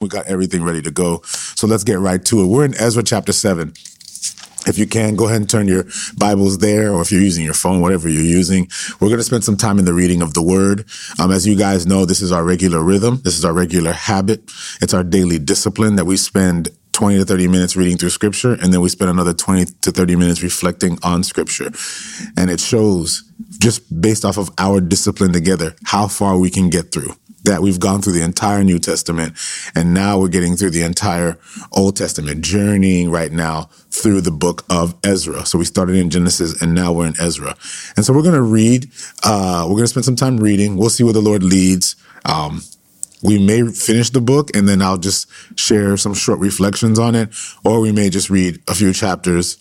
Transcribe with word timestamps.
We 0.00 0.08
got 0.08 0.28
everything 0.28 0.64
ready 0.64 0.80
to 0.80 0.90
go. 0.90 1.20
So 1.24 1.66
let's 1.66 1.84
get 1.84 1.98
right 1.98 2.24
to 2.24 2.40
it. 2.40 2.46
We're 2.46 2.64
in 2.64 2.74
Ezra 2.80 3.02
chapter 3.02 3.34
7. 3.34 3.74
If 4.66 4.78
you 4.78 4.86
can, 4.86 5.14
go 5.14 5.26
ahead 5.26 5.42
and 5.42 5.50
turn 5.50 5.68
your 5.68 5.84
Bibles 6.16 6.56
there, 6.56 6.90
or 6.90 7.02
if 7.02 7.12
you're 7.12 7.20
using 7.20 7.44
your 7.44 7.52
phone, 7.52 7.82
whatever 7.82 8.08
you're 8.08 8.22
using. 8.22 8.68
We're 8.98 9.08
going 9.08 9.18
to 9.18 9.24
spend 9.24 9.44
some 9.44 9.58
time 9.58 9.78
in 9.78 9.84
the 9.84 9.92
reading 9.92 10.22
of 10.22 10.32
the 10.32 10.42
Word. 10.42 10.86
Um, 11.18 11.30
as 11.30 11.46
you 11.46 11.54
guys 11.54 11.86
know, 11.86 12.06
this 12.06 12.22
is 12.22 12.32
our 12.32 12.42
regular 12.42 12.82
rhythm. 12.82 13.20
This 13.24 13.36
is 13.36 13.44
our 13.44 13.52
regular 13.52 13.92
habit. 13.92 14.40
It's 14.80 14.94
our 14.94 15.04
daily 15.04 15.38
discipline 15.38 15.96
that 15.96 16.06
we 16.06 16.16
spend 16.16 16.70
20 16.92 17.18
to 17.18 17.24
30 17.26 17.48
minutes 17.48 17.76
reading 17.76 17.98
through 17.98 18.08
Scripture, 18.08 18.54
and 18.54 18.72
then 18.72 18.80
we 18.80 18.88
spend 18.88 19.10
another 19.10 19.34
20 19.34 19.66
to 19.82 19.92
30 19.92 20.16
minutes 20.16 20.42
reflecting 20.42 20.98
on 21.02 21.22
Scripture. 21.24 21.72
And 22.38 22.50
it 22.50 22.60
shows, 22.60 23.30
just 23.58 24.00
based 24.00 24.24
off 24.24 24.38
of 24.38 24.48
our 24.56 24.80
discipline 24.80 25.34
together, 25.34 25.76
how 25.84 26.08
far 26.08 26.38
we 26.38 26.48
can 26.48 26.70
get 26.70 26.90
through 26.90 27.14
that 27.44 27.62
we've 27.62 27.80
gone 27.80 28.02
through 28.02 28.12
the 28.12 28.22
entire 28.22 28.62
New 28.62 28.78
Testament 28.78 29.36
and 29.74 29.94
now 29.94 30.18
we're 30.18 30.28
getting 30.28 30.56
through 30.56 30.70
the 30.70 30.82
entire 30.82 31.38
Old 31.72 31.96
Testament, 31.96 32.42
journeying 32.42 33.10
right 33.10 33.32
now 33.32 33.70
through 33.90 34.20
the 34.20 34.30
book 34.30 34.64
of 34.68 34.94
Ezra. 35.04 35.44
So 35.46 35.58
we 35.58 35.64
started 35.64 35.96
in 35.96 36.10
Genesis 36.10 36.60
and 36.60 36.74
now 36.74 36.92
we're 36.92 37.06
in 37.06 37.20
Ezra. 37.20 37.56
And 37.96 38.04
so 38.04 38.12
we're 38.12 38.22
going 38.22 38.34
to 38.34 38.42
read, 38.42 38.90
uh, 39.22 39.64
we're 39.64 39.76
going 39.76 39.84
to 39.84 39.88
spend 39.88 40.04
some 40.04 40.16
time 40.16 40.36
reading. 40.36 40.76
We'll 40.76 40.90
see 40.90 41.04
where 41.04 41.12
the 41.12 41.20
Lord 41.20 41.42
leads. 41.42 41.96
Um, 42.24 42.62
we 43.22 43.44
may 43.44 43.70
finish 43.70 44.10
the 44.10 44.20
book 44.20 44.54
and 44.54 44.68
then 44.68 44.80
I'll 44.82 44.98
just 44.98 45.28
share 45.58 45.96
some 45.96 46.14
short 46.14 46.38
reflections 46.38 46.98
on 46.98 47.14
it, 47.14 47.34
or 47.64 47.80
we 47.80 47.92
may 47.92 48.10
just 48.10 48.30
read 48.30 48.60
a 48.68 48.74
few 48.74 48.92
chapters 48.92 49.58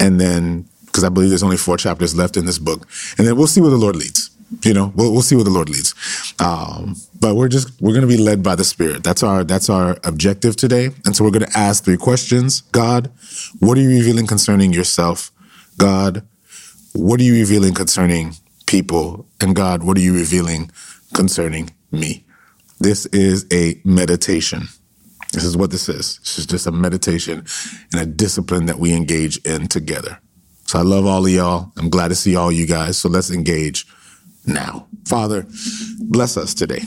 and 0.00 0.20
then, 0.20 0.68
because 0.86 1.04
I 1.04 1.08
believe 1.08 1.30
there's 1.30 1.42
only 1.42 1.56
four 1.56 1.76
chapters 1.76 2.14
left 2.14 2.36
in 2.36 2.44
this 2.44 2.58
book, 2.58 2.86
and 3.16 3.26
then 3.26 3.36
we'll 3.36 3.46
see 3.46 3.60
where 3.60 3.70
the 3.70 3.76
Lord 3.76 3.96
leads 3.96 4.31
you 4.62 4.74
know, 4.74 4.92
we'll, 4.94 5.12
we'll 5.12 5.22
see 5.22 5.34
where 5.34 5.44
the 5.44 5.50
Lord 5.50 5.68
leads. 5.68 5.94
Um, 6.38 6.96
but 7.18 7.34
we're 7.34 7.48
just 7.48 7.80
we're 7.80 7.92
going 7.92 8.02
to 8.02 8.16
be 8.16 8.16
led 8.16 8.42
by 8.42 8.54
the 8.54 8.64
Spirit. 8.64 9.02
That's 9.02 9.22
our 9.22 9.44
that's 9.44 9.70
our 9.70 9.98
objective 10.04 10.56
today. 10.56 10.90
And 11.04 11.16
so 11.16 11.24
we're 11.24 11.30
going 11.30 11.50
to 11.50 11.58
ask 11.58 11.84
three 11.84 11.96
questions. 11.96 12.60
God, 12.72 13.10
what 13.58 13.78
are 13.78 13.80
you 13.80 13.90
revealing 13.90 14.26
concerning 14.26 14.72
yourself? 14.72 15.30
God, 15.78 16.26
what 16.92 17.20
are 17.20 17.24
you 17.24 17.34
revealing 17.34 17.74
concerning 17.74 18.34
people? 18.66 19.26
And 19.40 19.56
God, 19.56 19.82
what 19.82 19.96
are 19.96 20.00
you 20.00 20.14
revealing 20.14 20.70
concerning 21.14 21.70
me? 21.90 22.24
This 22.78 23.06
is 23.06 23.46
a 23.52 23.80
meditation. 23.84 24.68
This 25.32 25.44
is 25.44 25.56
what 25.56 25.70
this 25.70 25.88
is. 25.88 26.18
This 26.18 26.40
is 26.40 26.46
just 26.46 26.66
a 26.66 26.72
meditation 26.72 27.46
and 27.92 28.02
a 28.02 28.06
discipline 28.06 28.66
that 28.66 28.78
we 28.78 28.92
engage 28.92 29.38
in 29.38 29.66
together. 29.68 30.18
So 30.66 30.78
I 30.78 30.82
love 30.82 31.06
all 31.06 31.24
of 31.24 31.30
y'all. 31.30 31.72
I'm 31.78 31.88
glad 31.88 32.08
to 32.08 32.14
see 32.14 32.36
all 32.36 32.52
you 32.52 32.66
guys. 32.66 32.98
So 32.98 33.08
let's 33.08 33.30
engage 33.30 33.86
now. 34.46 34.86
Father, 35.06 35.46
bless 36.00 36.36
us 36.36 36.54
today. 36.54 36.82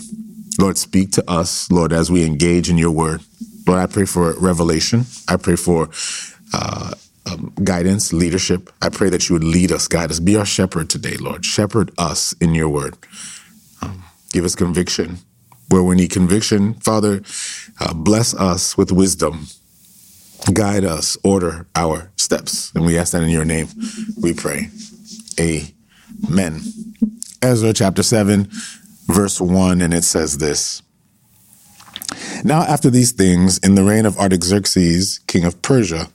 Lord, 0.60 0.78
speak 0.78 1.12
to 1.14 1.30
us, 1.30 1.70
Lord, 1.72 1.92
as 1.92 2.12
we 2.12 2.26
engage 2.26 2.70
in 2.70 2.78
your 2.78 2.92
word. 2.92 3.22
Lord, 3.68 3.80
I 3.80 3.88
pray 3.88 4.06
for 4.06 4.34
revelation. 4.40 5.06
I 5.28 5.38
pray 5.38 5.56
for 5.56 5.90
uh, 6.54 6.94
um, 7.30 7.52
guidance, 7.64 8.14
leadership. 8.14 8.70
I 8.82 8.90
pray 8.90 9.10
that 9.10 9.28
you 9.28 9.34
would 9.34 9.44
lead 9.44 9.72
us, 9.72 9.88
guide 9.88 10.12
us. 10.12 10.20
Be 10.20 10.36
our 10.38 10.46
shepherd 10.46 10.90
today, 10.90 11.18
Lord. 11.18 11.44
Shepherd 11.44 11.92
us 11.98 12.34
in 12.40 12.54
your 12.54 12.70
word. 12.70 12.98
Um, 13.82 14.04
give 14.32 14.46
us 14.46 14.56
conviction 14.56 15.20
where 15.70 15.84
we 15.84 15.96
need 15.96 16.12
conviction. 16.12 16.76
Father, 16.76 17.22
uh, 17.80 17.94
bless 17.94 18.34
us 18.36 18.78
with 18.78 18.92
wisdom. 18.92 19.48
Guide 20.54 20.86
us, 20.86 21.18
order 21.24 21.66
our 21.76 22.12
steps. 22.18 22.72
And 22.76 22.86
we 22.86 22.98
ask 22.98 23.14
that 23.14 23.24
in 23.24 23.30
your 23.30 23.46
name, 23.46 23.68
we 24.22 24.34
pray. 24.34 24.70
Amen. 25.40 26.62
Ezra 27.46 27.74
chapter 27.74 28.02
7, 28.02 28.48
verse 29.06 29.40
1, 29.40 29.80
and 29.80 29.94
it 29.94 30.04
says 30.04 30.40
this 30.40 30.82
Now, 32.44 32.62
after 32.62 32.90
these 32.90 33.12
things, 33.12 33.60
in 33.60 33.76
the 33.76 33.84
reign 33.84 34.08
of 34.08 34.18
Artaxerxes, 34.18 35.20
king 35.28 35.46
of 35.46 35.62
Persia, 35.62 36.08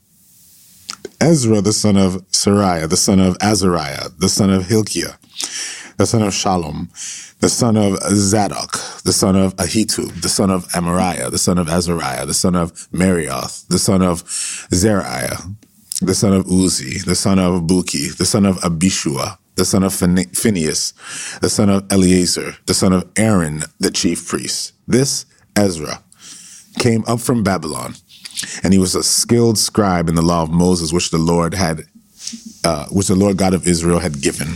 Ezra 1.20 1.60
the 1.60 1.72
son 1.72 1.96
of 1.96 2.14
Seraiah, 2.32 2.88
the 2.88 2.96
son 2.96 3.20
of 3.20 3.36
Azariah, 3.40 4.08
the 4.18 4.28
son 4.28 4.50
of 4.50 4.66
Hilkiah, 4.66 5.19
the 5.98 6.06
son 6.06 6.22
of 6.22 6.32
Shallum, 6.32 6.88
the 7.38 7.48
son 7.48 7.76
of 7.76 7.96
Zadok, 8.12 8.72
the 9.04 9.12
son 9.12 9.36
of 9.36 9.54
Ahitub, 9.54 10.22
the 10.22 10.28
son 10.28 10.50
of 10.50 10.66
Amariah, 10.72 11.30
the 11.30 11.38
son 11.38 11.58
of 11.58 11.69
Azariah, 11.69 12.26
the 12.26 12.34
son 12.34 12.56
of 12.56 12.72
Meraioth, 12.90 13.69
the 13.69 13.78
son 13.78 14.02
of 14.02 14.24
Zerahiah, 14.72 15.54
the 16.02 16.14
son 16.16 16.32
of 16.32 16.46
Uzzi, 16.46 17.04
the 17.04 17.14
son 17.14 17.38
of 17.38 17.62
Bukki, 17.69 18.16
the 18.16 18.26
son 18.26 18.44
of 18.44 18.56
Abishua, 18.62 19.38
the 19.60 19.66
son 19.66 19.82
of 19.82 19.93
Phinehas, 19.93 20.94
the 21.43 21.50
son 21.50 21.69
of 21.69 21.93
Eleazar, 21.93 22.56
the 22.65 22.72
son 22.72 22.94
of 22.94 23.06
Aaron, 23.19 23.62
the 23.78 23.91
chief 23.91 24.26
priest. 24.26 24.72
This 24.88 25.26
Ezra 25.54 26.03
came 26.78 27.04
up 27.06 27.21
from 27.21 27.43
Babylon, 27.43 27.94
and 28.62 28.72
he 28.72 28.78
was 28.78 28.94
a 28.94 29.03
skilled 29.03 29.59
scribe 29.59 30.09
in 30.09 30.15
the 30.15 30.22
law 30.22 30.43
of 30.43 30.50
Moses, 30.50 30.94
which 30.94 31.10
the 31.10 31.19
Lord 31.19 31.53
had, 31.53 31.82
uh, 32.65 32.87
which 32.87 33.09
the 33.09 33.15
Lord 33.15 33.37
God 33.37 33.53
of 33.53 33.66
Israel 33.66 33.99
had 33.99 34.22
given. 34.22 34.49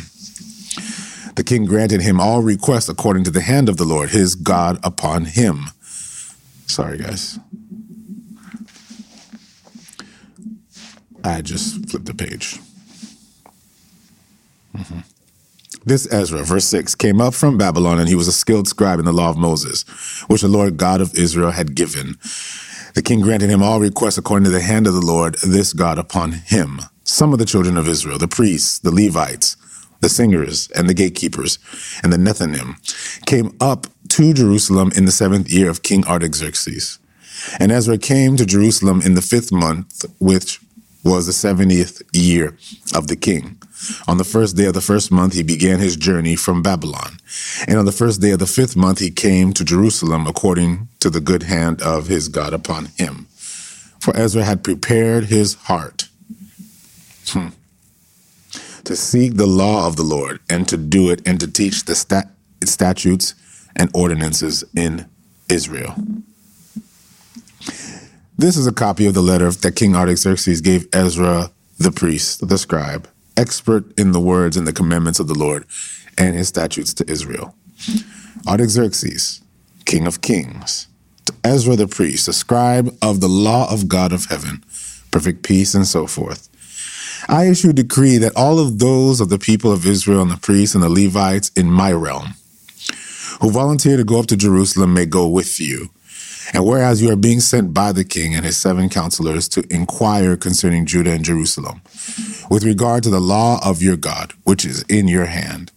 The 1.36 1.44
king 1.44 1.66
granted 1.66 2.00
him 2.00 2.18
all 2.18 2.40
requests 2.40 2.88
according 2.88 3.24
to 3.24 3.30
the 3.30 3.42
hand 3.42 3.68
of 3.68 3.76
the 3.76 3.84
Lord, 3.84 4.08
his 4.08 4.34
God, 4.34 4.78
upon 4.82 5.26
him. 5.26 5.66
Sorry, 6.66 6.96
guys. 6.96 7.38
I 11.22 11.42
just 11.42 11.90
flipped 11.90 12.06
the 12.06 12.14
page. 12.14 12.58
Mm-hmm. 14.76 15.00
This 15.86 16.10
Ezra, 16.10 16.42
verse 16.44 16.64
6, 16.66 16.94
came 16.94 17.20
up 17.20 17.34
from 17.34 17.58
Babylon, 17.58 17.98
and 17.98 18.08
he 18.08 18.14
was 18.14 18.28
a 18.28 18.32
skilled 18.32 18.66
scribe 18.68 18.98
in 18.98 19.04
the 19.04 19.12
law 19.12 19.28
of 19.28 19.36
Moses, 19.36 19.82
which 20.28 20.40
the 20.40 20.48
Lord 20.48 20.78
God 20.78 21.00
of 21.00 21.14
Israel 21.14 21.50
had 21.50 21.74
given. 21.74 22.16
The 22.94 23.02
king 23.02 23.20
granted 23.20 23.50
him 23.50 23.62
all 23.62 23.80
requests 23.80 24.16
according 24.16 24.44
to 24.44 24.50
the 24.50 24.60
hand 24.60 24.86
of 24.86 24.94
the 24.94 25.04
Lord, 25.04 25.36
this 25.42 25.72
God 25.72 25.98
upon 25.98 26.32
him. 26.32 26.80
Some 27.02 27.32
of 27.32 27.38
the 27.38 27.44
children 27.44 27.76
of 27.76 27.86
Israel, 27.86 28.18
the 28.18 28.28
priests, 28.28 28.78
the 28.78 28.94
Levites, 28.94 29.56
the 30.00 30.08
singers, 30.08 30.70
and 30.70 30.88
the 30.88 30.94
gatekeepers, 30.94 31.58
and 32.02 32.12
the 32.12 32.16
Nethinim, 32.16 32.76
came 33.26 33.54
up 33.60 33.86
to 34.10 34.32
Jerusalem 34.32 34.90
in 34.96 35.04
the 35.04 35.12
seventh 35.12 35.50
year 35.50 35.68
of 35.68 35.82
King 35.82 36.06
Artaxerxes. 36.06 36.98
And 37.58 37.70
Ezra 37.70 37.98
came 37.98 38.36
to 38.36 38.46
Jerusalem 38.46 39.02
in 39.02 39.14
the 39.14 39.22
fifth 39.22 39.52
month, 39.52 40.04
which 40.18 40.60
was 41.04 41.26
the 41.26 41.32
seventieth 41.32 42.02
year 42.12 42.56
of 42.94 43.08
the 43.08 43.16
king. 43.16 43.60
On 44.08 44.16
the 44.16 44.24
first 44.24 44.56
day 44.56 44.64
of 44.64 44.74
the 44.74 44.80
first 44.80 45.12
month, 45.12 45.34
he 45.34 45.42
began 45.42 45.78
his 45.78 45.96
journey 45.96 46.36
from 46.36 46.62
Babylon. 46.62 47.18
And 47.68 47.78
on 47.78 47.84
the 47.84 47.92
first 47.92 48.20
day 48.20 48.30
of 48.30 48.38
the 48.38 48.46
fifth 48.46 48.76
month, 48.76 48.98
he 48.98 49.10
came 49.10 49.52
to 49.52 49.64
Jerusalem 49.64 50.26
according 50.26 50.88
to 51.00 51.10
the 51.10 51.20
good 51.20 51.44
hand 51.44 51.82
of 51.82 52.06
his 52.06 52.28
God 52.28 52.54
upon 52.54 52.86
him. 52.96 53.26
For 54.00 54.16
Ezra 54.16 54.44
had 54.44 54.64
prepared 54.64 55.24
his 55.24 55.54
heart 55.54 56.08
hmm, 57.28 57.48
to 58.84 58.96
seek 58.96 59.34
the 59.36 59.46
law 59.46 59.86
of 59.86 59.96
the 59.96 60.02
Lord 60.02 60.40
and 60.48 60.66
to 60.68 60.76
do 60.76 61.10
it 61.10 61.26
and 61.26 61.38
to 61.40 61.50
teach 61.50 61.84
the 61.84 61.94
stat- 61.94 62.30
statutes 62.64 63.34
and 63.76 63.90
ordinances 63.94 64.64
in 64.74 65.06
Israel. 65.48 65.94
This 68.36 68.56
is 68.56 68.66
a 68.66 68.72
copy 68.72 69.06
of 69.06 69.14
the 69.14 69.22
letter 69.22 69.48
that 69.48 69.76
King 69.76 69.94
Artaxerxes 69.94 70.60
gave 70.60 70.88
Ezra 70.92 71.52
the 71.78 71.92
priest, 71.92 72.48
the 72.48 72.58
scribe, 72.58 73.08
expert 73.36 73.96
in 73.96 74.10
the 74.10 74.18
words 74.18 74.56
and 74.56 74.66
the 74.66 74.72
commandments 74.72 75.20
of 75.20 75.28
the 75.28 75.38
Lord 75.38 75.64
and 76.18 76.34
his 76.34 76.48
statutes 76.48 76.92
to 76.94 77.08
Israel. 77.08 77.54
Artaxerxes, 78.44 79.40
king 79.84 80.08
of 80.08 80.20
kings, 80.20 80.88
to 81.26 81.34
Ezra 81.44 81.76
the 81.76 81.86
priest, 81.86 82.26
a 82.26 82.32
scribe 82.32 82.92
of 83.00 83.20
the 83.20 83.28
law 83.28 83.72
of 83.72 83.86
God 83.86 84.12
of 84.12 84.24
heaven, 84.24 84.64
perfect 85.12 85.44
peace, 85.44 85.72
and 85.72 85.86
so 85.86 86.08
forth. 86.08 86.48
I 87.28 87.46
issue 87.46 87.70
a 87.70 87.72
decree 87.72 88.18
that 88.18 88.36
all 88.36 88.58
of 88.58 88.80
those 88.80 89.20
of 89.20 89.28
the 89.28 89.38
people 89.38 89.70
of 89.70 89.86
Israel 89.86 90.22
and 90.22 90.30
the 90.32 90.38
priests 90.38 90.74
and 90.74 90.82
the 90.82 90.88
Levites 90.88 91.52
in 91.54 91.70
my 91.70 91.92
realm 91.92 92.34
who 93.40 93.52
volunteer 93.52 93.96
to 93.96 94.04
go 94.04 94.18
up 94.18 94.26
to 94.26 94.36
Jerusalem 94.36 94.92
may 94.92 95.06
go 95.06 95.28
with 95.28 95.60
you 95.60 95.90
and 96.52 96.64
whereas 96.64 97.00
you 97.00 97.10
are 97.10 97.16
being 97.16 97.40
sent 97.40 97.72
by 97.72 97.92
the 97.92 98.04
king 98.04 98.34
and 98.34 98.44
his 98.44 98.56
seven 98.56 98.88
counselors 98.88 99.48
to 99.48 99.64
inquire 99.70 100.36
concerning 100.36 100.86
Judah 100.86 101.12
and 101.12 101.24
Jerusalem, 101.24 101.80
with 102.50 102.64
regard 102.64 103.02
to 103.04 103.10
the 103.10 103.20
law 103.20 103.60
of 103.64 103.82
your 103.82 103.96
God, 103.96 104.32
which 104.44 104.64
is 104.64 104.82
in 104.82 105.08
your 105.08 105.26
hand, 105.26 105.72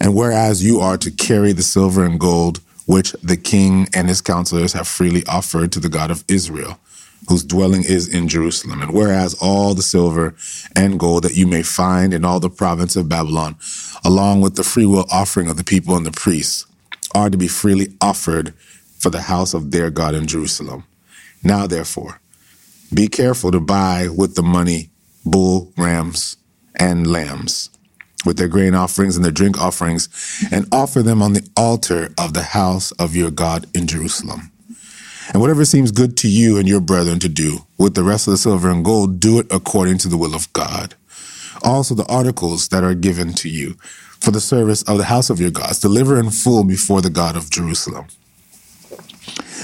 and 0.00 0.14
whereas 0.14 0.64
you 0.64 0.80
are 0.80 0.98
to 0.98 1.10
carry 1.10 1.52
the 1.52 1.62
silver 1.62 2.04
and 2.04 2.18
gold 2.18 2.60
which 2.86 3.12
the 3.22 3.36
king 3.36 3.86
and 3.94 4.08
his 4.08 4.22
counselors 4.22 4.72
have 4.72 4.88
freely 4.88 5.22
offered 5.26 5.70
to 5.70 5.78
the 5.78 5.90
God 5.90 6.10
of 6.10 6.24
Israel, 6.26 6.78
whose 7.28 7.44
dwelling 7.44 7.84
is 7.84 8.08
in 8.08 8.28
Jerusalem, 8.28 8.80
and 8.80 8.94
whereas 8.94 9.36
all 9.42 9.74
the 9.74 9.82
silver 9.82 10.34
and 10.74 10.98
gold 10.98 11.24
that 11.24 11.36
you 11.36 11.46
may 11.46 11.62
find 11.62 12.14
in 12.14 12.24
all 12.24 12.40
the 12.40 12.48
province 12.48 12.96
of 12.96 13.06
Babylon, 13.06 13.56
along 14.02 14.40
with 14.40 14.56
the 14.56 14.64
freewill 14.64 15.04
offering 15.12 15.50
of 15.50 15.58
the 15.58 15.64
people 15.64 15.96
and 15.96 16.06
the 16.06 16.10
priests, 16.10 16.66
are 17.14 17.28
to 17.28 17.36
be 17.36 17.48
freely 17.48 17.92
offered 18.00 18.54
for 18.98 19.10
the 19.10 19.22
house 19.22 19.54
of 19.54 19.70
their 19.70 19.90
God 19.90 20.14
in 20.14 20.26
Jerusalem. 20.26 20.84
Now, 21.42 21.66
therefore, 21.66 22.20
be 22.92 23.08
careful 23.08 23.50
to 23.52 23.60
buy 23.60 24.08
with 24.08 24.34
the 24.34 24.42
money 24.42 24.90
bull, 25.24 25.72
rams, 25.76 26.36
and 26.76 27.06
lambs, 27.06 27.70
with 28.24 28.38
their 28.38 28.48
grain 28.48 28.74
offerings 28.74 29.16
and 29.16 29.24
their 29.24 29.32
drink 29.32 29.60
offerings, 29.60 30.08
and 30.50 30.66
offer 30.72 31.02
them 31.02 31.22
on 31.22 31.34
the 31.34 31.48
altar 31.56 32.12
of 32.18 32.34
the 32.34 32.42
house 32.42 32.92
of 32.92 33.14
your 33.14 33.30
God 33.30 33.66
in 33.74 33.86
Jerusalem. 33.86 34.52
And 35.32 35.42
whatever 35.42 35.64
seems 35.64 35.90
good 35.90 36.16
to 36.18 36.28
you 36.28 36.56
and 36.56 36.66
your 36.66 36.80
brethren 36.80 37.18
to 37.20 37.28
do 37.28 37.66
with 37.76 37.94
the 37.94 38.02
rest 38.02 38.26
of 38.26 38.32
the 38.32 38.38
silver 38.38 38.70
and 38.70 38.84
gold, 38.84 39.20
do 39.20 39.38
it 39.38 39.46
according 39.50 39.98
to 39.98 40.08
the 40.08 40.16
will 40.16 40.34
of 40.34 40.50
God. 40.54 40.94
Also, 41.62 41.94
the 41.94 42.06
articles 42.06 42.68
that 42.68 42.84
are 42.84 42.94
given 42.94 43.34
to 43.34 43.48
you 43.48 43.74
for 44.20 44.30
the 44.30 44.40
service 44.40 44.82
of 44.84 44.96
the 44.96 45.04
house 45.04 45.28
of 45.28 45.40
your 45.40 45.50
gods, 45.50 45.80
deliver 45.80 46.18
in 46.18 46.30
full 46.30 46.64
before 46.64 47.02
the 47.02 47.10
God 47.10 47.36
of 47.36 47.50
Jerusalem. 47.50 48.06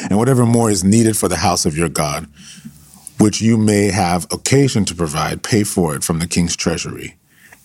And 0.02 0.18
whatever 0.18 0.46
more 0.46 0.70
is 0.70 0.84
needed 0.84 1.16
for 1.16 1.28
the 1.28 1.36
house 1.36 1.66
of 1.66 1.76
your 1.76 1.88
God, 1.88 2.26
which 3.18 3.40
you 3.40 3.56
may 3.56 3.90
have 3.90 4.26
occasion 4.32 4.84
to 4.86 4.94
provide, 4.94 5.42
pay 5.42 5.64
for 5.64 5.94
it 5.94 6.04
from 6.04 6.18
the 6.18 6.26
king's 6.26 6.56
treasury. 6.56 7.16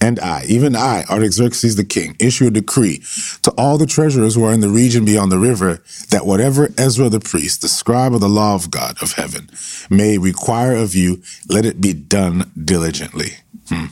And 0.02 0.18
I, 0.20 0.46
even 0.48 0.78
I, 0.78 1.04
Artaxerxes 1.10 1.76
the 1.76 1.84
king, 1.84 2.16
issue 2.20 2.48
a 2.48 2.52
decree 2.52 3.04
to 3.42 3.52
all 3.58 3.78
the 3.78 3.86
treasurers 3.86 4.36
who 4.36 4.46
are 4.46 4.54
in 4.54 4.62
the 4.62 4.70
region 4.70 5.04
beyond 5.04 5.30
the 5.30 5.40
river 5.40 5.84
that 6.10 6.26
whatever 6.26 6.70
Ezra 6.78 7.10
the 7.10 7.20
priest, 7.20 7.62
the 7.62 7.68
scribe 7.68 8.14
of 8.14 8.22
the 8.22 8.30
law 8.30 8.56
of 8.56 8.72
God 8.72 9.02
of 9.02 9.14
heaven, 9.14 9.50
may 9.90 10.18
require 10.18 10.74
of 10.74 10.96
you, 10.96 11.22
let 11.50 11.66
it 11.66 11.82
be 11.82 11.92
done 11.94 12.50
diligently. 12.64 13.38
Hmm 13.68 13.88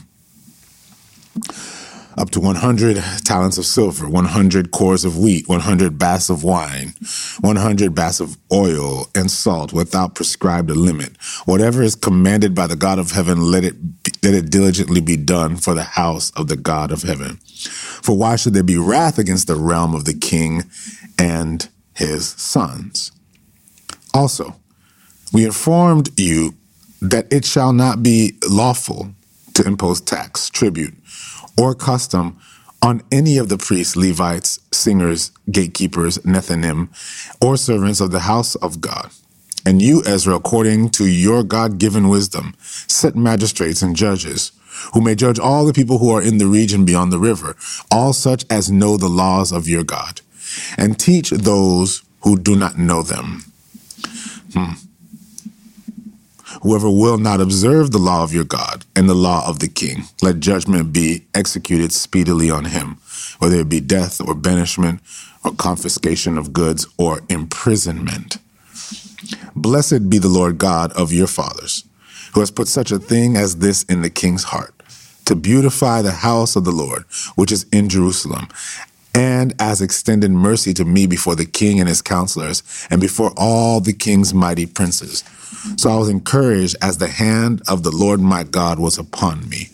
up 2.18 2.30
to 2.30 2.40
100 2.40 2.96
talents 3.24 3.58
of 3.58 3.64
silver, 3.64 4.08
100 4.08 4.70
cores 4.72 5.04
of 5.04 5.16
wheat, 5.16 5.48
100 5.48 5.98
baths 5.98 6.28
of 6.28 6.42
wine, 6.42 6.92
100 7.40 7.94
baths 7.94 8.20
of 8.20 8.36
oil 8.52 9.06
and 9.14 9.30
salt 9.30 9.72
without 9.72 10.14
prescribed 10.14 10.68
a 10.68 10.74
limit. 10.74 11.16
Whatever 11.44 11.82
is 11.82 11.94
commanded 11.94 12.54
by 12.54 12.66
the 12.66 12.76
God 12.76 12.98
of 12.98 13.12
heaven, 13.12 13.40
let 13.40 13.64
it, 13.64 14.02
be, 14.02 14.10
let 14.22 14.34
it 14.34 14.50
diligently 14.50 15.00
be 15.00 15.16
done 15.16 15.56
for 15.56 15.74
the 15.74 15.84
house 15.84 16.30
of 16.32 16.48
the 16.48 16.56
God 16.56 16.90
of 16.90 17.02
heaven. 17.02 17.36
For 18.02 18.16
why 18.16 18.36
should 18.36 18.54
there 18.54 18.62
be 18.62 18.78
wrath 18.78 19.18
against 19.18 19.46
the 19.46 19.56
realm 19.56 19.94
of 19.94 20.04
the 20.04 20.14
king 20.14 20.64
and 21.18 21.68
his 21.94 22.28
sons? 22.28 23.12
Also, 24.12 24.56
we 25.32 25.44
informed 25.44 26.18
you 26.18 26.54
that 27.00 27.32
it 27.32 27.44
shall 27.44 27.72
not 27.72 28.02
be 28.02 28.36
lawful 28.48 29.14
to 29.58 29.66
impose 29.66 30.00
tax, 30.00 30.48
tribute, 30.48 30.94
or 31.56 31.74
custom 31.74 32.38
on 32.80 33.02
any 33.10 33.38
of 33.38 33.48
the 33.48 33.58
priests, 33.58 33.96
Levites, 33.96 34.60
singers, 34.72 35.32
gatekeepers, 35.50 36.18
Nethinim, 36.18 36.88
or 37.40 37.56
servants 37.56 38.00
of 38.00 38.12
the 38.12 38.20
house 38.20 38.54
of 38.56 38.80
God. 38.80 39.10
And 39.66 39.82
you, 39.82 40.02
Ezra, 40.06 40.36
according 40.36 40.90
to 40.90 41.06
your 41.06 41.42
God 41.42 41.78
given 41.78 42.08
wisdom, 42.08 42.54
set 42.60 43.16
magistrates 43.16 43.82
and 43.82 43.96
judges 43.96 44.52
who 44.94 45.00
may 45.00 45.16
judge 45.16 45.40
all 45.40 45.66
the 45.66 45.72
people 45.72 45.98
who 45.98 46.10
are 46.10 46.22
in 46.22 46.38
the 46.38 46.46
region 46.46 46.84
beyond 46.84 47.12
the 47.12 47.18
river, 47.18 47.56
all 47.90 48.12
such 48.12 48.44
as 48.48 48.70
know 48.70 48.96
the 48.96 49.08
laws 49.08 49.50
of 49.50 49.66
your 49.66 49.82
God, 49.82 50.20
and 50.76 51.00
teach 51.00 51.30
those 51.30 52.04
who 52.20 52.38
do 52.38 52.54
not 52.54 52.78
know 52.78 53.02
them. 53.02 53.44
Hmm. 54.54 54.87
Whoever 56.62 56.90
will 56.90 57.18
not 57.18 57.40
observe 57.40 57.92
the 57.92 57.98
law 57.98 58.24
of 58.24 58.34
your 58.34 58.44
God 58.44 58.84
and 58.96 59.08
the 59.08 59.14
law 59.14 59.48
of 59.48 59.60
the 59.60 59.68
king, 59.68 60.04
let 60.22 60.40
judgment 60.40 60.92
be 60.92 61.24
executed 61.32 61.92
speedily 61.92 62.50
on 62.50 62.66
him, 62.66 62.98
whether 63.38 63.56
it 63.60 63.68
be 63.68 63.80
death 63.80 64.20
or 64.20 64.34
banishment 64.34 65.00
or 65.44 65.52
confiscation 65.52 66.36
of 66.36 66.52
goods 66.52 66.86
or 66.96 67.20
imprisonment. 67.28 68.38
Blessed 69.54 70.10
be 70.10 70.18
the 70.18 70.28
Lord 70.28 70.58
God 70.58 70.92
of 70.92 71.12
your 71.12 71.28
fathers, 71.28 71.84
who 72.34 72.40
has 72.40 72.50
put 72.50 72.66
such 72.66 72.90
a 72.90 72.98
thing 72.98 73.36
as 73.36 73.58
this 73.58 73.84
in 73.84 74.02
the 74.02 74.10
king's 74.10 74.44
heart, 74.44 74.74
to 75.26 75.36
beautify 75.36 76.02
the 76.02 76.10
house 76.10 76.56
of 76.56 76.64
the 76.64 76.72
Lord, 76.72 77.04
which 77.36 77.52
is 77.52 77.66
in 77.72 77.88
Jerusalem, 77.88 78.48
and 79.14 79.54
as 79.60 79.80
extended 79.80 80.32
mercy 80.32 80.74
to 80.74 80.84
me 80.84 81.06
before 81.06 81.36
the 81.36 81.46
king 81.46 81.78
and 81.78 81.88
his 81.88 82.02
counselors, 82.02 82.62
and 82.90 83.00
before 83.00 83.32
all 83.36 83.80
the 83.80 83.92
king's 83.92 84.34
mighty 84.34 84.66
princes. 84.66 85.22
So 85.76 85.90
I 85.90 85.96
was 85.96 86.08
encouraged 86.08 86.76
as 86.82 86.98
the 86.98 87.08
hand 87.08 87.62
of 87.68 87.82
the 87.82 87.90
Lord 87.90 88.20
my 88.20 88.44
God 88.44 88.78
was 88.78 88.98
upon 88.98 89.48
me. 89.48 89.68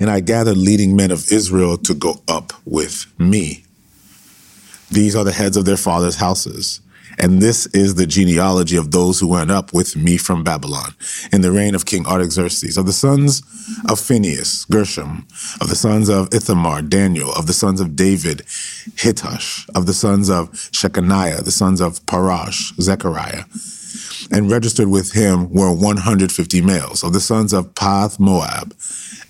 And 0.00 0.10
I 0.10 0.20
gathered 0.20 0.56
leading 0.56 0.96
men 0.96 1.10
of 1.10 1.30
Israel 1.30 1.76
to 1.78 1.94
go 1.94 2.22
up 2.28 2.52
with 2.64 3.06
me. 3.18 3.64
These 4.90 5.16
are 5.16 5.24
the 5.24 5.32
heads 5.32 5.56
of 5.56 5.64
their 5.64 5.76
fathers' 5.76 6.16
houses. 6.16 6.80
And 7.18 7.42
this 7.42 7.66
is 7.66 7.94
the 7.94 8.06
genealogy 8.06 8.76
of 8.76 8.90
those 8.90 9.20
who 9.20 9.28
went 9.28 9.50
up 9.50 9.72
with 9.74 9.96
me 9.96 10.16
from 10.16 10.44
Babylon 10.44 10.94
in 11.32 11.42
the 11.42 11.52
reign 11.52 11.74
of 11.74 11.84
King 11.84 12.06
Artaxerxes. 12.06 12.76
Of 12.78 12.86
the 12.86 12.92
sons 12.92 13.42
of 13.88 14.00
Phinehas, 14.00 14.64
Gershom. 14.66 15.26
Of 15.60 15.68
the 15.68 15.76
sons 15.76 16.08
of 16.08 16.32
Ithamar, 16.32 16.82
Daniel. 16.82 17.32
Of 17.32 17.46
the 17.46 17.52
sons 17.52 17.80
of 17.80 17.96
David, 17.96 18.38
Hattush. 18.96 19.68
Of 19.74 19.86
the 19.86 19.94
sons 19.94 20.30
of 20.30 20.50
Shechaniah, 20.52 21.44
the 21.44 21.50
sons 21.50 21.80
of 21.80 22.04
Parash, 22.06 22.74
Zechariah 22.80 23.44
and 24.30 24.50
registered 24.50 24.88
with 24.88 25.12
him 25.12 25.52
were 25.52 25.72
150 25.72 26.62
males. 26.62 27.02
Of 27.02 27.12
the 27.12 27.20
sons 27.20 27.52
of 27.52 27.74
Path 27.74 28.18
Moab, 28.20 28.74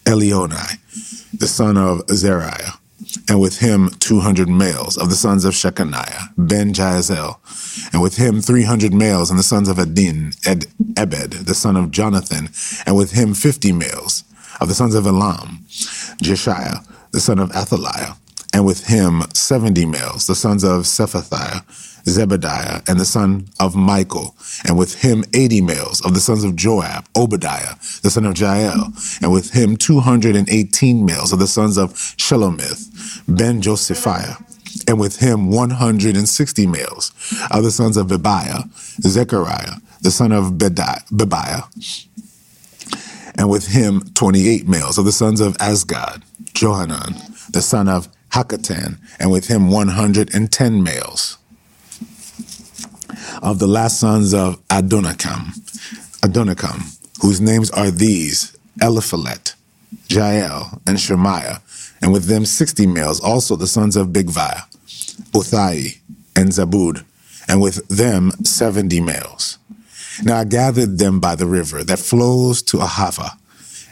Elionai, 0.04 0.78
the 1.32 1.48
son 1.48 1.76
of 1.76 2.06
Zeriah, 2.06 2.78
and 3.28 3.40
with 3.40 3.58
him 3.58 3.90
200 3.98 4.48
males. 4.48 4.96
Of 4.96 5.08
the 5.08 5.14
sons 5.14 5.44
of 5.44 5.54
Shechaniah, 5.54 6.32
Ben 6.36 6.72
Jahaziel, 6.72 7.38
and 7.92 8.02
with 8.02 8.16
him 8.16 8.40
300 8.40 8.92
males. 8.92 9.30
And 9.30 9.38
the 9.38 9.44
sons 9.44 9.68
of 9.68 9.78
Adin, 9.78 10.32
Ed, 10.46 10.66
Ebed, 10.96 11.32
the 11.32 11.54
son 11.54 11.76
of 11.76 11.90
Jonathan, 11.90 12.48
and 12.86 12.96
with 12.96 13.12
him 13.12 13.34
50 13.34 13.72
males. 13.72 14.24
Of 14.60 14.68
the 14.68 14.74
sons 14.74 14.94
of 14.94 15.06
Elam, 15.06 15.64
Jeshiah, 16.22 16.86
the 17.10 17.20
son 17.20 17.38
of 17.38 17.50
Athaliah, 17.52 18.16
and 18.52 18.64
with 18.64 18.86
him 18.86 19.22
70 19.32 19.86
males. 19.86 20.26
The 20.26 20.34
sons 20.34 20.62
of 20.62 20.82
Shephatiah, 20.82 21.64
Zebediah, 22.04 22.88
and 22.88 22.98
the 22.98 23.04
son 23.04 23.48
of 23.60 23.76
Michael, 23.76 24.34
and 24.64 24.76
with 24.78 25.02
him 25.02 25.24
eighty 25.34 25.60
males 25.60 26.04
of 26.04 26.14
the 26.14 26.20
sons 26.20 26.44
of 26.44 26.56
Joab, 26.56 27.06
Obadiah, 27.16 27.76
the 28.02 28.10
son 28.10 28.24
of 28.24 28.38
Jael, 28.38 28.92
and 29.20 29.32
with 29.32 29.52
him 29.52 29.76
two 29.76 30.00
hundred 30.00 30.36
and 30.36 30.48
eighteen 30.48 31.04
males 31.04 31.32
of 31.32 31.38
the 31.38 31.46
sons 31.46 31.78
of 31.78 31.92
Shelomith, 31.92 33.22
Ben 33.28 33.62
Josephiah, 33.62 34.36
and 34.88 34.98
with 34.98 35.20
him 35.20 35.50
one 35.50 35.70
hundred 35.70 36.16
and 36.16 36.28
sixty 36.28 36.66
males 36.66 37.12
of 37.50 37.62
the 37.62 37.70
sons 37.70 37.96
of 37.96 38.08
Bebiah, 38.08 38.68
Zechariah, 39.02 39.76
the 40.00 40.10
son 40.10 40.32
of 40.32 40.52
Bebiah, 40.54 41.64
and 43.36 43.48
with 43.48 43.68
him 43.68 44.00
twenty-eight 44.14 44.68
males 44.68 44.98
of 44.98 45.04
the 45.04 45.12
sons 45.12 45.40
of 45.40 45.56
Azgad, 45.58 46.22
Johanan, 46.52 47.14
the 47.50 47.62
son 47.62 47.88
of 47.88 48.08
Hakkatan, 48.30 48.98
and 49.18 49.30
with 49.30 49.48
him 49.48 49.70
one 49.70 49.88
hundred 49.88 50.34
and 50.34 50.50
ten 50.50 50.82
males 50.82 51.38
of 53.42 53.58
the 53.58 53.66
last 53.66 54.00
sons 54.00 54.32
of 54.32 54.56
Adonikam, 54.68 55.52
Adonikam, 56.20 56.98
whose 57.20 57.40
names 57.40 57.70
are 57.72 57.90
these, 57.90 58.56
Eliphalet, 58.80 59.54
Jael, 60.08 60.80
and 60.86 60.98
Shemaiah, 60.98 61.60
and 62.00 62.12
with 62.12 62.26
them 62.26 62.46
sixty 62.46 62.86
males, 62.86 63.20
also 63.20 63.56
the 63.56 63.66
sons 63.66 63.96
of 63.96 64.08
Bigvai, 64.08 64.62
Uthai, 65.32 65.98
and 66.34 66.48
Zabud, 66.50 67.04
and 67.48 67.60
with 67.60 67.86
them 67.88 68.30
seventy 68.44 69.00
males. 69.00 69.58
Now 70.22 70.38
I 70.38 70.44
gathered 70.44 70.98
them 70.98 71.20
by 71.20 71.34
the 71.34 71.46
river 71.46 71.82
that 71.84 71.98
flows 71.98 72.62
to 72.64 72.78
Ahava, 72.78 73.32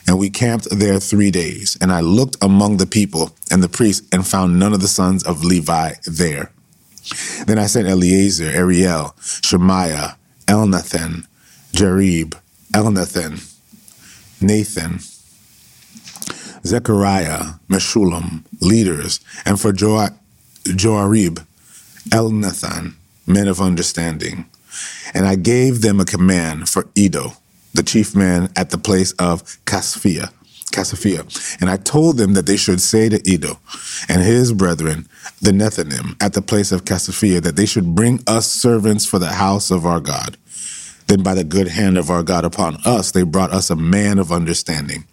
and 0.06 0.18
we 0.18 0.30
camped 0.30 0.68
there 0.70 1.00
three 1.00 1.30
days. 1.30 1.76
And 1.80 1.92
I 1.92 2.00
looked 2.00 2.36
among 2.42 2.76
the 2.76 2.86
people 2.86 3.34
and 3.50 3.62
the 3.62 3.68
priests 3.68 4.06
and 4.12 4.26
found 4.26 4.58
none 4.58 4.72
of 4.72 4.80
the 4.80 4.88
sons 4.88 5.24
of 5.24 5.44
Levi 5.44 5.94
there. 6.04 6.52
Then 7.46 7.58
I 7.58 7.66
sent 7.66 7.88
Eleazar, 7.88 8.46
Ariel, 8.50 9.14
Shemaiah, 9.20 10.16
Elnathan, 10.46 11.26
Jarib, 11.72 12.34
Elnathan, 12.72 13.40
Nathan, 14.40 15.00
Zechariah, 16.64 17.54
Meshullam, 17.68 18.44
leaders, 18.60 19.20
and 19.44 19.60
for 19.60 19.72
jo- 19.72 20.08
Joarib, 20.64 21.44
Elnathan, 22.10 22.94
men 23.26 23.48
of 23.48 23.60
understanding. 23.60 24.46
And 25.14 25.26
I 25.26 25.36
gave 25.36 25.80
them 25.82 26.00
a 26.00 26.04
command 26.04 26.68
for 26.68 26.88
Edo, 26.94 27.34
the 27.74 27.82
chief 27.82 28.14
man 28.14 28.50
at 28.56 28.70
the 28.70 28.78
place 28.78 29.12
of 29.12 29.42
Casphia, 29.64 30.32
Casaphia. 30.70 31.24
And 31.60 31.68
I 31.68 31.76
told 31.76 32.16
them 32.16 32.34
that 32.34 32.46
they 32.46 32.56
should 32.56 32.80
say 32.80 33.08
to 33.08 33.16
Iddo 33.30 33.58
and 34.08 34.22
his 34.22 34.52
brethren, 34.52 35.08
the 35.40 35.50
Nethinim, 35.50 36.16
at 36.22 36.32
the 36.34 36.42
place 36.42 36.72
of 36.72 36.84
Casaphia, 36.84 37.40
that 37.42 37.56
they 37.56 37.66
should 37.66 37.94
bring 37.94 38.20
us 38.26 38.46
servants 38.50 39.06
for 39.06 39.18
the 39.18 39.32
house 39.32 39.70
of 39.70 39.84
our 39.86 40.00
God. 40.00 40.36
Then 41.06 41.22
by 41.22 41.34
the 41.34 41.44
good 41.44 41.68
hand 41.68 41.98
of 41.98 42.08
our 42.08 42.22
God 42.22 42.44
upon 42.44 42.78
us, 42.84 43.10
they 43.10 43.24
brought 43.24 43.50
us 43.50 43.68
a 43.68 43.76
man 43.76 44.18
of 44.18 44.30
understanding. 44.30 45.04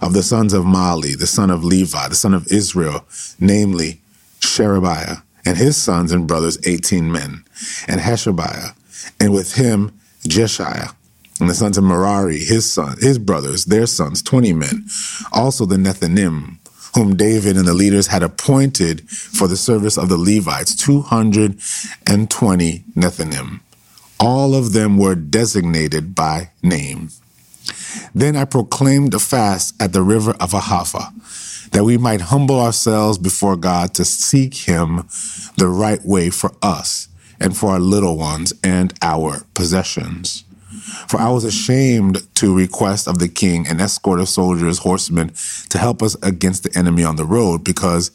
Of 0.00 0.12
the 0.12 0.22
sons 0.22 0.52
of 0.52 0.64
Mahli, 0.64 1.18
the 1.18 1.26
son 1.26 1.50
of 1.50 1.64
Levi, 1.64 2.08
the 2.08 2.14
son 2.14 2.34
of 2.34 2.46
Israel, 2.48 3.04
namely 3.38 4.00
Sherebiah, 4.40 5.18
and 5.44 5.56
his 5.56 5.76
sons 5.76 6.10
and 6.10 6.26
brothers, 6.26 6.58
18 6.66 7.10
men, 7.10 7.44
and 7.86 8.00
Hashabiah, 8.00 8.74
and 9.20 9.32
with 9.32 9.54
him 9.54 9.92
Jeshiah, 10.24 10.94
and 11.40 11.50
the 11.50 11.54
sons 11.54 11.78
of 11.78 11.84
Merari, 11.84 12.38
his 12.38 12.70
son, 12.70 12.96
his 13.00 13.18
brothers, 13.18 13.66
their 13.66 13.86
sons, 13.86 14.22
20 14.22 14.52
men. 14.52 14.86
Also 15.32 15.66
the 15.66 15.76
Nethinim, 15.76 16.58
whom 16.94 17.16
David 17.16 17.56
and 17.56 17.66
the 17.66 17.74
leaders 17.74 18.06
had 18.06 18.22
appointed 18.22 19.08
for 19.10 19.48
the 19.48 19.56
service 19.56 19.98
of 19.98 20.08
the 20.08 20.16
Levites, 20.16 20.76
220 20.76 22.84
Nethinim. 22.94 23.60
All 24.18 24.54
of 24.54 24.72
them 24.72 24.96
were 24.96 25.14
designated 25.14 26.14
by 26.14 26.50
name. 26.62 27.10
Then 28.14 28.36
I 28.36 28.46
proclaimed 28.46 29.12
a 29.12 29.18
fast 29.18 29.74
at 29.80 29.92
the 29.92 30.02
river 30.02 30.34
of 30.40 30.52
Ahava, 30.52 31.12
that 31.72 31.84
we 31.84 31.98
might 31.98 32.22
humble 32.22 32.60
ourselves 32.60 33.18
before 33.18 33.56
God 33.56 33.92
to 33.94 34.04
seek 34.04 34.54
him 34.54 35.08
the 35.58 35.68
right 35.68 36.02
way 36.04 36.30
for 36.30 36.52
us 36.62 37.08
and 37.38 37.56
for 37.56 37.70
our 37.70 37.80
little 37.80 38.16
ones 38.16 38.54
and 38.64 38.94
our 39.02 39.44
possessions. 39.52 40.44
For 41.08 41.20
I 41.20 41.30
was 41.30 41.44
ashamed 41.44 42.22
to 42.36 42.56
request 42.56 43.08
of 43.08 43.18
the 43.18 43.28
king 43.28 43.66
an 43.66 43.80
escort 43.80 44.20
of 44.20 44.28
soldiers, 44.28 44.78
horsemen, 44.78 45.32
to 45.68 45.78
help 45.78 46.02
us 46.02 46.16
against 46.22 46.62
the 46.62 46.78
enemy 46.78 47.04
on 47.04 47.16
the 47.16 47.24
road, 47.24 47.64
because 47.64 48.10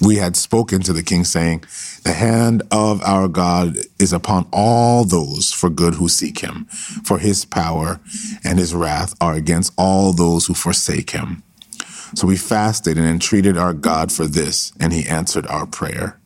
we 0.00 0.16
had 0.16 0.36
spoken 0.36 0.80
to 0.82 0.92
the 0.92 1.02
king, 1.02 1.24
saying, 1.24 1.64
The 2.04 2.12
hand 2.12 2.62
of 2.70 3.02
our 3.02 3.28
God 3.28 3.76
is 3.98 4.12
upon 4.12 4.46
all 4.52 5.04
those 5.04 5.52
for 5.52 5.70
good 5.70 5.94
who 5.94 6.08
seek 6.08 6.38
him, 6.40 6.66
for 7.04 7.18
his 7.18 7.44
power 7.44 8.00
and 8.44 8.58
his 8.58 8.74
wrath 8.74 9.14
are 9.20 9.34
against 9.34 9.72
all 9.76 10.12
those 10.12 10.46
who 10.46 10.54
forsake 10.54 11.10
him. 11.10 11.42
So 12.14 12.26
we 12.26 12.36
fasted 12.36 12.96
and 12.96 13.06
entreated 13.06 13.58
our 13.58 13.74
God 13.74 14.10
for 14.10 14.26
this, 14.26 14.72
and 14.80 14.92
he 14.92 15.06
answered 15.06 15.46
our 15.48 15.66
prayer. 15.66 16.17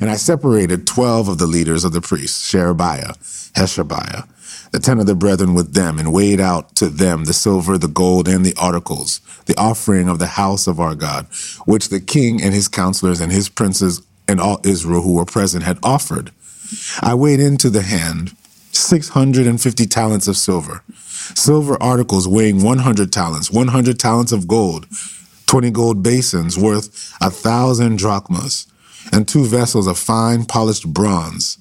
And 0.00 0.10
I 0.10 0.16
separated 0.16 0.86
twelve 0.86 1.28
of 1.28 1.38
the 1.38 1.46
leaders 1.46 1.84
of 1.84 1.92
the 1.92 2.00
priests, 2.00 2.48
Sherebiah, 2.48 3.14
Hashabiah, 3.54 4.28
the 4.70 4.78
ten 4.78 4.98
of 4.98 5.06
the 5.06 5.14
brethren 5.14 5.54
with 5.54 5.74
them, 5.74 5.98
and 5.98 6.12
weighed 6.12 6.40
out 6.40 6.74
to 6.76 6.88
them 6.88 7.24
the 7.24 7.32
silver, 7.32 7.78
the 7.78 7.88
gold, 7.88 8.28
and 8.28 8.44
the 8.44 8.56
articles, 8.58 9.20
the 9.46 9.56
offering 9.58 10.08
of 10.08 10.18
the 10.18 10.26
house 10.26 10.66
of 10.66 10.80
our 10.80 10.94
God, 10.94 11.26
which 11.66 11.88
the 11.88 12.00
king 12.00 12.42
and 12.42 12.54
his 12.54 12.68
counselors 12.68 13.20
and 13.20 13.32
his 13.32 13.48
princes 13.48 14.02
and 14.26 14.40
all 14.40 14.60
Israel 14.64 15.02
who 15.02 15.14
were 15.14 15.24
present 15.24 15.64
had 15.64 15.78
offered. 15.82 16.30
I 17.00 17.14
weighed 17.14 17.40
into 17.40 17.68
the 17.68 17.82
hand 17.82 18.34
six 18.72 19.10
hundred 19.10 19.46
and 19.46 19.60
fifty 19.60 19.84
talents 19.84 20.26
of 20.26 20.36
silver, 20.36 20.82
silver 21.34 21.76
articles 21.82 22.26
weighing 22.26 22.62
one 22.62 22.78
hundred 22.78 23.12
talents, 23.12 23.50
one 23.50 23.68
hundred 23.68 23.98
talents 23.98 24.32
of 24.32 24.48
gold, 24.48 24.86
twenty 25.46 25.70
gold 25.70 26.02
basins 26.02 26.58
worth 26.58 27.14
a 27.20 27.28
thousand 27.28 27.98
drachmas, 27.98 28.66
and 29.10 29.26
two 29.26 29.44
vessels 29.44 29.86
of 29.86 29.98
fine 29.98 30.44
polished 30.44 30.92
bronze 30.92 31.58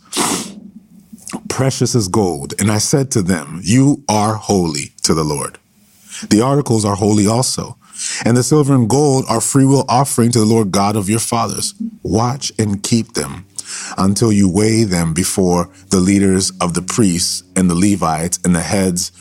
precious 1.52 1.96
as 1.96 2.08
gold. 2.08 2.54
And 2.60 2.72
I 2.72 2.78
said 2.78 3.12
to 3.12 3.22
them, 3.22 3.60
You 3.64 4.04
are 4.10 4.36
holy 4.36 4.94
to 5.04 5.14
the 5.14 5.24
Lord. 5.24 5.58
The 6.30 6.42
articles 6.42 6.86
are 6.86 6.96
holy 6.96 7.28
also. 7.28 7.78
And 8.26 8.36
the 8.36 8.44
silver 8.44 8.74
and 8.74 8.90
gold 8.90 9.26
are 9.30 9.42
freewill 9.42 9.86
offering 9.88 10.32
to 10.32 10.40
the 10.40 10.46
Lord 10.46 10.72
God 10.72 10.96
of 10.96 11.10
your 11.10 11.20
fathers. 11.20 11.76
Watch 12.02 12.52
and 12.58 12.82
keep 12.82 13.14
them 13.14 13.46
until 13.98 14.32
you 14.32 14.50
weigh 14.50 14.84
them 14.84 15.14
before 15.14 15.70
the 15.90 16.00
leaders 16.00 16.52
of 16.60 16.74
the 16.74 16.82
priests 16.82 17.44
and 17.56 17.70
the 17.70 17.76
Levites 17.76 18.40
and 18.44 18.56
the 18.56 18.62
heads 18.62 19.12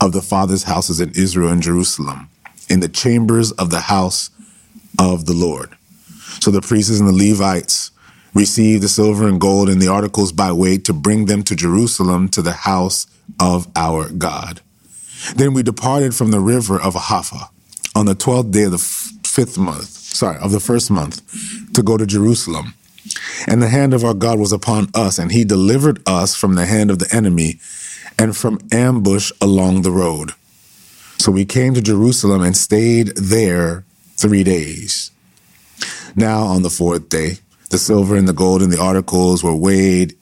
of 0.00 0.12
the 0.12 0.22
fathers' 0.22 0.64
houses 0.64 1.00
in 1.00 1.10
Israel 1.10 1.50
and 1.50 1.62
Jerusalem, 1.62 2.28
in 2.70 2.80
the 2.80 2.88
chambers 2.88 3.50
of 3.52 3.70
the 3.70 3.80
house 3.80 4.30
of 4.98 5.26
the 5.26 5.34
Lord. 5.34 5.77
So 6.40 6.50
the 6.50 6.60
priests 6.60 6.98
and 6.98 7.08
the 7.08 7.30
Levites 7.30 7.90
received 8.34 8.82
the 8.82 8.88
silver 8.88 9.26
and 9.26 9.40
gold 9.40 9.68
and 9.68 9.80
the 9.80 9.88
articles 9.88 10.32
by 10.32 10.52
weight 10.52 10.84
to 10.84 10.92
bring 10.92 11.26
them 11.26 11.42
to 11.44 11.56
Jerusalem 11.56 12.28
to 12.28 12.42
the 12.42 12.52
house 12.52 13.06
of 13.40 13.66
our 13.74 14.08
God. 14.10 14.60
Then 15.34 15.52
we 15.52 15.62
departed 15.62 16.14
from 16.14 16.30
the 16.30 16.40
river 16.40 16.80
of 16.80 16.94
Ahava 16.94 17.48
on 17.94 18.06
the 18.06 18.14
12th 18.14 18.52
day 18.52 18.64
of 18.64 18.72
the 18.72 18.78
fifth 18.78 19.58
month, 19.58 19.88
sorry, 19.88 20.38
of 20.38 20.52
the 20.52 20.60
first 20.60 20.90
month 20.90 21.22
to 21.74 21.82
go 21.82 21.96
to 21.96 22.06
Jerusalem. 22.06 22.74
And 23.46 23.62
the 23.62 23.68
hand 23.68 23.94
of 23.94 24.04
our 24.04 24.14
God 24.14 24.38
was 24.38 24.52
upon 24.52 24.88
us, 24.94 25.18
and 25.18 25.32
he 25.32 25.44
delivered 25.44 26.00
us 26.06 26.36
from 26.36 26.54
the 26.54 26.66
hand 26.66 26.90
of 26.90 26.98
the 26.98 27.12
enemy 27.14 27.58
and 28.18 28.36
from 28.36 28.60
ambush 28.70 29.32
along 29.40 29.82
the 29.82 29.90
road. 29.90 30.32
So 31.18 31.32
we 31.32 31.44
came 31.44 31.74
to 31.74 31.82
Jerusalem 31.82 32.42
and 32.42 32.56
stayed 32.56 33.08
there 33.16 33.84
three 34.16 34.44
days. 34.44 35.10
Now, 36.18 36.46
on 36.46 36.62
the 36.62 36.68
fourth 36.68 37.08
day, 37.10 37.38
the 37.70 37.78
silver 37.78 38.16
and 38.16 38.26
the 38.26 38.32
gold 38.32 38.60
and 38.60 38.72
the 38.72 38.80
articles 38.80 39.44
were 39.44 39.54
weighed 39.54 40.16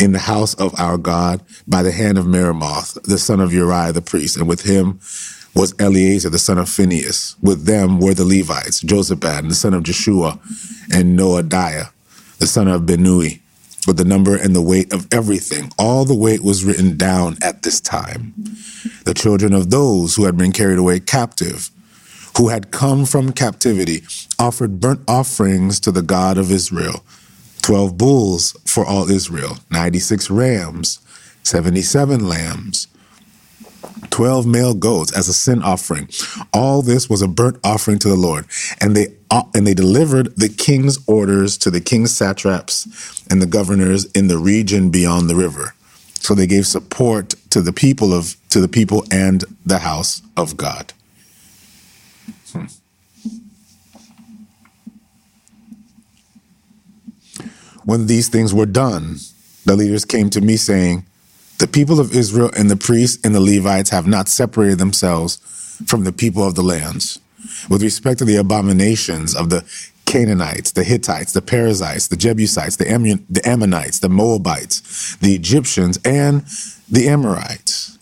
in 0.00 0.12
the 0.12 0.18
house 0.18 0.54
of 0.54 0.72
our 0.80 0.96
God 0.96 1.42
by 1.68 1.82
the 1.82 1.92
hand 1.92 2.16
of 2.16 2.24
Meremoth, 2.24 2.94
the 3.02 3.18
son 3.18 3.40
of 3.40 3.52
Uriah 3.52 3.92
the 3.92 4.00
priest, 4.00 4.38
and 4.38 4.48
with 4.48 4.62
him 4.62 4.98
was 5.54 5.74
Eleazar 5.78 6.30
the 6.30 6.38
son 6.38 6.56
of 6.56 6.70
Phinehas. 6.70 7.36
With 7.42 7.66
them 7.66 8.00
were 8.00 8.14
the 8.14 8.24
Levites, 8.24 8.82
Jozabad 8.82 9.46
the 9.50 9.54
son 9.54 9.74
of 9.74 9.82
Jeshua, 9.82 10.40
and 10.90 11.18
Noadiah 11.18 11.90
the 12.38 12.46
son 12.46 12.66
of 12.66 12.84
Benui, 12.84 13.40
with 13.86 13.98
the 13.98 14.06
number 14.06 14.36
and 14.36 14.56
the 14.56 14.62
weight 14.62 14.90
of 14.90 15.06
everything. 15.12 15.70
All 15.78 16.06
the 16.06 16.14
weight 16.14 16.42
was 16.42 16.64
written 16.64 16.96
down 16.96 17.36
at 17.42 17.62
this 17.62 17.78
time. 17.78 18.32
The 19.04 19.12
children 19.12 19.52
of 19.52 19.68
those 19.68 20.14
who 20.14 20.24
had 20.24 20.38
been 20.38 20.52
carried 20.52 20.78
away 20.78 20.98
captive 20.98 21.70
who 22.36 22.48
had 22.48 22.70
come 22.70 23.04
from 23.06 23.32
captivity, 23.32 24.02
offered 24.38 24.80
burnt 24.80 25.00
offerings 25.08 25.80
to 25.80 25.90
the 25.90 26.02
God 26.02 26.38
of 26.38 26.50
Israel 26.50 27.04
12 27.62 27.98
bulls 27.98 28.56
for 28.64 28.86
all 28.86 29.10
Israel, 29.10 29.58
96 29.72 30.30
rams, 30.30 31.00
77 31.42 32.28
lambs, 32.28 32.86
12 34.10 34.46
male 34.46 34.74
goats 34.74 35.16
as 35.16 35.28
a 35.28 35.32
sin 35.32 35.62
offering. 35.62 36.08
All 36.52 36.80
this 36.80 37.10
was 37.10 37.22
a 37.22 37.28
burnt 37.28 37.58
offering 37.64 37.98
to 38.00 38.08
the 38.08 38.14
Lord. 38.14 38.46
And 38.80 38.94
they 38.94 39.14
uh, 39.30 39.42
and 39.52 39.66
they 39.66 39.74
delivered 39.74 40.36
the 40.36 40.48
king's 40.48 40.98
orders 41.08 41.58
to 41.58 41.70
the 41.70 41.80
king's 41.80 42.16
satraps 42.16 43.24
and 43.28 43.42
the 43.42 43.46
governors 43.46 44.04
in 44.12 44.28
the 44.28 44.38
region 44.38 44.90
beyond 44.90 45.28
the 45.28 45.34
river. 45.34 45.74
So 46.14 46.34
they 46.34 46.46
gave 46.46 46.66
support 46.66 47.34
to 47.50 47.60
the 47.60 47.72
people 47.72 48.14
of 48.14 48.36
to 48.50 48.60
the 48.60 48.68
people 48.68 49.04
and 49.10 49.44
the 49.64 49.78
house 49.78 50.22
of 50.36 50.56
God. 50.56 50.92
When 57.86 58.08
these 58.08 58.28
things 58.28 58.52
were 58.52 58.66
done, 58.66 59.18
the 59.64 59.76
leaders 59.76 60.04
came 60.04 60.28
to 60.30 60.40
me 60.40 60.56
saying, 60.56 61.06
The 61.60 61.68
people 61.68 62.00
of 62.00 62.14
Israel 62.14 62.50
and 62.56 62.68
the 62.68 62.76
priests 62.76 63.24
and 63.24 63.32
the 63.32 63.40
Levites 63.40 63.90
have 63.90 64.08
not 64.08 64.28
separated 64.28 64.78
themselves 64.78 65.36
from 65.86 66.02
the 66.02 66.12
people 66.12 66.44
of 66.44 66.56
the 66.56 66.64
lands. 66.64 67.20
With 67.70 67.84
respect 67.84 68.18
to 68.18 68.24
the 68.24 68.36
abominations 68.36 69.36
of 69.36 69.50
the 69.50 69.64
Canaanites, 70.04 70.72
the 70.72 70.82
Hittites, 70.82 71.32
the 71.32 71.42
Perizzites, 71.42 72.08
the 72.08 72.16
Jebusites, 72.16 72.74
the, 72.74 72.86
Ammun- 72.86 73.22
the 73.30 73.48
Ammonites, 73.48 74.00
the 74.00 74.08
Moabites, 74.08 75.16
the 75.16 75.36
Egyptians, 75.36 75.96
and 76.04 76.44
the 76.90 77.08
Amorites. 77.08 77.98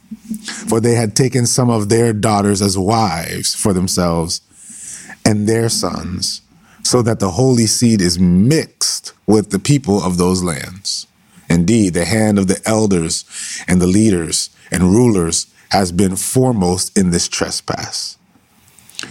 For 0.67 0.81
they 0.81 0.95
had 0.95 1.15
taken 1.15 1.45
some 1.45 1.69
of 1.69 1.91
their 1.91 2.15
daughters 2.15 2.63
as 2.63 2.79
wives 2.79 3.55
for 3.55 3.75
themselves 3.75 4.41
and 5.27 5.47
their 5.47 5.69
sons 5.69 6.41
so 6.85 7.03
that 7.03 7.19
the 7.19 7.31
holy 7.31 7.67
seed 7.67 8.01
is 8.01 8.19
mixed 8.19 9.13
with 9.27 9.51
the 9.51 9.59
people 9.59 10.03
of 10.03 10.19
those 10.19 10.43
lands. 10.43 11.07
Indeed, 11.49 11.95
the 11.95 12.05
hand 12.05 12.39
of 12.39 12.47
the 12.47 12.61
elders 12.65 13.25
and 13.67 13.81
the 13.81 13.87
leaders 13.87 14.51
and 14.71 14.85
rulers 14.85 15.47
has 15.71 15.91
been 15.93 16.15
foremost 16.15 16.97
in 16.97 17.11
this 17.11 17.27
trespass. 17.27 18.17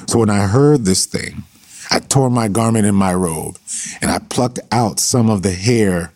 So 0.08 0.20
when 0.20 0.30
I 0.30 0.48
heard 0.48 0.86
this 0.86 1.06
thing, 1.06 1.44
I 1.92 2.00
tore 2.00 2.30
my 2.30 2.48
garment 2.48 2.86
and 2.86 2.96
my 2.96 3.14
robe, 3.14 3.58
and 4.02 4.10
I 4.10 4.20
plucked 4.20 4.60
out 4.72 5.00
some 5.00 5.30
of 5.30 5.42
the 5.42 5.52
hair 5.52 6.14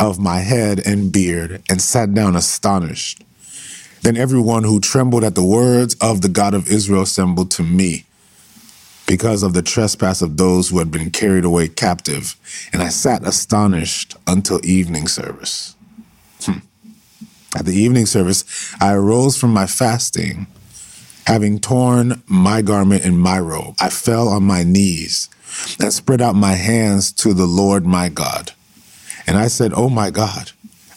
of 0.00 0.18
my 0.18 0.38
head 0.38 0.80
and 0.86 1.12
beard, 1.12 1.62
and 1.68 1.80
sat 1.80 2.14
down 2.14 2.36
astonished. 2.36 3.22
Then 4.02 4.16
everyone 4.16 4.64
who 4.64 4.80
trembled 4.80 5.24
at 5.24 5.34
the 5.34 5.44
words 5.44 5.94
of 6.00 6.22
the 6.22 6.28
God 6.28 6.54
of 6.54 6.68
Israel 6.68 7.02
assembled 7.02 7.50
to 7.52 7.62
me 7.62 8.04
because 9.12 9.42
of 9.42 9.52
the 9.52 9.60
trespass 9.60 10.22
of 10.22 10.38
those 10.38 10.70
who 10.70 10.78
had 10.78 10.90
been 10.90 11.10
carried 11.10 11.44
away 11.44 11.68
captive, 11.68 12.34
and 12.72 12.80
I 12.82 12.88
sat 12.88 13.26
astonished 13.26 14.16
until 14.26 14.58
evening 14.64 15.06
service. 15.06 15.76
Hmm. 16.40 16.60
At 17.54 17.66
the 17.66 17.74
evening 17.74 18.06
service, 18.06 18.74
I 18.80 18.94
arose 18.94 19.36
from 19.36 19.52
my 19.52 19.66
fasting. 19.66 20.46
Having 21.26 21.60
torn 21.60 22.22
my 22.26 22.62
garment 22.62 23.04
and 23.04 23.20
my 23.20 23.38
robe, 23.38 23.74
I 23.78 23.90
fell 23.90 24.28
on 24.28 24.44
my 24.44 24.62
knees 24.62 25.28
and 25.78 25.92
spread 25.92 26.22
out 26.22 26.34
my 26.34 26.54
hands 26.54 27.12
to 27.12 27.34
the 27.34 27.44
Lord 27.46 27.84
my 27.84 28.08
God. 28.08 28.52
And 29.26 29.36
I 29.36 29.48
said, 29.48 29.74
Oh 29.74 29.90
my 29.90 30.08
God, 30.08 30.52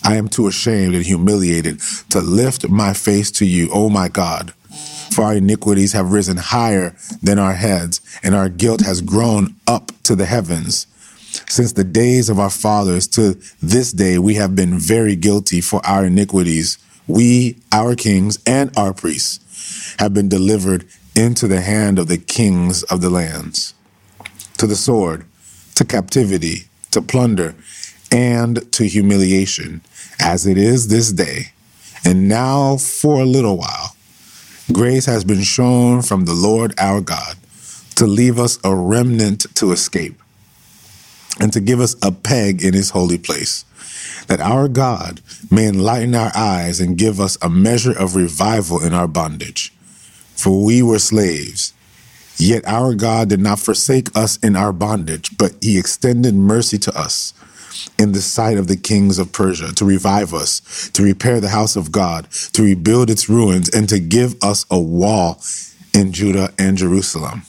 I 0.06 0.16
am 0.16 0.30
too 0.30 0.48
ashamed 0.48 0.96
and 0.96 1.06
humiliated 1.06 1.82
to 2.12 2.22
lift 2.22 2.70
my 2.70 2.94
face 2.94 3.30
to 3.32 3.46
you, 3.46 3.70
oh 3.74 3.90
my 3.90 4.08
God 4.08 4.54
for 5.12 5.24
our 5.24 5.36
iniquities 5.36 5.94
have 5.94 6.12
risen 6.12 6.38
higher 6.38 6.96
than 7.22 7.40
our 7.40 7.54
heads, 7.54 8.02
and 8.24 8.36
our 8.36 8.50
guilt 8.50 8.82
has 8.82 9.02
grown 9.02 9.56
up 9.68 9.92
to 10.04 10.16
the 10.16 10.26
heavens. 10.26 10.88
Since 11.48 11.74
the 11.74 11.84
days 11.84 12.30
of 12.30 12.40
our 12.40 12.50
fathers 12.50 13.08
to 13.10 13.38
this 13.62 13.92
day, 13.92 14.18
we 14.18 14.36
have 14.36 14.56
been 14.56 14.80
very 14.80 15.16
guilty 15.16 15.62
for 15.62 15.86
our 15.86 16.06
iniquities. 16.06 16.78
We, 17.08 17.58
our 17.72 17.96
kings, 17.96 18.40
and 18.46 18.76
our 18.78 18.94
priests 18.94 19.96
have 20.00 20.14
been 20.14 20.30
delivered 20.30 20.86
into 21.16 21.48
the 21.48 21.62
hand 21.62 22.00
of 22.00 22.08
the 22.08 22.18
kings 22.18 22.84
of 22.84 23.02
the 23.02 23.10
lands, 23.10 23.74
to 24.58 24.68
the 24.68 24.76
sword, 24.76 25.26
to 25.76 25.86
captivity, 25.86 26.68
to 26.92 27.02
plunder, 27.02 27.56
and 28.12 28.72
to 28.74 28.86
humiliation, 28.86 29.82
as 30.20 30.46
it 30.46 30.58
is 30.58 30.88
this 30.88 31.12
day. 31.12 31.52
And 32.04 32.28
now, 32.28 32.78
for 32.78 33.22
a 33.22 33.26
little 33.26 33.58
while, 33.58 33.95
grace 34.72 35.06
has 35.06 35.24
been 35.24 35.44
shown 35.44 36.02
from 36.02 36.26
the 36.26 36.34
Lord 36.34 36.74
our 36.80 37.02
God 37.02 37.38
to 37.96 38.08
leave 38.08 38.40
us 38.40 38.60
a 38.64 38.76
remnant 38.76 39.46
to 39.56 39.72
escape 39.72 40.20
and 41.40 41.54
to 41.54 41.60
give 41.60 41.80
us 41.80 41.96
a 42.02 42.12
peg 42.12 42.64
in 42.64 42.74
his 42.74 42.92
holy 42.92 43.18
place, 43.18 43.66
that 44.28 44.40
our 44.40 44.68
God 44.68 45.22
may 45.52 45.68
enlighten 45.68 46.16
our 46.16 46.32
eyes 46.36 46.80
and 46.80 46.98
give 46.98 47.20
us 47.20 47.38
a 47.42 47.50
measure 47.50 47.98
of 47.98 48.16
revival 48.16 48.82
in 48.82 48.94
our 48.94 49.08
bondage. 49.08 49.72
For 50.36 50.64
we 50.64 50.82
were 50.82 51.00
slaves, 51.00 51.74
yet 52.38 52.66
our 52.66 52.96
God 52.96 53.30
did 53.30 53.40
not 53.40 53.60
forsake 53.60 54.16
us 54.16 54.38
in 54.38 54.56
our 54.56 54.74
bondage, 54.74 55.38
but 55.38 55.54
he 55.62 55.78
extended 55.78 56.34
mercy 56.34 56.78
to 56.80 56.98
us 56.98 57.34
in 57.98 58.12
the 58.12 58.22
sight 58.22 58.58
of 58.58 58.68
the 58.68 58.78
kings 58.78 59.20
of 59.20 59.32
Persia 59.32 59.74
to 59.76 59.86
revive 59.86 60.34
us, 60.34 60.90
to 60.94 61.04
repair 61.04 61.40
the 61.40 61.50
house 61.50 61.76
of 61.76 61.92
God, 61.92 62.30
to 62.54 62.64
rebuild 62.64 63.10
its 63.10 63.30
ruins, 63.30 63.70
and 63.70 63.88
to 63.90 64.00
give 64.00 64.36
us 64.44 64.66
a 64.70 64.80
wall 64.80 65.42
in 65.94 66.12
Judah 66.12 66.54
and 66.58 66.78
Jerusalem. 66.78 67.44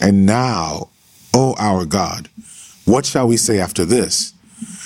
And 0.00 0.24
now, 0.24 0.88
O 1.34 1.54
our 1.58 1.84
God, 1.84 2.28
what 2.84 3.04
shall 3.04 3.28
we 3.28 3.36
say 3.36 3.58
after 3.58 3.84
this? 3.84 4.32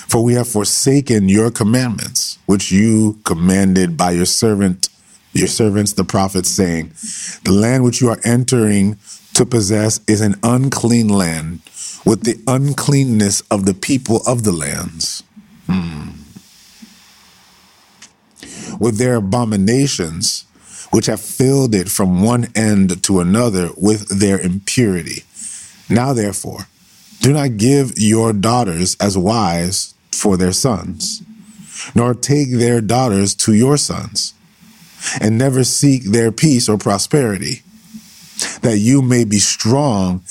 For 0.07 0.23
we 0.23 0.33
have 0.33 0.47
forsaken 0.47 1.29
your 1.29 1.49
commandments, 1.49 2.37
which 2.45 2.71
you 2.71 3.19
commanded 3.23 3.97
by 3.97 4.11
your 4.11 4.25
servant, 4.25 4.89
your 5.31 5.47
servants, 5.47 5.93
the 5.93 6.03
prophets, 6.03 6.49
saying, 6.49 6.91
The 7.45 7.51
land 7.51 7.83
which 7.83 8.01
you 8.01 8.09
are 8.09 8.19
entering 8.23 8.97
to 9.33 9.45
possess 9.45 9.99
is 10.07 10.21
an 10.21 10.35
unclean 10.43 11.07
land 11.07 11.61
with 12.05 12.23
the 12.23 12.39
uncleanness 12.47 13.41
of 13.49 13.65
the 13.65 13.73
people 13.73 14.21
of 14.27 14.43
the 14.43 14.51
lands. 14.51 15.23
Hmm. 15.67 16.09
With 18.79 18.97
their 18.97 19.15
abominations, 19.15 20.45
which 20.91 21.05
have 21.07 21.21
filled 21.21 21.73
it 21.73 21.89
from 21.89 22.21
one 22.21 22.47
end 22.55 23.01
to 23.03 23.19
another 23.19 23.69
with 23.77 24.19
their 24.19 24.39
impurity. 24.39 25.23
Now, 25.89 26.13
therefore, 26.13 26.67
do 27.21 27.33
not 27.33 27.57
give 27.57 27.93
your 27.97 28.33
daughters 28.33 28.97
as 28.99 29.17
wives 29.17 29.95
for 30.11 30.37
their 30.37 30.51
sons, 30.51 31.23
nor 31.95 32.13
take 32.13 32.51
their 32.51 32.81
daughters 32.81 33.33
to 33.35 33.53
your 33.53 33.77
sons, 33.77 34.33
and 35.19 35.37
never 35.37 35.63
seek 35.63 36.03
their 36.03 36.31
peace 36.31 36.69
or 36.69 36.77
prosperity, 36.77 37.63
that 38.61 38.77
you 38.79 39.01
may 39.01 39.23
be 39.23 39.39
strong 39.39 40.23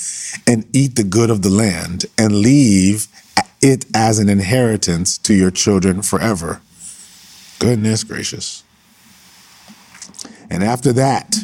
and 0.47 0.65
eat 0.73 0.95
the 0.95 1.03
good 1.03 1.29
of 1.29 1.41
the 1.41 1.49
land, 1.49 2.05
and 2.17 2.35
leave 2.35 3.07
it 3.61 3.85
as 3.95 4.19
an 4.19 4.29
inheritance 4.29 5.17
to 5.17 5.33
your 5.33 5.51
children 5.51 6.01
forever. 6.01 6.61
Goodness 7.59 8.03
gracious. 8.03 8.63
And 10.49 10.63
after 10.63 10.91
that, 10.93 11.35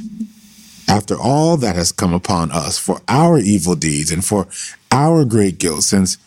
after 0.87 1.15
all 1.15 1.55
that 1.57 1.75
has 1.75 1.91
come 1.91 2.13
upon 2.13 2.51
us 2.51 2.77
for 2.77 3.01
our 3.07 3.37
evil 3.37 3.75
deeds 3.75 4.11
and 4.11 4.25
for 4.25 4.47
our 4.91 5.23
great 5.23 5.59
guilt, 5.59 5.83
since 5.83 6.17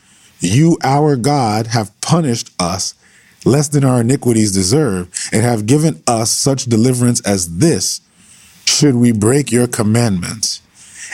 you, 0.41 0.79
our 0.83 1.17
God, 1.17 1.69
have 1.69 1.99
punished 2.01 2.51
us 2.59 2.95
less 3.45 3.69
than 3.69 3.85
our 3.85 4.03
iniquities 4.03 4.53
deserve, 4.53 5.09
and 5.33 5.43
have 5.43 5.67
given 5.67 6.01
us 6.07 6.31
such 6.31 6.67
deliverance 6.67 7.21
as 7.23 7.59
this, 7.59 8.01
should 8.73 8.95
we 8.97 9.13
break 9.13 9.53
your 9.53 9.67
commandments 9.67 10.61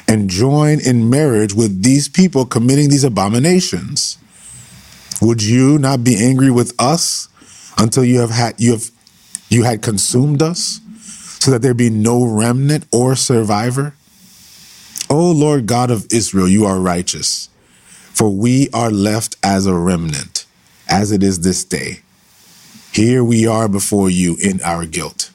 and 0.07 0.31
join 0.31 0.81
in 0.81 1.11
marriage 1.11 1.55
with 1.55 1.83
these 1.83 2.09
people 2.09 2.47
committing 2.47 2.89
these 2.89 3.05
abominations? 3.05 4.19
Would 5.21 5.43
you 5.43 5.79
not 5.79 6.05
be 6.05 6.17
angry 6.17 6.51
with 6.51 6.73
us 6.79 7.29
until 7.77 8.05
you 8.05 8.21
have 8.21 8.31
had 8.31 8.55
you 8.59 8.73
have 8.73 8.91
you 9.49 9.65
had 9.65 9.83
consumed 9.83 10.43
us? 10.43 10.81
so 11.41 11.53
that 11.53 11.63
there 11.63 11.75
be 11.75 11.91
no 11.91 12.25
remnant 12.25 12.87
or 12.93 13.15
survivor? 13.17 13.95
O 15.09 15.31
Lord 15.31 15.67
God 15.67 15.91
of 15.91 16.07
Israel, 16.13 16.49
you 16.49 16.67
are 16.67 16.81
righteous, 16.81 17.49
for 18.13 18.29
we 18.29 18.69
are 18.75 18.91
left 18.91 19.37
as 19.43 19.65
a 19.65 19.75
remnant, 19.75 20.45
as 20.89 21.13
it 21.13 21.23
is 21.23 21.41
this 21.41 21.65
day. 21.65 22.01
Here 22.93 23.23
we 23.23 23.47
are 23.47 23.69
before 23.69 24.11
you 24.11 24.37
in 24.43 24.61
our 24.63 24.85
guilt, 24.85 25.31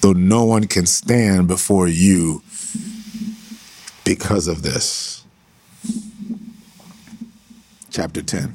though 0.00 0.12
no 0.12 0.44
one 0.44 0.66
can 0.66 0.86
stand 0.86 1.48
before 1.48 1.88
you 1.88 2.42
because 4.04 4.48
of 4.48 4.62
this. 4.62 5.24
Chapter 7.90 8.22
10. 8.22 8.54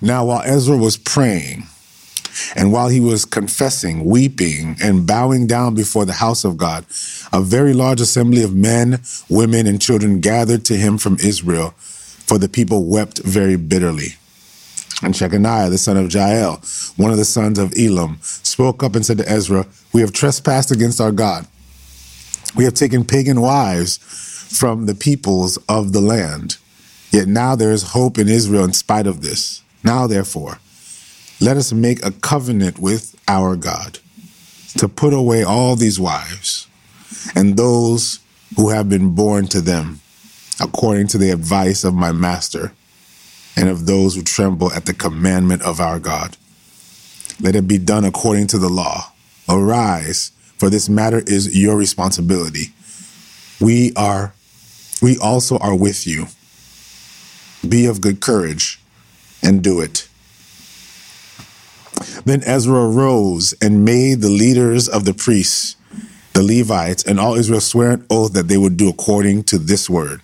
Now, 0.00 0.24
while 0.24 0.42
Ezra 0.44 0.76
was 0.76 0.96
praying, 0.96 1.64
and 2.56 2.72
while 2.72 2.88
he 2.88 3.00
was 3.00 3.24
confessing, 3.24 4.04
weeping, 4.04 4.76
and 4.82 5.06
bowing 5.06 5.46
down 5.46 5.74
before 5.74 6.04
the 6.04 6.14
house 6.14 6.44
of 6.44 6.56
God, 6.56 6.84
a 7.32 7.40
very 7.40 7.72
large 7.72 8.00
assembly 8.00 8.42
of 8.42 8.54
men, 8.54 9.00
women, 9.28 9.66
and 9.66 9.80
children 9.80 10.20
gathered 10.20 10.64
to 10.66 10.76
him 10.76 10.98
from 10.98 11.16
Israel, 11.20 11.70
for 11.76 12.38
the 12.38 12.48
people 12.48 12.86
wept 12.86 13.18
very 13.22 13.56
bitterly. 13.56 14.16
And 15.02 15.14
Shechaniah, 15.14 15.68
the 15.68 15.78
son 15.78 15.96
of 15.96 16.14
Jael, 16.14 16.62
one 16.96 17.10
of 17.10 17.16
the 17.16 17.24
sons 17.24 17.58
of 17.58 17.72
Elam, 17.76 18.18
spoke 18.22 18.84
up 18.84 18.94
and 18.94 19.04
said 19.04 19.18
to 19.18 19.28
Ezra, 19.28 19.66
We 19.92 20.00
have 20.00 20.12
trespassed 20.12 20.70
against 20.70 21.00
our 21.00 21.10
God. 21.10 21.46
We 22.54 22.64
have 22.64 22.74
taken 22.74 23.04
pagan 23.04 23.40
wives 23.40 23.96
from 23.96 24.86
the 24.86 24.94
peoples 24.94 25.56
of 25.68 25.92
the 25.92 26.00
land. 26.00 26.58
Yet 27.10 27.26
now 27.26 27.56
there 27.56 27.72
is 27.72 27.92
hope 27.92 28.16
in 28.16 28.28
Israel 28.28 28.64
in 28.64 28.72
spite 28.72 29.06
of 29.06 29.22
this. 29.22 29.62
Now, 29.82 30.06
therefore, 30.06 30.58
let 31.40 31.56
us 31.56 31.72
make 31.72 32.04
a 32.04 32.12
covenant 32.12 32.78
with 32.78 33.18
our 33.26 33.56
God 33.56 33.98
to 34.78 34.88
put 34.88 35.12
away 35.12 35.42
all 35.42 35.74
these 35.74 35.98
wives 35.98 36.68
and 37.34 37.56
those 37.56 38.20
who 38.56 38.68
have 38.70 38.88
been 38.88 39.14
born 39.14 39.46
to 39.48 39.60
them, 39.60 40.00
according 40.60 41.08
to 41.08 41.18
the 41.18 41.30
advice 41.30 41.82
of 41.82 41.94
my 41.94 42.12
master 42.12 42.72
and 43.56 43.68
of 43.68 43.86
those 43.86 44.14
who 44.14 44.22
tremble 44.22 44.72
at 44.72 44.86
the 44.86 44.94
commandment 44.94 45.62
of 45.62 45.80
our 45.80 45.98
God. 45.98 46.36
Let 47.40 47.56
it 47.56 47.66
be 47.66 47.78
done 47.78 48.04
according 48.04 48.46
to 48.48 48.58
the 48.58 48.68
law. 48.68 49.12
Arise, 49.48 50.32
for 50.58 50.70
this 50.70 50.88
matter 50.88 51.22
is 51.26 51.58
your 51.58 51.76
responsibility. 51.76 52.66
We 53.60 53.92
are, 53.94 54.34
we 55.00 55.18
also 55.18 55.58
are 55.58 55.76
with 55.76 56.06
you. 56.06 56.26
Be 57.68 57.86
of 57.86 58.00
good 58.00 58.20
courage 58.20 58.80
and 59.42 59.62
do 59.62 59.80
it. 59.80 60.08
Then 62.24 62.42
Ezra 62.44 62.86
rose 62.88 63.54
and 63.60 63.84
made 63.84 64.20
the 64.20 64.28
leaders 64.28 64.88
of 64.88 65.04
the 65.04 65.14
priests, 65.14 65.76
the 66.32 66.42
Levites, 66.42 67.04
and 67.04 67.20
all 67.20 67.34
Israel 67.34 67.60
swear 67.60 67.92
an 67.92 68.06
oath 68.10 68.32
that 68.32 68.48
they 68.48 68.56
would 68.56 68.76
do 68.76 68.88
according 68.88 69.44
to 69.44 69.58
this 69.58 69.90
word. 69.90 70.20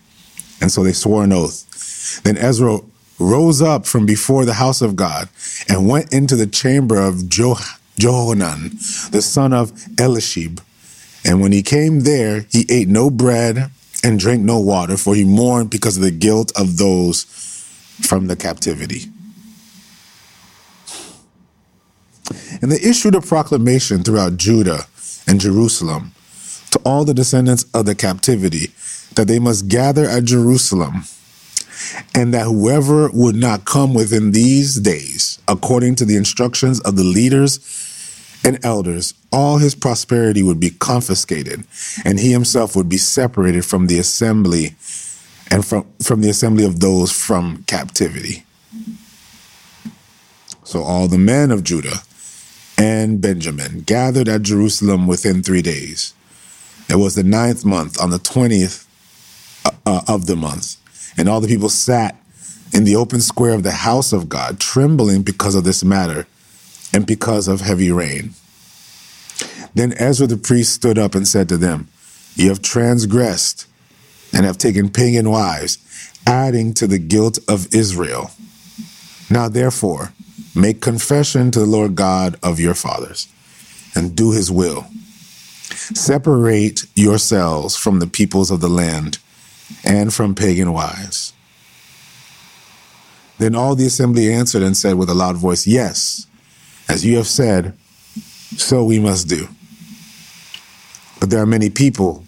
And 0.60 0.72
so 0.72 0.82
they 0.82 0.92
swore 0.92 1.24
an 1.24 1.32
oath. 1.32 2.22
Then 2.22 2.36
Ezra 2.36 2.78
rose 3.18 3.60
up 3.60 3.86
from 3.86 4.06
before 4.06 4.44
the 4.44 4.54
house 4.54 4.80
of 4.80 4.96
God 4.96 5.28
and 5.68 5.88
went 5.88 6.12
into 6.12 6.36
the 6.36 6.46
chamber 6.46 7.00
of 7.00 7.28
jo- 7.28 7.56
Johanan, 7.96 8.70
the 9.10 9.22
son 9.22 9.52
of 9.52 9.72
Elishib. 9.96 10.60
And 11.24 11.40
when 11.40 11.52
he 11.52 11.62
came 11.62 12.00
there, 12.00 12.46
he 12.50 12.64
ate 12.68 12.88
no 12.88 13.10
bread 13.10 13.70
and 14.04 14.18
drank 14.20 14.42
no 14.42 14.60
water, 14.60 14.96
for 14.96 15.14
he 15.14 15.24
mourned 15.24 15.70
because 15.70 15.96
of 15.96 16.02
the 16.02 16.10
guilt 16.12 16.52
of 16.56 16.76
those 16.78 17.24
from 18.00 18.28
the 18.28 18.36
captivity. 18.36 19.06
And 22.62 22.70
they 22.70 22.80
issued 22.80 23.14
a 23.14 23.20
proclamation 23.20 24.02
throughout 24.02 24.36
Judah 24.36 24.84
and 25.26 25.40
Jerusalem 25.40 26.12
to 26.70 26.78
all 26.84 27.04
the 27.04 27.14
descendants 27.14 27.64
of 27.74 27.86
the 27.86 27.94
captivity 27.94 28.72
that 29.14 29.26
they 29.26 29.38
must 29.38 29.68
gather 29.68 30.04
at 30.04 30.24
Jerusalem, 30.24 31.04
and 32.14 32.34
that 32.34 32.44
whoever 32.44 33.10
would 33.10 33.34
not 33.34 33.64
come 33.64 33.94
within 33.94 34.32
these 34.32 34.76
days, 34.76 35.38
according 35.48 35.94
to 35.96 36.04
the 36.04 36.16
instructions 36.16 36.80
of 36.80 36.96
the 36.96 37.04
leaders 37.04 37.60
and 38.44 38.64
elders, 38.64 39.14
all 39.32 39.58
his 39.58 39.74
prosperity 39.74 40.42
would 40.42 40.60
be 40.60 40.70
confiscated, 40.70 41.64
and 42.04 42.18
he 42.18 42.32
himself 42.32 42.74
would 42.76 42.88
be 42.88 42.96
separated 42.96 43.64
from 43.64 43.86
the 43.86 43.98
assembly 43.98 44.76
and 45.50 45.64
from, 45.64 45.86
from 46.02 46.20
the 46.20 46.30
assembly 46.30 46.64
of 46.64 46.80
those 46.80 47.10
from 47.10 47.64
captivity. 47.66 48.44
So 50.64 50.82
all 50.82 51.08
the 51.08 51.18
men 51.18 51.50
of 51.50 51.64
Judah 51.64 52.02
and 52.76 53.20
Benjamin 53.20 53.80
gathered 53.80 54.28
at 54.28 54.42
Jerusalem 54.42 55.06
within 55.06 55.42
three 55.42 55.62
days. 55.62 56.14
It 56.88 56.96
was 56.96 57.14
the 57.14 57.22
ninth 57.22 57.64
month, 57.64 58.00
on 58.00 58.10
the 58.10 58.18
20th 58.18 58.86
uh, 59.84 60.02
of 60.06 60.26
the 60.26 60.36
month, 60.36 60.76
and 61.18 61.28
all 61.28 61.40
the 61.40 61.48
people 61.48 61.68
sat 61.68 62.16
in 62.72 62.84
the 62.84 62.96
open 62.96 63.20
square 63.20 63.54
of 63.54 63.64
the 63.64 63.72
house 63.72 64.12
of 64.12 64.28
God, 64.28 64.60
trembling 64.60 65.22
because 65.22 65.54
of 65.54 65.64
this 65.64 65.82
matter 65.82 66.26
and 66.92 67.06
because 67.06 67.48
of 67.48 67.60
heavy 67.60 67.90
rain. 67.90 68.30
Then 69.74 69.92
Ezra 69.94 70.26
the 70.26 70.36
priest 70.36 70.72
stood 70.72 70.98
up 70.98 71.14
and 71.14 71.26
said 71.26 71.48
to 71.48 71.56
them, 71.56 71.88
You 72.36 72.48
have 72.48 72.62
transgressed 72.62 73.66
and 74.32 74.46
have 74.46 74.58
taken 74.58 74.90
pagan 74.90 75.30
wives, 75.30 75.78
adding 76.26 76.72
to 76.74 76.86
the 76.86 76.98
guilt 76.98 77.38
of 77.48 77.74
Israel. 77.74 78.30
Now, 79.30 79.48
therefore, 79.48 80.12
make 80.54 80.80
confession 80.80 81.50
to 81.50 81.60
the 81.60 81.66
Lord 81.66 81.94
God 81.94 82.38
of 82.42 82.60
your 82.60 82.74
fathers 82.74 83.28
and 83.94 84.16
do 84.16 84.32
his 84.32 84.50
will. 84.50 84.86
Separate 85.94 86.86
yourselves 86.94 87.76
from 87.76 87.98
the 87.98 88.06
peoples 88.06 88.50
of 88.50 88.60
the 88.60 88.68
land 88.68 89.18
and 89.84 90.12
from 90.12 90.34
pagan 90.34 90.72
wives. 90.72 91.32
Then 93.38 93.54
all 93.54 93.74
the 93.74 93.86
assembly 93.86 94.32
answered 94.32 94.62
and 94.62 94.76
said 94.76 94.96
with 94.96 95.08
a 95.08 95.14
loud 95.14 95.36
voice, 95.36 95.66
Yes, 95.66 96.26
as 96.88 97.04
you 97.04 97.16
have 97.16 97.26
said, 97.26 97.76
so 98.56 98.84
we 98.84 98.98
must 98.98 99.28
do. 99.28 99.48
But 101.20 101.30
there 101.30 101.40
are 101.40 101.46
many 101.46 101.70
people. 101.70 102.24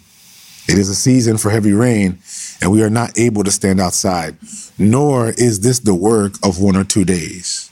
It 0.67 0.77
is 0.77 0.89
a 0.89 0.95
season 0.95 1.37
for 1.37 1.49
heavy 1.49 1.73
rain, 1.73 2.19
and 2.61 2.71
we 2.71 2.83
are 2.83 2.89
not 2.89 3.17
able 3.17 3.43
to 3.43 3.51
stand 3.51 3.81
outside, 3.81 4.37
nor 4.77 5.29
is 5.29 5.61
this 5.61 5.79
the 5.79 5.95
work 5.95 6.33
of 6.43 6.61
one 6.61 6.77
or 6.77 6.83
two 6.83 7.03
days. 7.03 7.71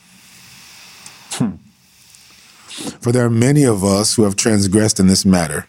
Hmm. 1.32 1.56
For 3.02 3.12
there 3.12 3.26
are 3.26 3.30
many 3.30 3.64
of 3.64 3.84
us 3.84 4.16
who 4.16 4.24
have 4.24 4.36
transgressed 4.36 5.00
in 5.00 5.08
this 5.08 5.26
matter. 5.26 5.68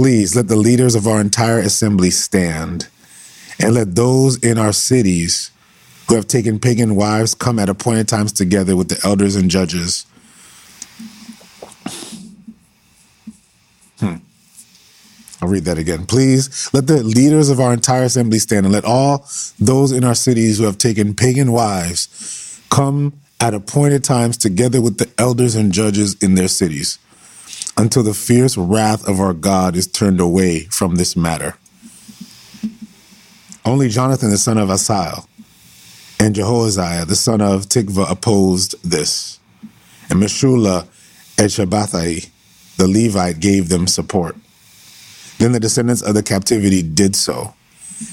Please 0.00 0.34
let 0.34 0.48
the 0.48 0.56
leaders 0.56 0.94
of 0.94 1.06
our 1.06 1.20
entire 1.20 1.58
assembly 1.58 2.08
stand, 2.10 2.88
and 3.58 3.74
let 3.74 3.96
those 3.96 4.38
in 4.38 4.56
our 4.56 4.72
cities 4.72 5.50
who 6.08 6.14
have 6.14 6.26
taken 6.26 6.58
pagan 6.58 6.96
wives 6.96 7.34
come 7.34 7.58
at 7.58 7.68
appointed 7.68 8.08
times 8.08 8.32
together 8.32 8.74
with 8.74 8.88
the 8.88 8.98
elders 9.06 9.36
and 9.36 9.50
judges. 9.50 10.06
Hmm. 13.98 14.14
I'll 15.42 15.50
read 15.50 15.66
that 15.66 15.76
again. 15.76 16.06
Please 16.06 16.70
let 16.72 16.86
the 16.86 17.02
leaders 17.02 17.50
of 17.50 17.60
our 17.60 17.74
entire 17.74 18.04
assembly 18.04 18.38
stand, 18.38 18.64
and 18.64 18.72
let 18.72 18.86
all 18.86 19.28
those 19.58 19.92
in 19.92 20.02
our 20.02 20.14
cities 20.14 20.56
who 20.56 20.64
have 20.64 20.78
taken 20.78 21.12
pagan 21.12 21.52
wives 21.52 22.58
come 22.70 23.20
at 23.38 23.52
appointed 23.52 24.02
times 24.02 24.38
together 24.38 24.80
with 24.80 24.96
the 24.96 25.10
elders 25.18 25.54
and 25.54 25.72
judges 25.72 26.14
in 26.22 26.36
their 26.36 26.48
cities 26.48 26.98
until 27.80 28.02
the 28.02 28.12
fierce 28.12 28.58
wrath 28.58 29.08
of 29.08 29.20
our 29.20 29.32
God 29.32 29.74
is 29.74 29.86
turned 29.86 30.20
away 30.20 30.60
from 30.64 30.96
this 30.96 31.16
matter. 31.16 31.56
Only 33.64 33.88
Jonathan, 33.88 34.28
the 34.28 34.38
son 34.38 34.58
of 34.58 34.68
Asahel, 34.68 35.26
and 36.18 36.34
Jehoaziah, 36.34 37.06
the 37.06 37.16
son 37.16 37.40
of 37.40 37.66
Tikva, 37.66 38.10
opposed 38.10 38.74
this. 38.88 39.38
And 40.10 40.20
Meshullah 40.20 40.86
and 41.38 41.48
Shabbethai, 41.48 42.28
the 42.76 42.86
Levite, 42.86 43.40
gave 43.40 43.70
them 43.70 43.86
support. 43.86 44.36
Then 45.38 45.52
the 45.52 45.60
descendants 45.60 46.02
of 46.02 46.14
the 46.14 46.22
captivity 46.22 46.82
did 46.82 47.16
so. 47.16 47.54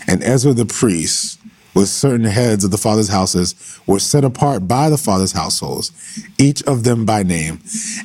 And 0.07 0.23
Ezra 0.23 0.53
the 0.53 0.65
priest, 0.65 1.39
with 1.77 1.89
certain 1.89 2.25
heads 2.25 2.63
of 2.63 2.71
the 2.71 2.77
fathers' 2.77 3.09
houses, 3.09 3.53
were 3.85 3.99
set 3.99 4.23
apart 4.23 4.67
by 4.67 4.89
the 4.89 4.97
fathers' 4.97 5.33
households, 5.33 5.91
each 6.39 6.63
of 6.63 6.83
them 6.83 7.05
by 7.05 7.21
name. 7.21 7.59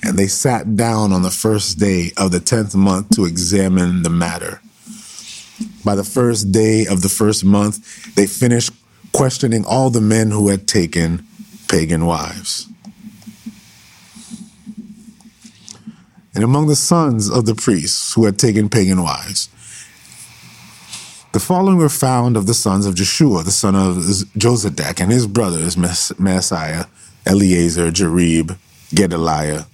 And 0.05 0.19
they 0.19 0.27
sat 0.27 0.77
down 0.77 1.11
on 1.11 1.23
the 1.23 1.31
first 1.31 1.79
day 1.79 2.11
of 2.19 2.33
the 2.33 2.41
tenth 2.41 2.75
month 2.75 3.09
to 3.17 3.25
examine 3.25 4.03
the 4.03 4.11
matter. 4.11 4.61
By 5.83 5.95
the 5.95 6.05
first 6.05 6.53
day 6.53 6.85
of 6.85 7.01
the 7.01 7.09
first 7.09 7.47
month, 7.47 8.15
they 8.15 8.27
finished 8.27 8.73
questioning 9.15 9.65
all 9.65 9.89
the 9.89 10.03
men 10.03 10.31
who 10.31 10.51
had 10.51 10.69
taken 10.69 11.27
pagan 11.67 12.05
wives. 12.05 12.69
And 16.35 16.45
among 16.45 16.67
the 16.67 16.77
sons 16.77 17.31
of 17.31 17.47
the 17.47 17.55
priests 17.55 18.13
who 18.13 18.27
had 18.27 18.39
taken 18.39 18.69
pagan 18.69 19.03
wives, 19.03 19.49
the 21.33 21.41
following 21.41 21.79
were 21.79 21.89
found 21.89 22.37
of 22.37 22.47
the 22.47 22.55
sons 22.55 22.85
of 22.85 22.95
Jeshua, 22.95 23.43
the 23.43 23.51
son 23.51 23.75
of 23.75 23.97
Jozadak, 24.37 25.01
and 25.01 25.11
his 25.11 25.27
brothers, 25.27 25.77
Maaseiah, 25.77 26.87
Eleazar, 27.25 27.91
Jarib, 27.91 28.59
Gedaliah. 28.95 29.65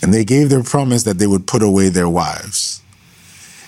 And 0.00 0.14
they 0.14 0.24
gave 0.24 0.48
their 0.48 0.62
promise 0.62 1.02
that 1.02 1.18
they 1.18 1.26
would 1.26 1.48
put 1.48 1.62
away 1.62 1.88
their 1.88 2.08
wives. 2.08 2.82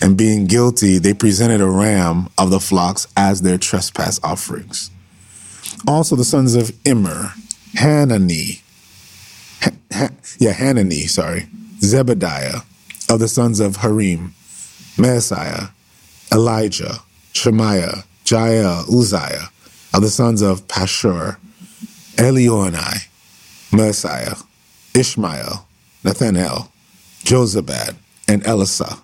And 0.01 0.17
being 0.17 0.47
guilty, 0.47 0.99
they 0.99 1.13
presented 1.13 1.61
a 1.61 1.67
ram 1.67 2.29
of 2.39 2.51
the 2.51 2.61
flocks 2.61 3.09
as 3.17 3.43
their 3.43 3.59
trespass 3.59 4.21
offerings. 4.23 4.93
Also 5.89 6.15
the 6.15 6.25
sons 6.25 6.55
of 6.55 6.71
Immer, 6.87 7.33
Hanani, 7.75 8.63
ha, 9.61 9.71
ha, 9.93 10.11
yeah, 10.39 10.53
Hanani, 10.53 11.09
sorry, 11.09 11.47
Zebediah, 11.81 12.65
of 13.11 13.19
the 13.19 13.27
sons 13.27 13.59
of 13.59 13.77
Harim, 13.77 14.35
Maaseiah, 14.97 15.71
Elijah, 16.33 17.01
Shemaiah, 17.39 18.03
Jael, 18.27 18.85
Uzziah, 18.93 19.51
of 19.95 20.03
the 20.03 20.11
sons 20.11 20.43
of 20.43 20.67
Pashur, 20.67 21.37
Elioenai, 22.17 23.07
Messiah, 23.73 24.35
Ishmael, 24.95 25.67
Nathanael, 26.03 26.73
Josabad, 27.23 27.95
and 28.27 28.43
Elisah. 28.43 29.01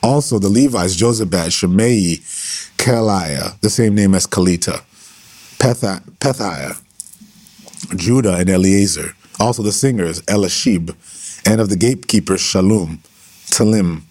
Also 0.00 0.38
the 0.38 0.48
Levites, 0.48 0.96
Josabad, 0.96 1.48
Shemai, 1.48 2.20
Kaliah, 2.76 3.58
the 3.60 3.70
same 3.70 3.96
name 3.96 4.14
as 4.14 4.26
Kalita, 4.28 4.82
Pethiah, 5.58 6.80
Judah, 7.96 8.36
and 8.36 8.48
Eleazar. 8.48 9.16
Also 9.40 9.62
the 9.64 9.72
singers, 9.72 10.22
Elishib, 10.22 10.94
and 11.44 11.60
of 11.60 11.68
the 11.68 11.76
gatekeepers, 11.76 12.40
Shalom, 12.40 13.00
Talim, 13.46 14.02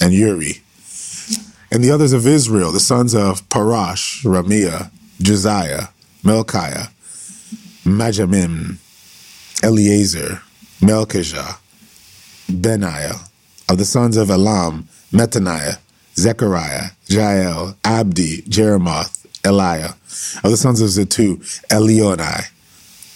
and 0.00 0.12
Uri. 0.12 0.63
And 1.74 1.82
the 1.82 1.90
others 1.90 2.12
of 2.12 2.24
Israel, 2.24 2.70
the 2.70 2.78
sons 2.78 3.16
of 3.16 3.48
Parash, 3.48 4.22
Ramiah, 4.22 4.92
Josiah, 5.20 5.88
Melchiah, 6.22 6.88
Majamim, 7.82 8.76
Eleazar, 9.60 10.40
Melchijah, 10.80 11.58
Benaiah, 12.48 13.28
of 13.68 13.78
the 13.78 13.84
sons 13.84 14.16
of 14.16 14.30
Elam, 14.30 14.86
Metaniah, 15.12 15.78
Zechariah, 16.14 16.90
Jael, 17.08 17.76
Abdi, 17.82 18.42
Jeremoth, 18.42 19.26
Eliah, 19.42 19.94
of 20.44 20.52
the 20.52 20.56
sons 20.56 20.80
of 20.80 20.90
Zatu, 20.90 21.38
Elionai, 21.70 22.44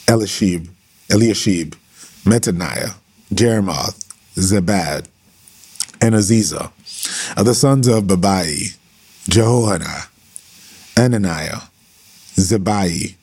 Elishib, 0.06 0.68
Eliashib, 1.08 1.76
Metaniah, 2.24 2.96
Jeremoth, 3.32 4.04
Zebad, 4.34 5.06
and 6.00 6.16
Aziza, 6.16 6.72
of 7.36 7.44
the 7.44 7.54
sons 7.54 7.86
of 7.86 8.04
Babai, 8.04 8.76
Jehohanan, 9.24 10.08
Ananiah, 10.96 11.62
Zebai, 12.36 13.14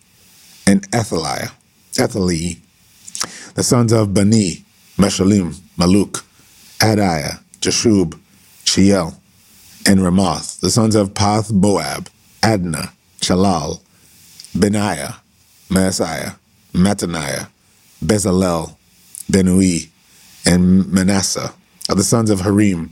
and 0.67 0.89
Ethaliah, 0.91 1.51
Ethali, 1.93 2.59
the 3.55 3.63
sons 3.63 3.91
of 3.91 4.13
Bani, 4.13 4.63
Meshalim, 4.97 5.53
Maluk, 5.77 6.23
Adiah, 6.79 7.39
Jashub, 7.61 8.19
Chiel, 8.65 9.13
and 9.87 9.99
Ramoth, 9.99 10.59
the 10.61 10.69
sons 10.69 10.95
of 10.95 11.13
Path 11.13 11.51
Moab, 11.51 12.09
Adna, 12.41 12.91
Chalal, 13.19 13.81
Benaiah, 14.57 15.15
Maaseiah, 15.69 16.37
Mattaniah, 16.73 17.47
Bezalel, 18.03 18.75
Benui, 19.31 19.89
and 20.45 20.91
Manasseh, 20.91 21.53
of 21.89 21.97
the 21.97 22.03
sons 22.03 22.29
of 22.29 22.41
Harim, 22.41 22.89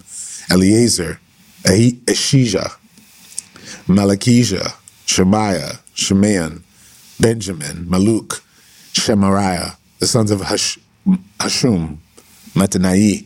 Eleazar, 0.51 1.19
Ashijah, 1.63 2.71
Malachijah, 3.87 4.73
Shemaiah, 5.05 5.79
Shemayan, 5.95 6.61
Benjamin, 7.19 7.85
Maluk, 7.85 8.41
Shemariah, 8.93 9.75
the 9.99 10.07
sons 10.07 10.31
of 10.31 10.41
Hash, 10.41 10.79
Hashum, 11.39 11.97
Matanai, 12.53 13.25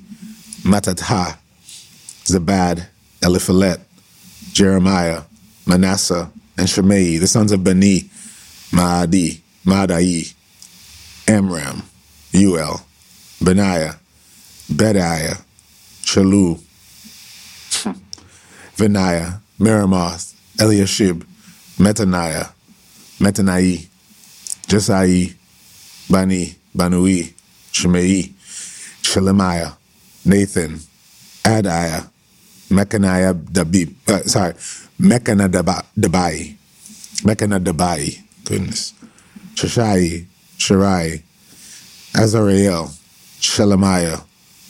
Matatha, 0.63 1.37
Zabad, 2.25 2.85
Eliphalet, 3.21 3.79
Jeremiah, 4.51 5.21
Manasseh, 5.65 6.29
and 6.57 6.69
Shimei, 6.69 7.17
the 7.17 7.27
sons 7.27 7.51
of 7.51 7.63
Bani, 7.63 8.01
Maadi, 8.71 9.41
Madai, 9.65 10.23
Amram, 11.27 11.83
Uel, 12.33 12.81
Benaiah, 13.41 13.95
Bediah, 14.71 15.41
Shalu, 16.03 16.61
Vaniah, 18.77 19.41
Merimoth, 19.59 20.33
Eliashib, 20.59 21.25
Metaniah, 21.77 22.51
Metanai, 23.19 23.87
Jesai, 24.67 25.33
Bani, 26.09 26.55
Banui, 26.75 27.33
Shemai, 27.71 28.31
Shelemiah, 29.01 29.75
Nathan, 30.25 30.79
Adiah, 31.43 32.07
Mechaniah, 32.69 33.33
Dabib, 33.33 33.95
uh, 34.09 34.23
sorry, 34.23 34.53
Mechana 34.99 35.49
Dabai, 35.49 36.55
Mechana 37.23 37.59
Dabai, 37.63 38.21
goodness, 38.43 38.93
Shashai, 39.55 40.27
Shirai, 40.57 41.23
Azariel, 42.13 42.91
Shelemiah, 43.39 44.23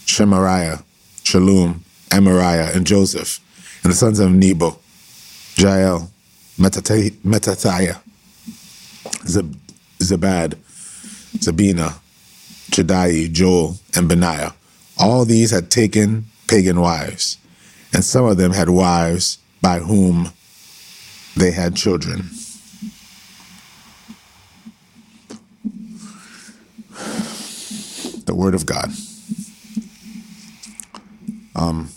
Shemariah, 0.06 0.82
Shalom, 1.24 1.84
Amariah, 2.10 2.74
and 2.74 2.88
Joseph, 2.88 3.42
and 3.88 3.94
the 3.94 3.98
sons 3.98 4.20
of 4.20 4.30
Nebo, 4.30 4.78
Jael, 5.56 6.12
Metathiah, 6.60 7.98
Zeb, 9.26 9.56
Zabad, 10.00 10.56
Zabina, 11.38 11.98
Jadai, 12.70 13.32
Joel, 13.32 13.78
and 13.96 14.10
Benaiah. 14.10 14.54
All 15.00 15.24
these 15.24 15.52
had 15.52 15.72
taken 15.72 16.26
pagan 16.48 16.82
wives, 16.82 17.38
and 17.94 18.04
some 18.04 18.26
of 18.26 18.36
them 18.36 18.52
had 18.52 18.68
wives 18.68 19.38
by 19.62 19.80
whom 19.80 20.32
they 21.38 21.52
had 21.52 21.78
children. 21.78 22.30
The 28.26 28.36
Word 28.36 28.54
of 28.54 28.66
God. 28.66 28.92
Um, 31.56 31.90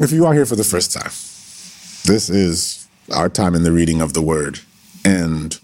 if 0.00 0.12
you 0.12 0.26
are 0.26 0.34
here 0.34 0.46
for 0.46 0.56
the 0.56 0.64
first 0.64 0.92
time, 0.92 1.12
this 2.04 2.28
is 2.28 2.86
our 3.12 3.28
time 3.28 3.54
in 3.54 3.62
the 3.62 3.72
reading 3.72 4.00
of 4.00 4.12
the 4.12 4.22
Word. 4.22 4.60
And 5.04 5.58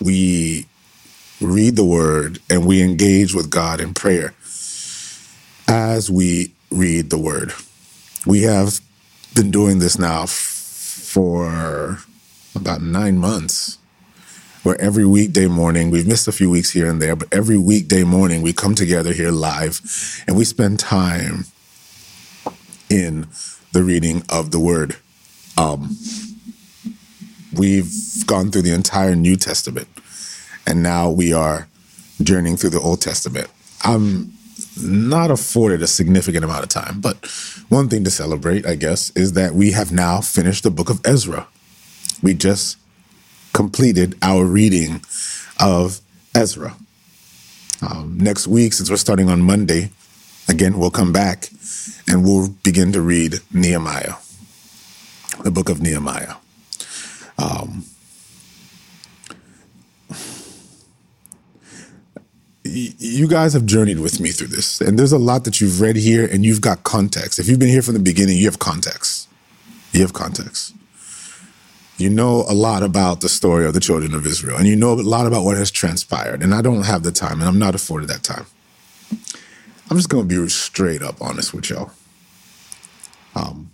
we 0.00 0.66
read 1.40 1.76
the 1.76 1.84
Word 1.84 2.40
and 2.50 2.66
we 2.66 2.82
engage 2.82 3.34
with 3.34 3.50
God 3.50 3.80
in 3.80 3.94
prayer 3.94 4.34
as 5.66 6.10
we 6.10 6.52
read 6.70 7.10
the 7.10 7.18
Word. 7.18 7.52
We 8.26 8.42
have 8.42 8.80
been 9.34 9.50
doing 9.50 9.78
this 9.78 9.98
now 9.98 10.26
for 10.26 11.98
about 12.54 12.82
nine 12.82 13.18
months, 13.18 13.78
where 14.64 14.80
every 14.80 15.04
weekday 15.04 15.46
morning, 15.46 15.90
we've 15.90 16.08
missed 16.08 16.26
a 16.26 16.32
few 16.32 16.48
weeks 16.48 16.70
here 16.70 16.90
and 16.90 17.00
there, 17.00 17.14
but 17.14 17.28
every 17.30 17.58
weekday 17.58 18.02
morning 18.02 18.40
we 18.40 18.52
come 18.52 18.74
together 18.74 19.12
here 19.12 19.30
live 19.30 19.80
and 20.26 20.36
we 20.36 20.44
spend 20.44 20.80
time 20.80 21.44
in 22.88 23.26
the 23.72 23.84
reading 23.84 24.22
of 24.30 24.50
the 24.52 24.58
Word. 24.58 24.96
Um, 25.58 25.96
we've 27.54 27.92
gone 28.26 28.50
through 28.50 28.62
the 28.62 28.72
entire 28.72 29.14
New 29.14 29.36
Testament, 29.36 29.88
and 30.66 30.82
now 30.82 31.10
we 31.10 31.34
are 31.34 31.68
journeying 32.22 32.56
through 32.56 32.70
the 32.70 32.80
Old 32.80 33.02
Testament. 33.02 33.48
I'm 33.82 34.32
not 34.80 35.30
afforded 35.30 35.82
a 35.82 35.86
significant 35.86 36.42
amount 36.42 36.62
of 36.62 36.70
time, 36.70 37.02
but 37.02 37.16
one 37.68 37.90
thing 37.90 38.02
to 38.04 38.10
celebrate, 38.10 38.66
I 38.66 38.76
guess, 38.76 39.10
is 39.10 39.34
that 39.34 39.54
we 39.54 39.72
have 39.72 39.92
now 39.92 40.22
finished 40.22 40.62
the 40.62 40.70
book 40.70 40.88
of 40.88 41.02
Ezra. 41.04 41.48
We 42.22 42.32
just 42.32 42.78
completed 43.54 44.18
our 44.20 44.44
reading 44.44 45.00
of 45.58 46.00
Ezra. 46.34 46.76
Um, 47.80 48.18
next 48.18 48.46
week, 48.46 48.74
since 48.74 48.90
we're 48.90 48.96
starting 48.96 49.30
on 49.30 49.40
Monday, 49.40 49.90
again, 50.48 50.78
we'll 50.78 50.90
come 50.90 51.12
back 51.12 51.48
and 52.06 52.24
we'll 52.24 52.48
begin 52.62 52.92
to 52.92 53.00
read 53.00 53.40
Nehemiah, 53.52 54.14
the 55.42 55.50
book 55.50 55.70
of 55.70 55.80
Nehemiah. 55.80 56.34
Um, 57.38 57.84
you 62.64 63.28
guys 63.28 63.52
have 63.52 63.66
journeyed 63.66 64.00
with 64.00 64.20
me 64.20 64.30
through 64.30 64.48
this, 64.48 64.80
and 64.80 64.98
there's 64.98 65.12
a 65.12 65.18
lot 65.18 65.44
that 65.44 65.60
you've 65.60 65.80
read 65.80 65.96
here, 65.96 66.26
and 66.26 66.44
you've 66.44 66.60
got 66.60 66.82
context. 66.82 67.38
If 67.38 67.48
you've 67.48 67.58
been 67.58 67.68
here 67.68 67.82
from 67.82 67.94
the 67.94 68.00
beginning, 68.00 68.38
you 68.38 68.46
have 68.46 68.58
context. 68.58 69.28
You 69.92 70.00
have 70.00 70.12
context. 70.12 70.74
You 71.96 72.10
know 72.10 72.44
a 72.48 72.54
lot 72.54 72.82
about 72.82 73.20
the 73.20 73.28
story 73.28 73.66
of 73.66 73.74
the 73.74 73.80
children 73.80 74.14
of 74.14 74.26
Israel, 74.26 74.56
and 74.56 74.66
you 74.66 74.74
know 74.74 74.92
a 74.92 74.94
lot 74.94 75.26
about 75.26 75.44
what 75.44 75.56
has 75.56 75.70
transpired. 75.70 76.42
And 76.42 76.52
I 76.54 76.60
don't 76.60 76.84
have 76.84 77.02
the 77.02 77.12
time, 77.12 77.40
and 77.40 77.48
I'm 77.48 77.58
not 77.58 77.74
afforded 77.74 78.08
that 78.08 78.22
time. 78.22 78.46
I'm 79.90 79.96
just 79.96 80.08
going 80.08 80.28
to 80.28 80.42
be 80.42 80.48
straight 80.48 81.02
up 81.02 81.20
honest 81.20 81.54
with 81.54 81.70
y'all. 81.70 81.92
Um, 83.36 83.70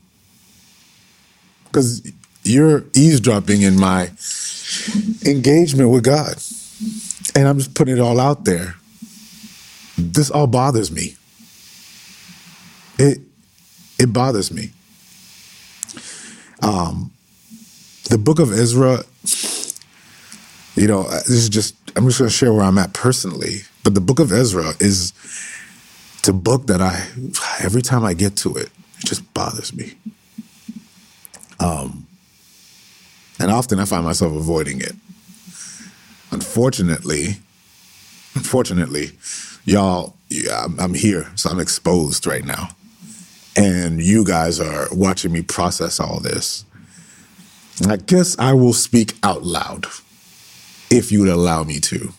because 1.64 2.10
you're 2.42 2.84
eavesdropping 2.94 3.62
in 3.62 3.78
my 3.78 4.10
engagement 5.24 5.90
with 5.90 6.04
God. 6.04 6.34
And 7.34 7.46
I'm 7.46 7.58
just 7.58 7.74
putting 7.74 7.96
it 7.96 8.00
all 8.00 8.18
out 8.18 8.44
there. 8.44 8.74
This 9.96 10.30
all 10.30 10.46
bothers 10.46 10.90
me. 10.90 11.16
It 12.98 13.20
it 13.98 14.12
bothers 14.12 14.50
me. 14.50 14.70
Um 16.62 17.12
the 18.10 18.18
book 18.18 18.40
of 18.40 18.52
Ezra, 18.52 19.04
you 20.74 20.88
know, 20.88 21.02
uh, 21.02 21.14
this 21.20 21.30
is 21.30 21.48
just 21.48 21.76
I'm 21.96 22.06
just 22.06 22.18
gonna 22.18 22.30
share 22.30 22.52
where 22.52 22.64
I'm 22.64 22.78
at 22.78 22.92
personally. 22.92 23.62
But 23.84 23.94
the 23.94 24.00
book 24.00 24.18
of 24.18 24.32
Ezra 24.32 24.74
is 24.80 25.12
a 26.28 26.32
book 26.32 26.66
that 26.66 26.80
I 26.80 27.06
every 27.64 27.82
time 27.82 28.04
I 28.04 28.14
get 28.14 28.36
to 28.38 28.54
it, 28.56 28.70
it 28.98 29.06
just 29.06 29.32
bothers 29.32 29.72
me. 29.74 29.94
Um 31.60 32.06
and 33.38 33.50
often 33.50 33.78
I 33.78 33.84
find 33.84 34.04
myself 34.04 34.34
avoiding 34.34 34.80
it. 34.80 34.94
Unfortunately, 36.32 37.36
unfortunately, 38.34 39.12
y'all, 39.64 40.14
yeah, 40.28 40.64
I'm, 40.64 40.78
I'm 40.78 40.94
here, 40.94 41.30
so 41.36 41.50
I'm 41.50 41.60
exposed 41.60 42.26
right 42.26 42.44
now. 42.44 42.68
And 43.56 44.00
you 44.00 44.24
guys 44.24 44.60
are 44.60 44.88
watching 44.92 45.32
me 45.32 45.42
process 45.42 46.00
all 46.00 46.20
this. 46.20 46.64
I 47.88 47.96
guess 47.96 48.38
I 48.38 48.52
will 48.52 48.72
speak 48.72 49.14
out 49.22 49.42
loud 49.42 49.86
if 50.90 51.10
you 51.10 51.20
would 51.20 51.28
allow 51.28 51.64
me 51.64 51.80
to. 51.80 52.12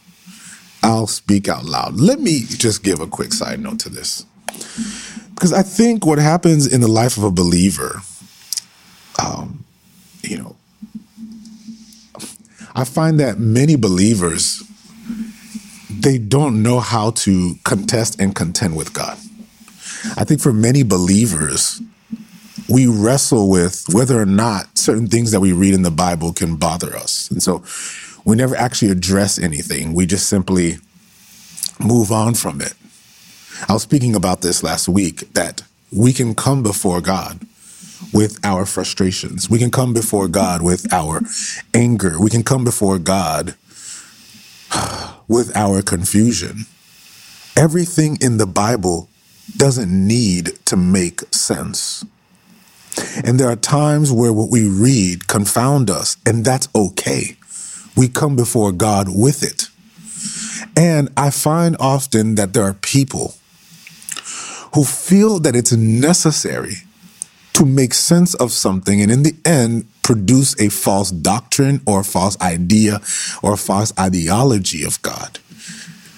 I'll 0.83 1.07
speak 1.07 1.47
out 1.47 1.65
loud. 1.65 1.99
Let 1.99 2.19
me 2.19 2.41
just 2.41 2.83
give 2.83 2.99
a 2.99 3.07
quick 3.07 3.33
side 3.33 3.59
note 3.59 3.79
to 3.81 3.89
this. 3.89 4.25
Because 5.35 5.53
I 5.53 5.61
think 5.61 6.05
what 6.05 6.17
happens 6.19 6.71
in 6.71 6.81
the 6.81 6.87
life 6.87 7.17
of 7.17 7.23
a 7.23 7.31
believer, 7.31 8.01
um, 9.23 9.63
you 10.23 10.37
know, 10.37 10.55
I 12.73 12.85
find 12.85 13.19
that 13.19 13.39
many 13.39 13.75
believers 13.75 14.63
they 16.01 16.17
don't 16.17 16.63
know 16.63 16.79
how 16.79 17.11
to 17.11 17.55
contest 17.63 18.19
and 18.19 18.33
contend 18.33 18.75
with 18.75 18.93
God. 18.93 19.17
I 20.17 20.23
think 20.23 20.41
for 20.41 20.53
many 20.53 20.83
believers, 20.83 21.81
we 22.71 22.87
wrestle 22.87 23.49
with 23.49 23.85
whether 23.91 24.19
or 24.21 24.25
not 24.25 24.77
certain 24.77 25.07
things 25.07 25.31
that 25.31 25.41
we 25.41 25.51
read 25.51 25.73
in 25.73 25.81
the 25.81 25.91
Bible 25.91 26.31
can 26.31 26.55
bother 26.55 26.95
us. 26.95 27.29
And 27.29 27.43
so 27.43 27.63
we 28.23 28.35
never 28.35 28.55
actually 28.55 28.91
address 28.91 29.37
anything. 29.37 29.93
We 29.93 30.05
just 30.05 30.29
simply 30.29 30.77
move 31.79 32.11
on 32.11 32.35
from 32.35 32.61
it. 32.61 32.73
I 33.67 33.73
was 33.73 33.83
speaking 33.83 34.15
about 34.15 34.41
this 34.41 34.63
last 34.63 34.87
week 34.87 35.33
that 35.33 35.63
we 35.91 36.13
can 36.13 36.33
come 36.33 36.63
before 36.63 37.01
God 37.01 37.41
with 38.13 38.39
our 38.43 38.65
frustrations. 38.65 39.49
We 39.49 39.59
can 39.59 39.69
come 39.69 39.93
before 39.93 40.27
God 40.27 40.61
with 40.61 40.91
our 40.93 41.21
anger. 41.73 42.19
We 42.19 42.29
can 42.29 42.43
come 42.43 42.63
before 42.63 42.97
God 42.99 43.55
with 45.27 45.55
our 45.55 45.81
confusion. 45.81 46.65
Everything 47.57 48.17
in 48.21 48.37
the 48.37 48.47
Bible 48.47 49.09
doesn't 49.57 49.91
need 49.91 50.57
to 50.65 50.77
make 50.77 51.21
sense. 51.33 52.05
And 53.23 53.39
there 53.39 53.49
are 53.49 53.55
times 53.55 54.11
where 54.11 54.33
what 54.33 54.49
we 54.49 54.67
read 54.67 55.27
confound 55.27 55.89
us, 55.89 56.17
and 56.25 56.43
that's 56.43 56.67
okay. 56.75 57.35
We 57.95 58.07
come 58.07 58.35
before 58.35 58.71
God 58.71 59.07
with 59.09 59.43
it. 59.43 59.69
And 60.75 61.09
I 61.17 61.29
find 61.29 61.75
often 61.79 62.35
that 62.35 62.53
there 62.53 62.63
are 62.63 62.73
people 62.73 63.35
who 64.73 64.83
feel 64.83 65.39
that 65.39 65.55
it's 65.55 65.73
necessary 65.73 66.75
to 67.53 67.65
make 67.65 67.93
sense 67.93 68.33
of 68.35 68.51
something 68.51 69.01
and 69.01 69.11
in 69.11 69.23
the 69.23 69.35
end 69.43 69.85
produce 70.03 70.59
a 70.59 70.69
false 70.69 71.11
doctrine 71.11 71.81
or 71.85 72.03
false 72.03 72.39
idea 72.41 73.01
or 73.43 73.57
false 73.57 73.93
ideology 73.99 74.83
of 74.83 75.01
God 75.01 75.39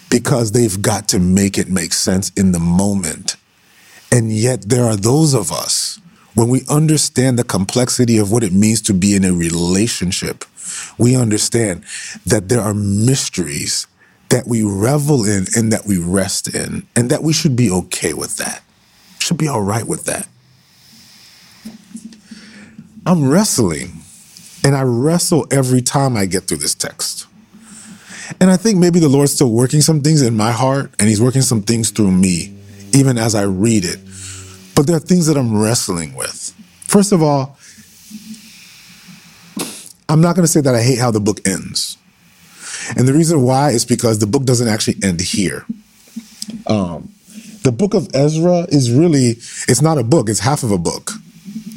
because 0.10 0.52
they've 0.52 0.82
got 0.82 1.08
to 1.10 1.20
make 1.20 1.58
it 1.58 1.70
make 1.70 1.92
sense 1.92 2.32
in 2.38 2.52
the 2.52 2.60
moment. 2.60 3.36
And 4.12 4.32
yet 4.32 4.70
there 4.70 4.86
are 4.86 4.96
those 4.96 5.34
of 5.34 5.52
us 5.52 6.00
when 6.36 6.50
we 6.50 6.62
understand 6.70 7.38
the 7.38 7.44
complexity 7.44 8.18
of 8.18 8.32
what 8.32 8.44
it 8.44 8.54
means 8.54 8.82
to 8.82 8.94
be 8.94 9.16
in 9.16 9.24
a 9.24 9.34
relationship, 9.34 10.46
we 10.98 11.16
understand 11.16 11.84
that 12.26 12.50
there 12.50 12.62
are 12.62 12.74
mysteries 12.74 13.88
that 14.30 14.48
we 14.48 14.64
revel 14.64 15.26
in 15.26 15.46
and 15.56 15.72
that 15.72 15.86
we 15.86 16.00
rest 16.00 16.54
in, 16.54 16.88
and 16.96 17.12
that 17.12 17.22
we 17.22 17.34
should 17.34 17.56
be 17.56 17.70
okay 17.70 18.14
with 18.14 18.38
that. 18.38 18.64
Should 19.20 19.38
be 19.38 19.48
all 19.48 19.62
right 19.62 19.86
with 19.86 20.06
that. 20.06 20.28
I'm 23.06 23.30
wrestling, 23.30 24.02
and 24.64 24.76
I 24.76 24.82
wrestle 24.82 25.46
every 25.52 25.82
time 25.82 26.18
I 26.18 26.26
get 26.26 26.44
through 26.44 26.58
this 26.58 26.74
text. 26.74 27.28
And 28.40 28.50
I 28.50 28.58
think 28.58 28.80
maybe 28.80 29.00
the 29.00 29.10
Lord's 29.10 29.34
still 29.34 29.52
working 29.52 29.82
some 29.82 30.02
things 30.02 30.22
in 30.22 30.36
my 30.36 30.52
heart, 30.52 30.92
and 30.98 31.10
He's 31.10 31.22
working 31.22 31.42
some 31.42 31.62
things 31.62 31.92
through 31.92 32.12
me, 32.12 32.56
even 32.92 33.18
as 33.18 33.36
I 33.36 33.44
read 33.44 33.86
it. 33.86 34.00
But 34.76 34.88
there 34.88 34.96
are 34.96 35.00
things 35.00 35.28
that 35.28 35.38
I'm 35.38 35.58
wrestling 35.58 36.16
with. 36.16 36.54
First 36.88 37.12
of 37.12 37.22
all, 37.22 37.58
I'm 40.10 40.22
not 40.22 40.36
going 40.36 40.44
to 40.44 40.52
say 40.52 40.62
that 40.62 40.76
I 40.76 40.82
hate 40.82 41.00
how 41.00 41.12
the 41.12 41.20
book 41.20 41.40
ends. 41.48 41.98
And 42.98 43.08
the 43.08 43.14
reason 43.14 43.42
why 43.42 43.72
is 43.72 43.86
because 43.86 44.20
the 44.20 44.28
book 44.28 44.44
doesn't 44.44 44.68
actually 44.68 44.98
end 45.04 45.22
here. 45.22 45.66
Um, 46.68 47.14
the 47.64 47.72
book 47.72 47.94
of 47.94 48.10
Ezra 48.14 48.66
is 48.70 48.92
really, 48.92 49.38
it's 49.68 49.82
not 49.82 49.98
a 49.98 50.04
book, 50.04 50.30
it's 50.30 50.40
half 50.40 50.64
of 50.64 50.72
a 50.72 50.78
book. 50.78 51.12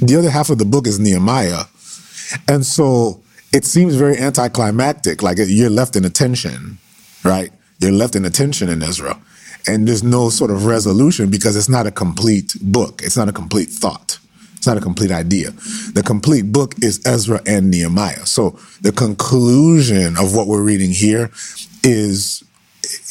The 0.00 0.16
other 0.16 0.30
half 0.30 0.50
of 0.50 0.58
the 0.58 0.64
book 0.64 0.86
is 0.86 0.98
Nehemiah. 0.98 1.64
And 2.48 2.66
so 2.66 3.22
it 3.52 3.64
seems 3.64 3.94
very 3.94 4.18
anticlimactic, 4.18 5.22
like 5.22 5.38
you're 5.40 5.70
left 5.70 5.96
in 5.96 6.04
a 6.04 6.10
tension, 6.10 6.78
right? 7.24 7.52
You're 7.78 7.92
left 7.92 8.16
in 8.16 8.24
a 8.24 8.30
tension 8.30 8.68
in 8.68 8.82
Ezra. 8.82 9.18
And 9.68 9.88
there's 9.88 10.02
no 10.02 10.30
sort 10.30 10.50
of 10.50 10.66
resolution 10.66 11.30
because 11.30 11.56
it's 11.56 11.68
not 11.68 11.86
a 11.86 11.90
complete 11.90 12.54
book, 12.60 13.02
it's 13.02 13.16
not 13.16 13.28
a 13.28 13.32
complete 13.32 13.68
thought. 13.68 14.18
It's 14.56 14.66
not 14.66 14.78
a 14.78 14.80
complete 14.80 15.12
idea. 15.12 15.52
The 15.92 16.02
complete 16.04 16.50
book 16.50 16.74
is 16.82 17.00
Ezra 17.06 17.40
and 17.46 17.70
Nehemiah. 17.70 18.26
So 18.26 18.58
the 18.80 18.90
conclusion 18.90 20.16
of 20.16 20.34
what 20.34 20.48
we're 20.48 20.62
reading 20.62 20.90
here 20.90 21.30
is 21.84 22.42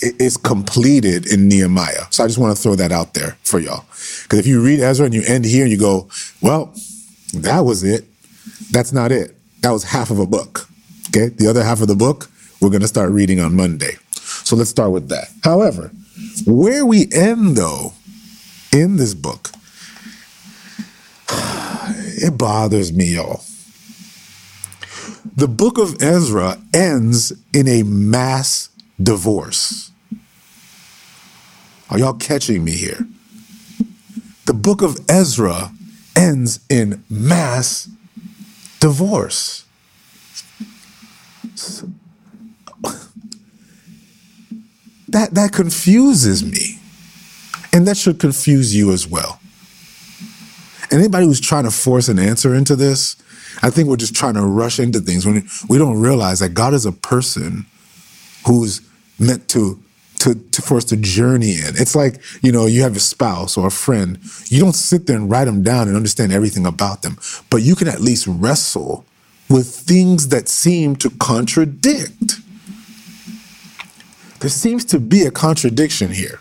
is 0.02 0.38
completed 0.38 1.32
in 1.32 1.48
Nehemiah. 1.48 2.06
So 2.10 2.24
I 2.24 2.28
just 2.28 2.40
want 2.40 2.56
to 2.56 2.62
throw 2.62 2.76
that 2.76 2.92
out 2.92 3.14
there 3.14 3.38
for 3.44 3.60
y'all. 3.60 3.86
Because 4.24 4.40
if 4.40 4.48
you 4.48 4.62
read 4.62 4.80
Ezra 4.80 5.06
and 5.06 5.14
you 5.14 5.24
end 5.26 5.46
here 5.46 5.64
and 5.64 5.72
you 5.72 5.78
go, 5.78 6.10
well, 6.42 6.74
that 7.34 7.62
was 7.62 7.84
it. 7.84 8.06
That's 8.72 8.94
not 8.94 9.12
it. 9.12 9.36
That 9.62 9.72
was 9.72 9.84
half 9.84 10.12
of 10.12 10.20
a 10.20 10.26
book. 10.26 10.68
Okay. 11.10 11.30
The 11.30 11.48
other 11.48 11.64
half 11.64 11.82
of 11.82 11.88
the 11.88 11.96
book, 11.96 12.30
we're 12.62 12.70
going 12.70 12.82
to 12.82 12.88
start 12.88 13.12
reading 13.12 13.40
on 13.40 13.56
Monday. 13.56 13.98
So 14.12 14.56
let's 14.56 14.70
start 14.70 14.92
with 14.92 15.10
that. 15.10 15.30
However, 15.44 15.92
where 16.44 16.86
we 16.86 17.08
end 17.12 17.56
though 17.56 17.94
in 18.72 18.98
this 18.98 19.14
book, 19.14 19.52
it 21.30 22.38
bothers 22.38 22.92
me, 22.92 23.16
y'all. 23.16 23.44
The 25.36 25.48
book 25.48 25.78
of 25.78 26.02
Ezra 26.02 26.58
ends 26.74 27.34
in 27.54 27.68
a 27.68 27.84
mass 27.84 28.70
divorce. 29.02 29.92
Are 31.90 32.00
y'all 32.00 32.14
catching 32.14 32.64
me 32.64 32.72
here? 32.72 33.08
The 34.46 34.54
book 34.54 34.82
of 34.82 34.98
Ezra 35.10 35.72
ends 36.16 36.60
in 36.70 37.04
mass 37.10 37.90
divorce. 38.80 39.66
That, 45.16 45.34
that 45.36 45.54
confuses 45.54 46.44
me. 46.44 46.78
And 47.72 47.88
that 47.88 47.96
should 47.96 48.20
confuse 48.20 48.76
you 48.76 48.92
as 48.92 49.08
well. 49.08 49.40
Anybody 50.92 51.26
who's 51.26 51.40
trying 51.40 51.64
to 51.64 51.72
force 51.72 52.10
an 52.10 52.20
answer 52.20 52.54
into 52.54 52.76
this, 52.76 53.16
I 53.64 53.70
think 53.70 53.88
we're 53.88 53.96
just 53.96 54.14
trying 54.14 54.34
to 54.34 54.42
rush 54.42 54.78
into 54.78 55.00
things 55.00 55.26
when 55.26 55.48
we 55.70 55.78
don't 55.78 56.02
realize 56.02 56.40
that 56.40 56.50
God 56.50 56.74
is 56.74 56.86
a 56.86 56.92
person 56.92 57.66
who's 58.46 58.82
meant 59.18 59.48
to 59.50 59.82
to, 60.20 60.36
to, 60.36 60.62
for 60.62 60.78
us 60.78 60.86
to 60.86 60.98
journey 60.98 61.54
in. 61.54 61.76
It's 61.76 61.96
like, 61.96 62.22
you 62.42 62.52
know, 62.52 62.66
you 62.66 62.82
have 62.82 62.98
a 62.98 63.00
spouse 63.00 63.58
or 63.58 63.68
a 63.68 63.72
friend. 63.72 64.20
You 64.48 64.60
don't 64.60 64.74
sit 64.74 65.08
there 65.08 65.16
and 65.16 65.30
write 65.30 65.46
them 65.46 65.64
down 65.64 65.88
and 65.88 65.96
understand 65.96 66.34
everything 66.34 66.66
about 66.66 67.04
them, 67.04 67.18
but 67.50 67.62
you 67.62 67.76
can 67.76 67.88
at 67.88 68.02
least 68.02 68.28
wrestle 68.28 69.06
with 69.50 69.68
things 69.68 70.30
that 70.30 70.50
seem 70.50 70.98
to 70.98 71.10
contradict. 71.10 72.42
There 74.46 74.52
seems 74.52 74.86
to 74.86 75.00
be 75.00 75.24
a 75.24 75.32
contradiction 75.32 76.12
here. 76.12 76.40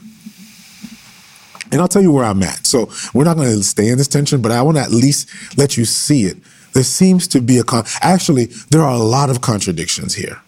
And 1.72 1.80
I'll 1.80 1.88
tell 1.88 2.02
you 2.02 2.12
where 2.12 2.26
I'm 2.26 2.42
at. 2.42 2.66
So 2.66 2.90
we're 3.14 3.24
not 3.24 3.38
going 3.38 3.48
to 3.48 3.64
stay 3.64 3.88
in 3.88 3.96
this 3.96 4.08
tension, 4.08 4.42
but 4.42 4.52
I 4.52 4.60
want 4.60 4.76
to 4.76 4.82
at 4.82 4.90
least 4.90 5.30
let 5.56 5.78
you 5.78 5.86
see 5.86 6.24
it. 6.24 6.36
There 6.74 6.82
seems 6.82 7.26
to 7.28 7.40
be 7.40 7.56
a 7.56 7.64
con. 7.64 7.84
Actually, 8.02 8.50
there 8.68 8.82
are 8.82 8.92
a 8.92 8.98
lot 8.98 9.30
of 9.30 9.40
contradictions 9.40 10.16
here. 10.16 10.42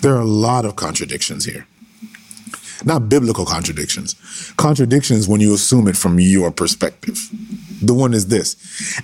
There 0.00 0.14
are 0.14 0.20
a 0.20 0.24
lot 0.24 0.64
of 0.64 0.76
contradictions 0.76 1.44
here. 1.44 1.66
Not 2.84 3.08
biblical 3.08 3.44
contradictions, 3.44 4.14
contradictions 4.56 5.26
when 5.26 5.40
you 5.40 5.52
assume 5.52 5.88
it 5.88 5.96
from 5.96 6.20
your 6.20 6.52
perspective. 6.52 7.28
The 7.82 7.92
one 7.92 8.14
is 8.14 8.28
this 8.28 8.54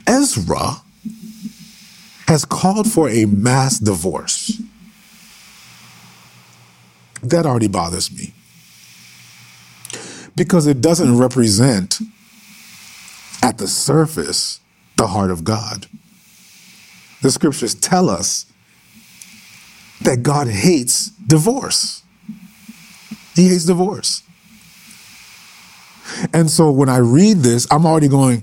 Ezra 0.06 0.76
has 2.28 2.44
called 2.44 2.88
for 2.88 3.08
a 3.08 3.24
mass 3.24 3.80
divorce. 3.80 4.62
That 7.30 7.46
already 7.46 7.68
bothers 7.68 8.10
me 8.12 8.34
because 10.36 10.66
it 10.66 10.80
doesn't 10.80 11.16
represent 11.18 12.00
at 13.42 13.58
the 13.58 13.68
surface 13.68 14.60
the 14.96 15.06
heart 15.08 15.30
of 15.30 15.44
God. 15.44 15.86
The 17.22 17.30
scriptures 17.30 17.74
tell 17.74 18.10
us 18.10 18.46
that 20.02 20.22
God 20.22 20.48
hates 20.48 21.08
divorce. 21.08 22.02
He 23.34 23.48
hates 23.48 23.64
divorce. 23.64 24.22
And 26.32 26.50
so 26.50 26.70
when 26.70 26.88
I 26.88 26.98
read 26.98 27.38
this, 27.38 27.66
I'm 27.70 27.86
already 27.86 28.08
going, 28.08 28.42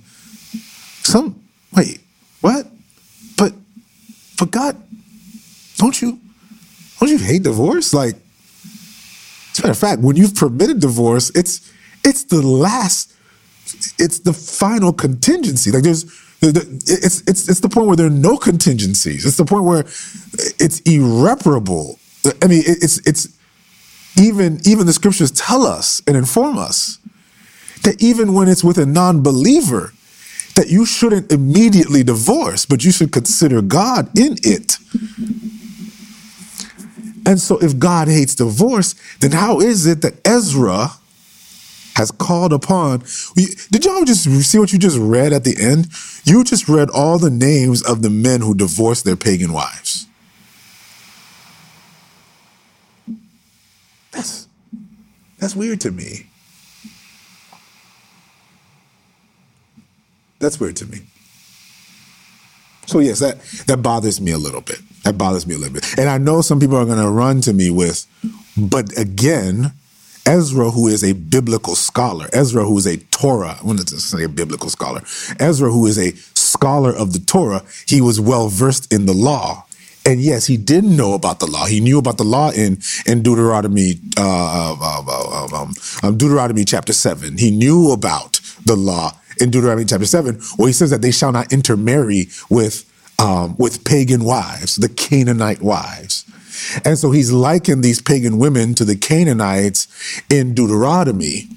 some 1.04 1.42
wait, 1.76 2.00
what? 2.42 2.68
But 3.38 3.54
but 4.38 4.52
God, 4.52 4.82
don't 5.78 6.02
you 6.02 6.20
don't 7.00 7.10
you 7.10 7.18
hate 7.18 7.44
divorce? 7.44 7.94
Like, 7.94 8.16
matter 9.62 9.72
of 9.72 9.78
fact, 9.78 10.02
when 10.02 10.16
you've 10.16 10.36
permitted 10.36 10.80
divorce, 10.80 11.32
it's 11.36 11.72
it's 12.04 12.24
the 12.24 12.42
last, 12.42 13.14
it's 13.98 14.20
the 14.20 14.34
final 14.34 14.94
contingency. 14.94 15.72
Like 15.72 15.84
there's 15.84 16.06
it's 16.42 17.22
it's 17.28 17.48
it's 17.50 17.60
the 17.60 17.70
point 17.70 17.88
where 17.88 17.96
there 17.96 18.08
are 18.08 18.10
no 18.10 18.38
contingencies. 18.38 19.26
It's 19.26 19.38
the 19.38 19.46
point 19.46 19.64
where 19.64 19.82
it's 20.60 20.80
irreparable. 20.82 22.00
I 22.42 22.48
mean, 22.48 22.64
it's 22.66 23.06
it's 23.08 23.28
even 24.20 24.60
even 24.66 24.88
the 24.88 24.94
scriptures 24.94 25.32
tell 25.32 25.64
us 25.66 26.02
and 26.08 26.18
inform 26.18 26.58
us 26.58 26.98
that 27.84 28.02
even 28.02 28.34
when 28.34 28.48
it's 28.48 28.64
with 28.64 28.78
a 28.78 28.86
non-believer, 28.86 29.94
that 30.56 30.70
you 30.70 30.86
shouldn't 30.86 31.32
immediately 31.32 32.04
divorce, 32.04 32.66
but 32.66 32.84
you 32.84 32.92
should 32.92 33.12
consider 33.12 33.62
God 33.62 34.18
in 34.18 34.38
it. 34.44 34.78
And 37.26 37.40
so, 37.40 37.58
if 37.60 37.78
God 37.78 38.08
hates 38.08 38.36
divorce, 38.36 38.96
then 39.20 39.32
how 39.32 39.60
is 39.60 39.86
it 39.86 40.02
that 40.02 40.26
Ezra 40.26 40.92
has 41.96 42.12
called 42.12 42.54
upon. 42.54 43.04
Did 43.36 43.86
y'all 43.86 44.06
just 44.06 44.24
see 44.24 44.60
what 44.60 44.72
you 44.74 44.80
just 44.80 44.98
read 44.98 45.34
at 45.34 45.44
the 45.44 45.56
end? 45.62 45.88
You 46.24 46.44
just 46.44 46.70
read 46.70 46.90
all 46.90 47.18
the 47.18 47.30
names 47.30 47.82
of 47.84 48.02
the 48.02 48.10
men 48.10 48.42
who 48.42 48.56
divorced 48.56 49.06
their 49.06 49.16
pagan 49.16 49.54
wives. 49.54 50.08
That's 54.12 54.48
that's 55.38 55.56
weird 55.56 55.82
to 55.82 55.92
me. 55.92 56.28
That's 60.40 60.60
weird 60.60 60.76
to 60.78 60.86
me. 60.86 61.02
So 62.88 63.00
yes, 63.00 63.20
that 63.20 63.40
that 63.68 63.78
bothers 63.78 64.20
me 64.20 64.32
a 64.32 64.38
little 64.38 64.62
bit. 64.62 64.80
That 65.04 65.18
bothers 65.18 65.48
me 65.48 65.56
a 65.56 65.58
little 65.58 65.74
bit. 65.74 65.98
And 65.98 66.10
I 66.10 66.18
know 66.18 66.42
some 66.42 66.60
people 66.60 66.78
are 66.78 66.86
going 66.86 67.04
to 67.04 67.10
run 67.10 67.42
to 67.42 67.54
me 67.54 67.72
with, 67.72 68.06
but 68.56 68.98
again, 68.98 69.74
Ezra, 70.26 70.70
who 70.70 70.88
is 70.88 71.04
a 71.04 71.14
biblical 71.14 71.76
scholar, 71.76 72.28
Ezra, 72.32 72.64
who 72.64 72.78
is 72.78 72.86
a 72.86 72.98
Torah, 72.98 73.58
I 73.60 73.66
wanted 73.66 73.88
to 73.88 74.00
say 74.00 74.24
a 74.24 74.30
biblical 74.30 74.70
scholar, 74.70 75.02
Ezra, 75.40 75.72
who 75.72 75.88
is 75.88 75.98
a 75.98 76.12
scholar 76.36 76.92
of 76.96 77.14
the 77.14 77.20
Torah, 77.20 77.64
he 77.88 78.02
was 78.02 78.20
well 78.20 78.48
versed 78.48 78.94
in 78.94 79.08
the 79.08 79.14
law. 79.14 79.66
And 80.06 80.20
yes, 80.20 80.48
he 80.48 80.58
didn't 80.58 80.96
know 80.96 81.14
about 81.14 81.40
the 81.40 81.48
law. 81.48 81.66
He 81.66 81.80
knew 81.80 82.00
about 82.00 82.18
the 82.18 82.24
law 82.24 82.52
in 82.52 82.80
in 83.06 83.22
Deuteronomy, 83.22 84.00
uh, 84.18 84.76
uh, 84.82 85.04
uh, 85.08 85.62
um, 85.62 85.74
um, 86.02 86.18
Deuteronomy 86.18 86.66
chapter 86.66 86.94
seven. 86.94 87.38
He 87.38 87.52
knew 87.52 87.92
about 87.92 88.40
the 88.66 88.76
law 88.76 89.12
in 89.40 89.52
Deuteronomy 89.52 89.86
chapter 89.86 90.08
seven, 90.08 90.42
where 90.58 90.68
he 90.68 90.74
says 90.74 90.90
that 90.90 91.04
they 91.04 91.12
shall 91.12 91.32
not 91.32 91.54
intermarry 91.54 92.30
with 92.50 92.91
um, 93.22 93.56
with 93.58 93.86
pagan 93.86 94.24
wives, 94.24 94.78
the 94.78 94.90
Canaanite 94.90 95.62
wives. 95.62 96.26
And 96.84 96.98
so 96.98 97.12
he's 97.12 97.32
likened 97.32 97.84
these 97.84 98.02
pagan 98.02 98.38
women 98.38 98.74
to 98.76 98.86
the 98.86 98.96
Canaanites 98.96 99.88
in 100.30 100.54
Deuteronomy. 100.56 101.48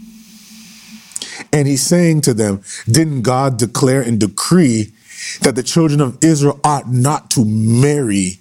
And 1.52 1.66
he's 1.66 1.82
saying 1.82 2.20
to 2.22 2.34
them, 2.34 2.62
Didn't 2.86 3.22
God 3.22 3.56
declare 3.56 4.02
and 4.02 4.20
decree 4.20 4.92
that 5.40 5.56
the 5.56 5.62
children 5.62 6.00
of 6.00 6.18
Israel 6.22 6.60
ought 6.62 6.88
not 6.88 7.30
to 7.30 7.44
marry 7.44 8.38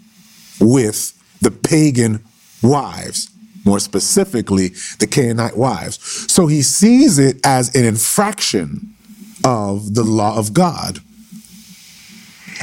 with 0.59 1.13
the 1.41 1.51
pagan 1.51 2.23
wives? 2.61 3.29
More 3.65 3.79
specifically, 3.79 4.69
the 4.99 5.07
Canaanite 5.07 5.55
wives. 5.55 5.97
So 6.31 6.47
he 6.47 6.61
sees 6.61 7.17
it 7.17 7.37
as 7.45 7.73
an 7.73 7.85
infraction 7.85 8.93
of 9.45 9.95
the 9.95 10.03
law 10.03 10.37
of 10.37 10.53
God. 10.53 10.99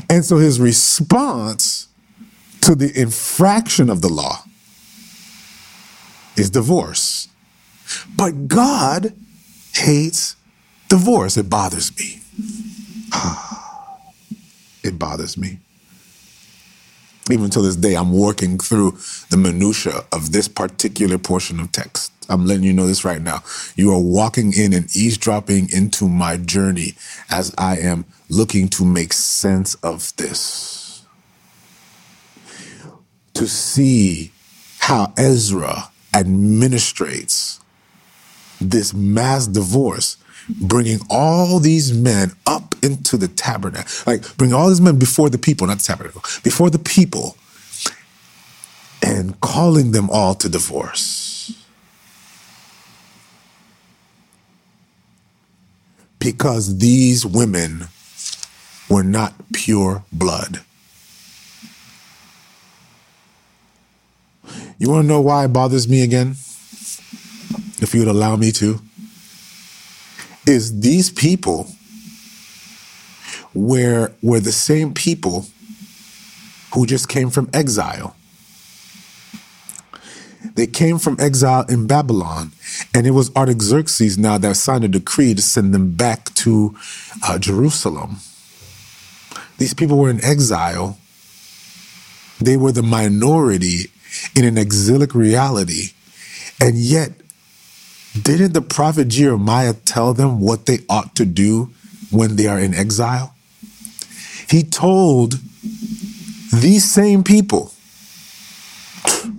And 0.09 0.25
so 0.25 0.39
his 0.39 0.61
response 0.61 1.89
to 2.63 2.75
the 2.75 2.93
infraction 2.99 3.91
of 3.91 4.03
the 4.03 4.09
law 4.09 4.45
is 6.37 6.51
divorce. 6.51 7.29
But 8.17 8.49
God 8.49 9.15
hates 9.75 10.37
divorce. 10.89 11.37
It 11.37 11.51
bothers 11.51 11.97
me. 11.99 12.21
it 14.83 14.99
bothers 14.99 15.37
me. 15.37 15.59
even 17.31 17.51
to 17.51 17.63
this 17.63 17.77
day, 17.77 17.95
I'm 17.95 18.13
working 18.13 18.59
through 18.59 18.99
the 19.31 19.37
minutia 19.37 20.05
of 20.13 20.33
this 20.33 20.49
particular 20.49 21.19
portion 21.19 21.61
of 21.61 21.71
text. 21.73 22.13
I'm 22.29 22.47
letting 22.47 22.65
you 22.65 22.73
know 22.73 22.87
this 22.87 23.05
right 23.05 23.21
now. 23.21 23.43
You 23.77 23.93
are 23.93 24.01
walking 24.01 24.53
in 24.53 24.73
and 24.73 24.95
eavesdropping 24.97 25.71
into 25.73 26.09
my 26.09 26.37
journey 26.37 26.95
as 27.29 27.55
I 27.59 27.79
am 27.79 28.05
looking 28.31 28.69
to 28.69 28.85
make 28.85 29.13
sense 29.13 29.75
of 29.77 30.15
this. 30.17 31.05
To 33.35 33.47
see 33.47 34.33
how 34.79 35.13
Ezra 35.17 35.91
administrates 36.15 37.61
this 38.61 38.95
mass 38.95 39.47
divorce, 39.47 40.17
bringing 40.49 41.01
all 41.09 41.59
these 41.59 41.93
men 41.93 42.33
up 42.47 42.75
into 42.83 43.17
the 43.17 43.29
tabernacle, 43.29 43.91
like 44.07 44.37
bring 44.37 44.53
all 44.53 44.69
these 44.69 44.81
men 44.81 44.99
before 44.99 45.31
the 45.31 45.39
people, 45.39 45.67
not 45.67 45.79
the 45.79 45.85
tabernacle, 45.85 46.23
before 46.43 46.71
the 46.71 46.79
people, 46.79 47.37
and 49.03 49.41
calling 49.41 49.93
them 49.93 50.09
all 50.11 50.35
to 50.35 50.49
divorce. 50.49 51.53
Because 56.19 56.79
these 56.79 57.25
women 57.25 57.89
were 58.91 59.05
not 59.05 59.33
pure 59.53 60.05
blood. 60.13 60.61
You 64.79 64.91
want 64.91 65.05
to 65.05 65.09
know 65.09 65.21
why 65.21 65.45
it 65.45 65.53
bothers 65.53 65.89
me 65.89 66.03
again? 66.03 66.31
If 67.83 67.93
you 67.95 68.01
would 68.01 68.09
allow 68.09 68.37
me 68.37 68.51
to. 68.53 68.81
Is 70.47 70.81
these 70.81 71.11
people 71.11 71.69
were, 73.55 74.13
were 74.23 74.41
the 74.41 74.53
same 74.53 74.93
people 74.93 75.47
who 76.75 76.87
just 76.87 77.09
came 77.09 77.31
from 77.31 77.49
exile. 77.53 78.17
They 80.55 80.67
came 80.67 80.99
from 80.99 81.17
exile 81.21 81.65
in 81.69 81.87
Babylon, 81.87 82.53
and 82.95 83.07
it 83.07 83.11
was 83.11 83.35
Artaxerxes 83.37 84.19
now 84.19 84.39
that 84.39 84.57
signed 84.57 84.85
a 84.85 84.89
decree 84.89 85.35
to 85.35 85.43
send 85.43 85.75
them 85.75 85.93
back 85.93 86.33
to 86.35 86.75
uh, 87.23 87.39
Jerusalem. 87.39 88.17
These 89.61 89.75
people 89.75 89.99
were 89.99 90.09
in 90.09 90.25
exile. 90.25 90.97
They 92.41 92.57
were 92.57 92.73
the 92.73 92.83
minority 92.83 93.91
in 94.35 94.47
an 94.47 94.57
exilic 94.57 95.15
reality. 95.15 95.91
And 96.59 96.79
yet, 96.79 97.13
didn't 98.21 98.55
the 98.55 98.63
prophet 98.63 99.09
Jeremiah 99.09 99.75
tell 99.75 100.15
them 100.15 100.41
what 100.41 100.65
they 100.65 100.79
ought 100.89 101.15
to 101.17 101.27
do 101.27 101.71
when 102.11 102.37
they 102.37 102.47
are 102.47 102.59
in 102.59 102.73
exile? 102.73 103.35
He 104.49 104.63
told 104.63 105.35
these 106.55 106.91
same 106.91 107.23
people, 107.23 107.75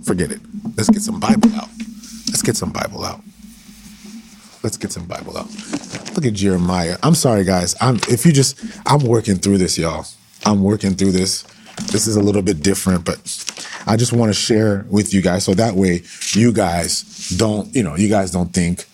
forget 0.04 0.30
it. 0.30 0.40
Let's 0.76 0.88
get 0.88 1.02
some 1.02 1.18
Bible 1.18 1.52
out. 1.56 1.68
Let's 2.28 2.42
get 2.42 2.56
some 2.56 2.70
Bible 2.70 3.04
out. 3.04 3.20
Let's 4.62 4.76
get 4.76 4.92
some 4.92 5.06
Bible 5.06 5.36
out. 5.36 5.48
Look 6.14 6.24
at 6.24 6.34
Jeremiah. 6.34 6.96
I'm 7.02 7.14
sorry, 7.14 7.44
guys. 7.44 7.74
I'm 7.80 7.96
if 8.08 8.24
you 8.24 8.32
just 8.32 8.62
I'm 8.86 9.04
working 9.04 9.36
through 9.36 9.58
this, 9.58 9.76
y'all. 9.78 10.06
I'm 10.44 10.62
working 10.62 10.94
through 10.94 11.12
this. 11.12 11.42
This 11.90 12.06
is 12.06 12.16
a 12.16 12.20
little 12.20 12.42
bit 12.42 12.62
different, 12.62 13.04
but 13.04 13.18
I 13.86 13.96
just 13.96 14.12
want 14.12 14.28
to 14.30 14.34
share 14.34 14.84
with 14.88 15.14
you 15.14 15.22
guys 15.22 15.44
so 15.44 15.54
that 15.54 15.74
way 15.74 16.02
you 16.32 16.52
guys 16.52 17.30
don't, 17.36 17.74
you 17.74 17.82
know, 17.82 17.96
you 17.96 18.08
guys 18.08 18.30
don't 18.30 18.52
think 18.52 18.86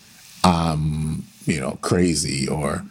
um, 0.43 1.23
you 1.45 1.59
know, 1.59 1.77
crazy 1.81 2.47
or 2.47 2.83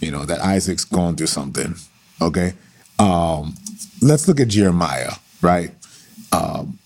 you 0.00 0.10
know 0.10 0.24
that 0.24 0.40
Isaac's 0.40 0.84
going 0.84 1.16
through 1.16 1.28
something. 1.28 1.74
Okay. 2.20 2.54
Um, 2.98 3.54
let's 4.02 4.28
look 4.28 4.40
at 4.40 4.48
Jeremiah, 4.48 5.12
right? 5.42 5.72
Um, 6.32 6.78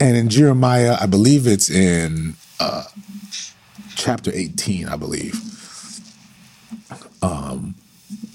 and 0.00 0.16
in 0.16 0.28
Jeremiah, 0.28 0.96
I 1.00 1.06
believe 1.06 1.46
it's 1.46 1.68
in 1.68 2.34
uh, 2.58 2.84
chapter 3.96 4.30
18, 4.32 4.88
I 4.88 4.96
believe. 4.96 5.34
Um, 7.22 7.74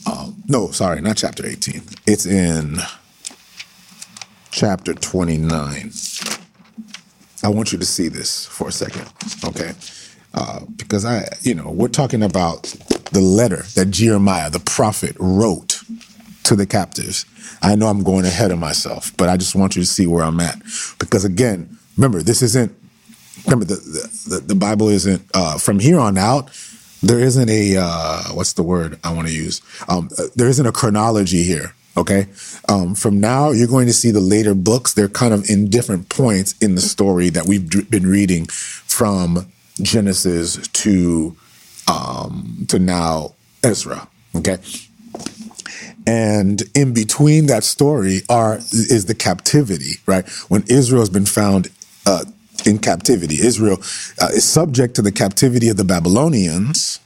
um, 0.06 0.44
no, 0.48 0.72
sorry, 0.72 1.00
not 1.02 1.18
chapter 1.18 1.46
18. 1.46 1.82
It's 2.06 2.26
in 2.26 2.78
chapter 4.50 4.94
29. 4.94 5.92
I 7.44 7.48
want 7.48 7.72
you 7.72 7.80
to 7.80 7.86
see 7.86 8.08
this 8.10 8.46
for 8.46 8.68
a 8.68 8.72
second, 8.72 9.08
okay? 9.46 9.72
Uh, 10.34 10.62
because 10.76 11.06
I, 11.06 11.28
you 11.42 11.56
know, 11.56 11.72
we're 11.72 11.88
talking 11.88 12.24
about 12.24 12.64
the 13.12 13.22
letter 13.22 13.64
that 13.76 13.92
Jeremiah, 13.92 14.50
the 14.50 14.60
prophet, 14.60 15.16
wrote 15.20 15.82
to 16.44 16.56
the 16.56 16.66
captives. 16.66 17.26
I 17.62 17.76
know 17.76 17.88
I'm 17.88 18.04
going 18.04 18.26
ahead 18.26 18.52
of 18.52 18.60
myself, 18.60 19.16
but 19.18 19.30
I 19.30 19.38
just 19.38 19.56
want 19.56 19.76
you 19.76 19.82
to 19.82 19.88
see 19.88 20.08
where 20.08 20.24
I'm 20.24 20.40
at. 20.40 20.62
Because 21.00 21.26
again, 21.26 21.78
remember, 21.98 22.22
this 22.22 22.42
isn't, 22.42 22.76
remember, 23.46 23.66
the, 23.66 23.76
the, 24.28 24.40
the 24.40 24.56
Bible 24.56 24.90
isn't, 24.90 25.22
uh, 25.34 25.58
from 25.58 25.80
here 25.80 26.00
on 26.00 26.18
out, 26.18 26.52
there 27.04 27.20
isn't 27.20 27.50
a, 27.50 27.78
uh, 27.78 28.24
what's 28.34 28.54
the 28.54 28.64
word 28.64 29.00
I 29.04 29.14
want 29.14 29.28
to 29.28 29.34
use? 29.34 29.62
Um, 29.88 30.10
uh, 30.18 30.26
there 30.36 30.48
isn't 30.48 30.66
a 30.66 30.72
chronology 30.72 31.44
here. 31.44 31.74
Okay. 31.98 32.28
Um, 32.70 32.96
from 32.96 33.20
now, 33.20 33.52
you're 33.52 33.68
going 33.68 33.88
to 33.88 33.94
see 33.94 34.12
the 34.12 34.22
later 34.22 34.56
books. 34.56 34.94
They're 34.94 35.10
kind 35.10 35.34
of 35.34 35.50
in 35.50 35.70
different 35.70 36.08
points 36.10 36.56
in 36.62 36.76
the 36.76 36.82
story 36.82 37.30
that 37.30 37.48
we've 37.48 37.70
d- 37.70 37.82
been 37.84 38.08
reading 38.08 38.46
from 38.46 39.52
Genesis 39.82 40.68
to 40.70 41.36
um, 41.88 42.66
to 42.70 42.80
now 42.80 43.34
Ezra. 43.64 44.08
Okay. 44.36 44.58
And 46.08 46.64
in 46.74 46.94
between 46.94 47.48
that 47.48 47.64
story 47.64 48.22
are 48.30 48.58
is 48.72 49.06
the 49.06 49.16
captivity, 49.16 49.96
right? 50.06 50.28
When 50.48 50.64
Israel 50.68 51.02
has 51.02 51.10
been 51.10 51.26
found 51.26 51.70
uh, 52.06 52.24
in 52.66 52.80
captivity, 52.80 53.40
Israel 53.40 53.78
uh, 54.22 54.30
is 54.34 54.48
subject 54.48 54.96
to 54.96 55.02
the 55.02 55.12
captivity 55.12 55.70
of 55.70 55.78
the 55.78 55.84
Babylonians, 55.84 57.00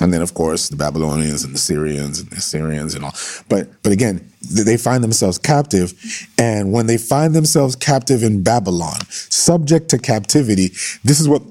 and 0.00 0.12
then 0.12 0.22
of 0.22 0.34
course 0.34 0.68
the 0.68 0.76
Babylonians 0.76 1.44
and 1.44 1.54
the 1.54 1.58
Syrians 1.58 2.20
and 2.20 2.30
the 2.30 2.36
Assyrians 2.36 2.94
and 2.94 3.04
all. 3.04 3.14
But 3.48 3.82
but 3.82 3.92
again, 3.92 4.32
they 4.42 4.76
find 4.76 5.02
themselves 5.02 5.38
captive, 5.38 5.94
and 6.38 6.72
when 6.72 6.86
they 6.86 6.98
find 6.98 7.34
themselves 7.34 7.76
captive 7.76 8.22
in 8.22 8.42
Babylon, 8.42 9.00
subject 9.08 9.88
to 9.90 9.98
captivity, 9.98 10.68
this 11.04 11.20
is 11.20 11.28
what 11.28 11.42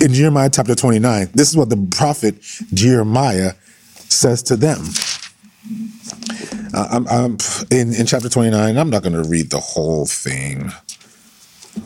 in 0.00 0.12
Jeremiah 0.12 0.50
chapter 0.50 0.74
29, 0.74 1.30
this 1.34 1.48
is 1.48 1.56
what 1.56 1.70
the 1.70 1.88
prophet 1.90 2.40
Jeremiah 2.72 3.52
says 4.08 4.42
to 4.44 4.56
them. 4.56 4.84
Uh, 6.74 6.88
I'm, 6.90 7.08
I'm 7.08 7.38
in, 7.70 7.94
in 7.94 8.06
chapter 8.06 8.28
29, 8.28 8.76
I'm 8.76 8.90
not 8.90 9.02
going 9.02 9.14
to 9.14 9.28
read 9.28 9.50
the 9.50 9.60
whole 9.60 10.06
thing. 10.06 10.72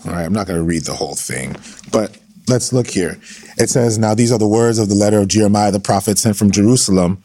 All 0.07 0.13
right, 0.13 0.25
I'm 0.25 0.33
not 0.33 0.47
going 0.47 0.59
to 0.59 0.65
read 0.65 0.85
the 0.85 0.95
whole 0.95 1.15
thing, 1.15 1.57
but 1.93 2.17
let's 2.49 2.73
look 2.73 2.87
here. 2.87 3.19
It 3.59 3.69
says, 3.71 3.99
Now 3.99 4.15
these 4.15 4.33
are 4.33 4.39
the 4.39 4.49
words 4.49 4.79
of 4.79 4.89
the 4.89 4.95
letter 4.95 5.19
of 5.19 5.29
Jeremiah 5.29 5.71
the 5.71 5.81
prophet 5.81 6.19
sent 6.19 6.37
from 6.37 6.51
Jerusalem 6.51 7.23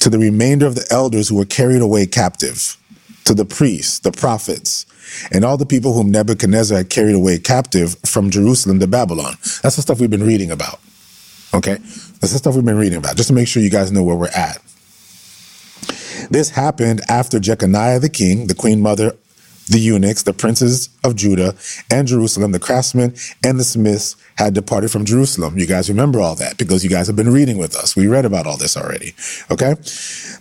to 0.00 0.10
the 0.10 0.18
remainder 0.18 0.66
of 0.66 0.74
the 0.74 0.86
elders 0.90 1.28
who 1.28 1.36
were 1.36 1.44
carried 1.44 1.80
away 1.80 2.06
captive, 2.06 2.76
to 3.24 3.34
the 3.34 3.44
priests, 3.44 3.98
the 4.00 4.12
prophets, 4.12 4.86
and 5.32 5.44
all 5.44 5.56
the 5.56 5.66
people 5.66 5.94
whom 5.94 6.10
Nebuchadnezzar 6.10 6.78
had 6.78 6.90
carried 6.90 7.14
away 7.14 7.38
captive 7.38 7.96
from 8.04 8.30
Jerusalem 8.30 8.80
to 8.80 8.86
Babylon. 8.86 9.34
That's 9.62 9.76
the 9.76 9.82
stuff 9.82 10.00
we've 10.00 10.10
been 10.10 10.26
reading 10.26 10.50
about. 10.50 10.80
Okay? 11.54 11.74
That's 11.74 12.32
the 12.32 12.38
stuff 12.38 12.54
we've 12.54 12.64
been 12.64 12.78
reading 12.78 12.98
about, 12.98 13.16
just 13.16 13.28
to 13.28 13.34
make 13.34 13.48
sure 13.48 13.62
you 13.62 13.70
guys 13.70 13.92
know 13.92 14.02
where 14.02 14.16
we're 14.16 14.28
at. 14.28 14.58
This 16.30 16.50
happened 16.50 17.02
after 17.08 17.38
Jeconiah 17.38 18.00
the 18.00 18.08
king, 18.08 18.46
the 18.46 18.54
queen 18.54 18.80
mother, 18.80 19.16
the 19.68 19.78
eunuchs, 19.78 20.22
the 20.22 20.32
princes 20.32 20.88
of 21.04 21.16
Judah 21.16 21.54
and 21.90 22.06
Jerusalem, 22.06 22.52
the 22.52 22.58
craftsmen 22.58 23.14
and 23.44 23.58
the 23.58 23.64
smiths 23.64 24.16
had 24.36 24.54
departed 24.54 24.90
from 24.90 25.04
Jerusalem. 25.04 25.58
You 25.58 25.66
guys 25.66 25.88
remember 25.88 26.20
all 26.20 26.36
that 26.36 26.56
because 26.56 26.84
you 26.84 26.90
guys 26.90 27.06
have 27.06 27.16
been 27.16 27.32
reading 27.32 27.58
with 27.58 27.74
us. 27.74 27.96
We 27.96 28.06
read 28.06 28.24
about 28.24 28.46
all 28.46 28.56
this 28.56 28.76
already. 28.76 29.14
Okay? 29.50 29.74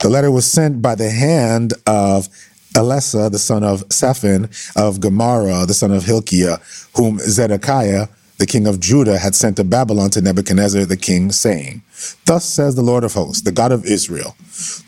The 0.02 0.10
letter 0.10 0.32
was 0.32 0.50
sent 0.50 0.82
by 0.82 0.96
the 0.96 1.10
hand 1.10 1.74
of 1.88 2.30
Elasah, 2.74 3.32
the 3.32 3.40
son 3.40 3.64
of 3.64 3.86
Shaphan, 3.92 4.50
of 4.76 5.00
Gemariah, 5.00 5.66
the 5.66 5.74
son 5.74 5.92
of 5.92 6.04
Hilkiah, 6.04 6.58
whom 6.96 7.18
Zedekiah, 7.20 8.08
the 8.38 8.46
king 8.46 8.68
of 8.68 8.80
Judah, 8.80 9.18
had 9.18 9.34
sent 9.34 9.56
to 9.58 9.64
Babylon 9.64 10.10
to 10.12 10.22
Nebuchadnezzar 10.22 10.86
the 10.86 10.98
king, 10.98 11.32
saying, 11.32 11.84
Thus 12.26 12.46
says 12.46 12.76
the 12.76 12.82
Lord 12.82 13.04
of 13.04 13.14
hosts, 13.14 13.44
the 13.44 13.52
God 13.52 13.72
of 13.72 13.86
Israel, 13.86 14.36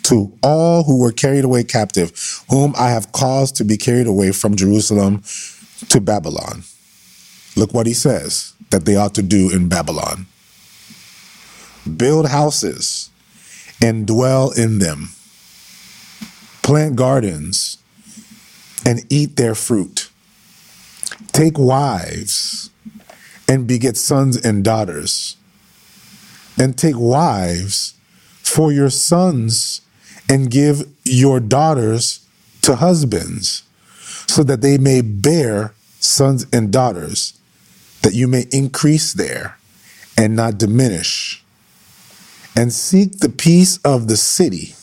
to 0.04 0.34
all 0.44 0.84
who 0.84 1.00
were 1.00 1.12
carried 1.12 1.46
away 1.46 1.64
captive, 1.64 2.44
whom 2.50 2.74
I 2.78 2.90
have 2.90 3.12
caused 3.12 3.56
to 3.58 3.64
be 3.64 3.78
carried 3.78 4.08
away 4.08 4.32
from 4.32 4.56
Jerusalem 4.56 5.24
to 5.90 6.02
Babylon. 6.02 6.64
Look 7.56 7.74
what 7.74 7.88
he 7.88 7.94
says 7.94 8.54
that 8.70 8.86
they 8.86 8.96
ought 8.96 9.16
to 9.16 9.22
do 9.22 9.50
in 9.50 9.70
Babylon. 9.70 10.28
Build 11.96 12.28
houses 12.28 13.10
and 13.82 14.06
dwell 14.06 14.52
in 14.52 14.80
them, 14.80 15.10
plant 16.64 16.98
gardens 16.98 17.78
and 18.86 19.06
eat 19.10 19.38
their 19.38 19.56
fruit, 19.56 20.10
take 21.32 21.58
wives 21.58 22.72
and 23.48 23.68
beget 23.68 23.98
sons 23.98 24.38
and 24.38 24.64
daughters, 24.64 25.38
and 26.58 26.78
take 26.78 26.98
wives 26.98 27.94
for 28.42 28.72
your 28.72 28.90
sons 28.90 29.82
and 30.30 30.52
give 30.52 30.84
your 31.04 31.40
daughters 31.40 32.26
to 32.62 32.76
husbands, 32.76 33.64
so 34.28 34.44
that 34.44 34.62
they 34.62 34.78
may 34.78 35.02
bear 35.02 35.74
sons 36.00 36.46
and 36.52 36.72
daughters, 36.72 37.40
that 38.02 38.14
you 38.14 38.28
may 38.28 38.46
increase 38.52 39.14
there 39.14 39.58
and 40.18 40.36
not 40.36 40.58
diminish. 40.58 41.44
And 42.56 42.74
seek 42.74 43.20
the 43.20 43.30
peace 43.30 43.78
of 43.86 44.08
the 44.08 44.18
city 44.18 44.76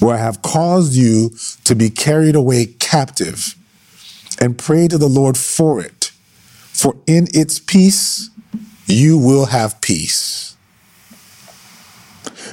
where 0.00 0.16
I 0.16 0.18
have 0.18 0.42
caused 0.42 0.94
you 0.94 1.30
to 1.64 1.74
be 1.74 1.88
carried 1.88 2.34
away 2.34 2.66
captive, 2.66 3.54
and 4.40 4.58
pray 4.58 4.88
to 4.88 4.98
the 4.98 5.08
Lord 5.08 5.38
for 5.38 5.80
it. 5.80 6.03
For 6.74 6.96
in 7.06 7.28
its 7.32 7.60
peace 7.60 8.30
you 8.86 9.16
will 9.16 9.46
have 9.46 9.80
peace. 9.80 10.56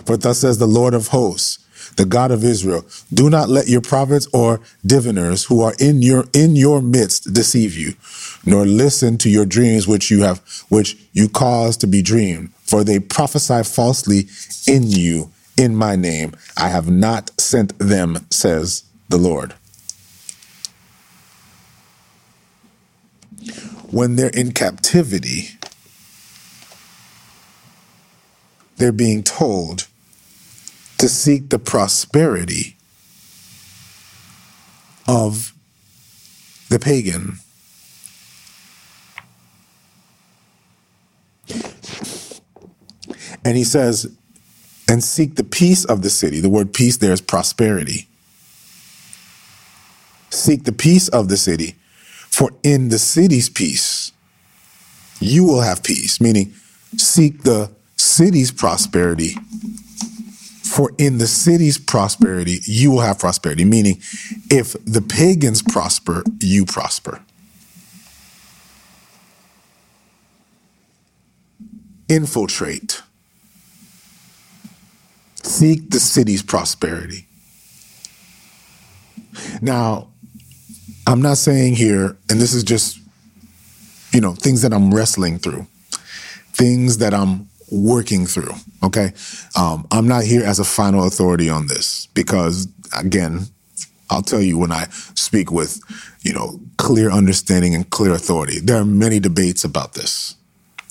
For 0.06 0.16
thus 0.16 0.40
says 0.40 0.60
the 0.60 0.68
Lord 0.68 0.94
of 0.94 1.08
hosts, 1.08 1.58
the 1.98 2.06
God 2.06 2.32
of 2.32 2.44
Israel, 2.44 2.86
do 3.14 3.30
not 3.30 3.50
let 3.50 3.68
your 3.68 3.82
prophets 3.82 4.28
or 4.32 4.62
diviners 4.86 5.46
who 5.46 5.62
are 5.62 5.74
in 5.80 6.02
your 6.02 6.26
in 6.34 6.56
your 6.56 6.82
midst 6.82 7.34
deceive 7.34 7.76
you, 7.76 7.96
nor 8.46 8.66
listen 8.66 9.18
to 9.18 9.30
your 9.30 9.46
dreams 9.46 9.88
which 9.88 10.10
you 10.12 10.22
have 10.22 10.40
which 10.70 10.98
you 11.14 11.28
cause 11.28 11.76
to 11.78 11.88
be 11.88 12.02
dreamed, 12.02 12.54
for 12.64 12.84
they 12.84 13.00
prophesy 13.00 13.64
falsely 13.64 14.28
in 14.68 14.84
you 14.84 15.32
in 15.58 15.76
my 15.76 15.96
name. 15.96 16.34
I 16.56 16.70
have 16.70 16.90
not 16.90 17.32
sent 17.42 17.78
them, 17.80 18.26
says 18.30 18.84
the 19.10 19.18
Lord. 19.18 19.56
When 23.92 24.16
they're 24.16 24.30
in 24.30 24.54
captivity, 24.54 25.50
they're 28.78 28.92
being 28.92 29.22
told 29.22 29.88
to 30.98 31.10
seek 31.10 31.50
the 31.50 31.60
prosperity 31.60 32.78
of 35.08 35.54
the 36.70 36.80
pagan. 36.80 37.40
And 43.44 43.58
he 43.58 43.64
says, 43.64 44.16
and 44.88 45.04
seek 45.04 45.36
the 45.36 45.44
peace 45.44 45.84
of 45.86 46.02
the 46.02 46.10
city. 46.10 46.40
The 46.40 46.50
word 46.50 46.74
peace 46.74 46.98
there 46.98 47.12
is 47.12 47.22
prosperity. 47.22 48.08
Seek 50.30 50.64
the 50.64 50.72
peace 50.72 51.08
of 51.10 51.28
the 51.28 51.38
city, 51.38 51.76
for 52.32 52.52
in 52.64 52.90
the 52.90 53.00
city's 53.00 53.50
peace, 53.50 54.12
you 55.20 55.44
will 55.44 55.62
have 55.62 55.84
peace, 55.84 56.20
meaning 56.20 56.54
seek 56.98 57.44
the 57.44 57.70
city's 57.96 58.52
prosperity 58.52 59.36
for 60.72 60.92
in 60.98 61.18
the 61.18 61.28
city's 61.28 61.78
prosperity, 61.78 62.60
you 62.64 62.92
will 62.92 63.02
have 63.02 63.20
prosperity. 63.20 63.66
Meaning, 63.66 63.98
if 64.50 64.74
the 64.86 65.02
pagans 65.02 65.62
prosper, 65.62 66.24
you 66.40 66.66
prosper. 66.66 67.22
Infiltrate. 72.08 73.02
Seek 75.44 75.90
the 75.90 76.00
city's 76.00 76.42
prosperity. 76.42 77.28
Now, 79.62 80.11
I'm 81.08 81.22
not 81.22 81.38
saying 81.38 81.76
here, 81.76 82.18
and 82.30 82.40
this 82.40 82.54
is 82.54 82.64
just, 82.64 83.00
you 84.14 84.22
know, 84.22 84.34
things 84.34 84.62
that 84.62 84.74
I'm 84.74 84.94
wrestling 84.94 85.40
through, 85.40 85.66
things 86.54 87.00
that 87.00 87.14
I'm 87.14 87.50
working 87.72 88.26
through. 88.26 88.54
Okay. 88.84 89.14
Um, 89.58 89.88
I'm 89.92 90.08
not 90.08 90.24
here 90.24 90.44
as 90.44 90.60
a 90.60 90.64
final 90.64 91.08
authority 91.08 91.50
on 91.50 91.68
this 91.68 92.08
because, 92.08 92.68
again, 92.98 93.48
I'll 94.10 94.22
tell 94.22 94.42
you 94.42 94.58
when 94.58 94.72
I 94.72 94.88
speak 95.16 95.52
with, 95.52 95.80
you 96.22 96.34
know, 96.34 96.60
clear 96.78 97.10
understanding 97.10 97.74
and 97.74 97.90
clear 97.90 98.14
authority. 98.14 98.60
There 98.60 98.78
are 98.78 98.86
many 98.86 99.20
debates 99.20 99.64
about 99.64 99.94
this 99.94 100.36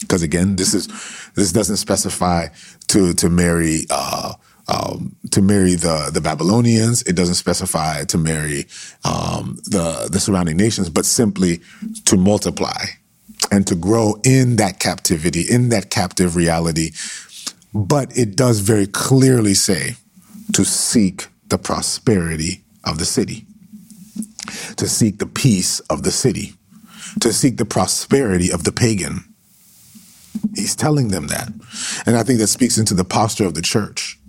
because, 0.00 0.22
again, 0.22 0.56
this 0.56 0.72
is 0.72 0.88
this 1.34 1.52
doesn't 1.52 1.76
specify 1.76 2.48
to 2.88 3.12
to 3.14 3.28
marry. 3.28 3.86
Uh, 3.90 4.34
um, 4.70 5.16
to 5.30 5.42
marry 5.42 5.74
the 5.74 6.10
the 6.12 6.20
Babylonians, 6.20 7.02
it 7.02 7.16
doesn't 7.16 7.34
specify 7.34 8.04
to 8.04 8.18
marry 8.18 8.66
um, 9.04 9.58
the 9.64 10.08
the 10.10 10.20
surrounding 10.20 10.56
nations, 10.56 10.88
but 10.88 11.04
simply 11.04 11.60
to 12.04 12.16
multiply 12.16 12.84
and 13.50 13.66
to 13.66 13.74
grow 13.74 14.16
in 14.24 14.56
that 14.56 14.78
captivity, 14.78 15.42
in 15.48 15.70
that 15.70 15.90
captive 15.90 16.36
reality. 16.36 16.90
But 17.74 18.16
it 18.16 18.36
does 18.36 18.60
very 18.60 18.86
clearly 18.86 19.54
say 19.54 19.96
to 20.52 20.64
seek 20.64 21.28
the 21.48 21.58
prosperity 21.58 22.62
of 22.84 22.98
the 22.98 23.04
city, 23.04 23.46
to 24.76 24.88
seek 24.88 25.18
the 25.18 25.26
peace 25.26 25.80
of 25.80 26.02
the 26.02 26.10
city, 26.10 26.54
to 27.20 27.32
seek 27.32 27.56
the 27.56 27.64
prosperity 27.64 28.52
of 28.52 28.64
the 28.64 28.72
pagan. 28.72 29.24
He's 30.54 30.76
telling 30.76 31.08
them 31.08 31.26
that. 31.28 31.48
And 32.06 32.16
I 32.16 32.22
think 32.22 32.38
that 32.38 32.46
speaks 32.46 32.78
into 32.78 32.94
the 32.94 33.04
posture 33.04 33.46
of 33.46 33.54
the 33.54 33.62
church. 33.62 34.19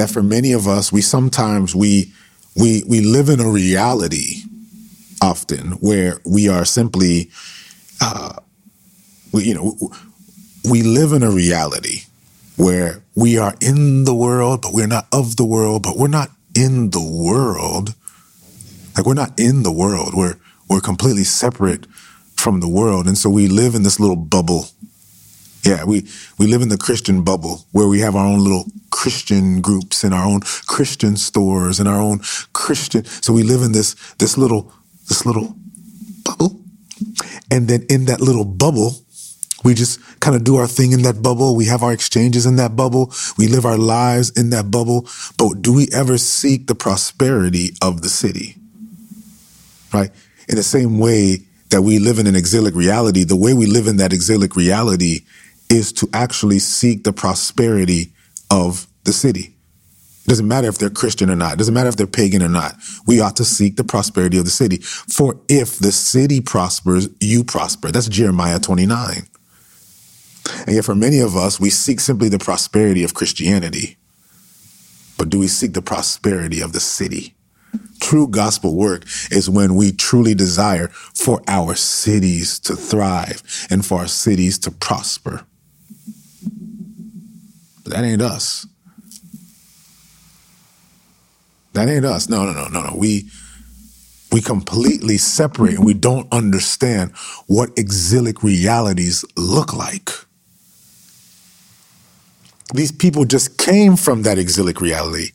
That 0.00 0.08
for 0.08 0.22
many 0.22 0.52
of 0.52 0.66
us, 0.66 0.90
we 0.90 1.02
sometimes 1.02 1.76
we 1.76 2.10
we 2.56 2.82
we 2.88 3.02
live 3.02 3.28
in 3.28 3.38
a 3.38 3.50
reality 3.50 4.44
often 5.20 5.72
where 5.72 6.22
we 6.24 6.48
are 6.48 6.64
simply 6.64 7.30
uh, 8.00 8.32
we, 9.30 9.44
you 9.44 9.52
know, 9.52 9.76
we 10.66 10.82
live 10.82 11.12
in 11.12 11.22
a 11.22 11.30
reality 11.30 12.04
where 12.56 13.02
we 13.14 13.36
are 13.36 13.54
in 13.60 14.04
the 14.04 14.14
world, 14.14 14.62
but 14.62 14.72
we're 14.72 14.86
not 14.86 15.06
of 15.12 15.36
the 15.36 15.44
world, 15.44 15.82
but 15.82 15.98
we're 15.98 16.08
not 16.08 16.30
in 16.54 16.92
the 16.92 17.06
world. 17.06 17.94
Like 18.96 19.04
we're 19.04 19.12
not 19.12 19.38
in 19.38 19.64
the 19.64 19.72
world. 19.72 20.14
We're 20.14 20.36
we're 20.66 20.80
completely 20.80 21.24
separate 21.24 21.84
from 22.36 22.60
the 22.60 22.68
world. 22.68 23.06
And 23.06 23.18
so 23.18 23.28
we 23.28 23.48
live 23.48 23.74
in 23.74 23.82
this 23.82 24.00
little 24.00 24.16
bubble. 24.16 24.64
Yeah, 25.64 25.84
we, 25.84 26.06
we 26.38 26.46
live 26.46 26.62
in 26.62 26.70
the 26.70 26.78
Christian 26.78 27.22
bubble 27.22 27.66
where 27.72 27.86
we 27.86 28.00
have 28.00 28.16
our 28.16 28.26
own 28.26 28.40
little 28.40 28.64
Christian 28.90 29.60
groups 29.60 30.04
and 30.04 30.14
our 30.14 30.24
own 30.24 30.40
Christian 30.66 31.16
stores 31.16 31.78
and 31.78 31.88
our 31.88 32.00
own 32.00 32.20
Christian. 32.52 33.04
So 33.04 33.32
we 33.32 33.42
live 33.42 33.62
in 33.62 33.72
this 33.72 33.94
this 34.18 34.38
little 34.38 34.72
this 35.08 35.26
little 35.26 35.56
bubble 36.24 36.60
and 37.50 37.68
then 37.68 37.84
in 37.88 38.04
that 38.06 38.20
little 38.20 38.44
bubble, 38.44 38.94
we 39.64 39.74
just 39.74 40.00
kind 40.20 40.36
of 40.36 40.44
do 40.44 40.56
our 40.56 40.66
thing 40.66 40.92
in 40.92 41.02
that 41.02 41.22
bubble. 41.22 41.56
We 41.56 41.66
have 41.66 41.82
our 41.82 41.92
exchanges 41.92 42.46
in 42.46 42.56
that 42.56 42.76
bubble. 42.76 43.12
We 43.36 43.48
live 43.48 43.66
our 43.66 43.76
lives 43.76 44.30
in 44.30 44.50
that 44.50 44.70
bubble. 44.70 45.06
But 45.36 45.60
do 45.60 45.74
we 45.74 45.88
ever 45.92 46.16
seek 46.16 46.66
the 46.66 46.74
prosperity 46.74 47.74
of 47.82 48.02
the 48.02 48.08
city? 48.08 48.56
Right? 49.92 50.10
In 50.48 50.56
the 50.56 50.62
same 50.62 50.98
way 50.98 51.46
that 51.70 51.82
we 51.82 51.98
live 51.98 52.18
in 52.18 52.26
an 52.26 52.36
exilic 52.36 52.74
reality, 52.74 53.24
the 53.24 53.36
way 53.36 53.52
we 53.52 53.66
live 53.66 53.86
in 53.86 53.96
that 53.98 54.12
exilic 54.12 54.56
reality 54.56 55.20
is 55.70 55.92
to 55.94 56.08
actually 56.12 56.58
seek 56.58 57.04
the 57.04 57.12
prosperity 57.12 58.12
of 58.50 58.86
the 59.04 59.12
city. 59.12 59.54
It 60.24 60.28
doesn't 60.28 60.48
matter 60.48 60.68
if 60.68 60.78
they're 60.78 60.90
Christian 60.90 61.30
or 61.30 61.36
not. 61.36 61.54
It 61.54 61.58
doesn't 61.58 61.74
matter 61.74 61.88
if 61.88 61.96
they're 61.96 62.06
pagan 62.06 62.42
or 62.42 62.48
not. 62.48 62.76
We 63.06 63.20
ought 63.20 63.36
to 63.36 63.44
seek 63.44 63.76
the 63.76 63.84
prosperity 63.84 64.38
of 64.38 64.44
the 64.44 64.50
city. 64.50 64.78
For 64.78 65.40
if 65.48 65.78
the 65.78 65.92
city 65.92 66.40
prospers, 66.40 67.08
you 67.20 67.44
prosper. 67.44 67.90
That's 67.90 68.08
Jeremiah 68.08 68.58
29. 68.58 69.26
And 70.66 70.74
yet, 70.74 70.84
for 70.84 70.94
many 70.94 71.20
of 71.20 71.36
us, 71.36 71.60
we 71.60 71.70
seek 71.70 72.00
simply 72.00 72.28
the 72.28 72.38
prosperity 72.38 73.04
of 73.04 73.14
Christianity. 73.14 73.96
But 75.16 75.30
do 75.30 75.38
we 75.38 75.48
seek 75.48 75.74
the 75.74 75.82
prosperity 75.82 76.60
of 76.60 76.72
the 76.72 76.80
city? 76.80 77.34
True 78.00 78.26
gospel 78.26 78.74
work 78.74 79.04
is 79.30 79.50
when 79.50 79.76
we 79.76 79.92
truly 79.92 80.34
desire 80.34 80.88
for 80.88 81.42
our 81.46 81.74
cities 81.74 82.58
to 82.60 82.74
thrive 82.74 83.42
and 83.70 83.84
for 83.84 84.00
our 84.00 84.08
cities 84.08 84.58
to 84.60 84.70
prosper. 84.70 85.46
That 87.90 88.04
ain't 88.04 88.22
us. 88.22 88.66
That 91.72 91.88
ain't 91.88 92.04
us. 92.04 92.28
No, 92.28 92.44
no, 92.44 92.52
no, 92.52 92.68
no, 92.68 92.82
no. 92.82 92.96
We 92.96 93.30
we 94.32 94.40
completely 94.40 95.18
separate 95.18 95.74
and 95.74 95.84
we 95.84 95.94
don't 95.94 96.32
understand 96.32 97.12
what 97.48 97.76
exilic 97.76 98.44
realities 98.44 99.24
look 99.36 99.74
like. 99.74 100.10
These 102.74 102.92
people 102.92 103.24
just 103.24 103.58
came 103.58 103.96
from 103.96 104.22
that 104.22 104.38
exilic 104.38 104.80
reality 104.80 105.30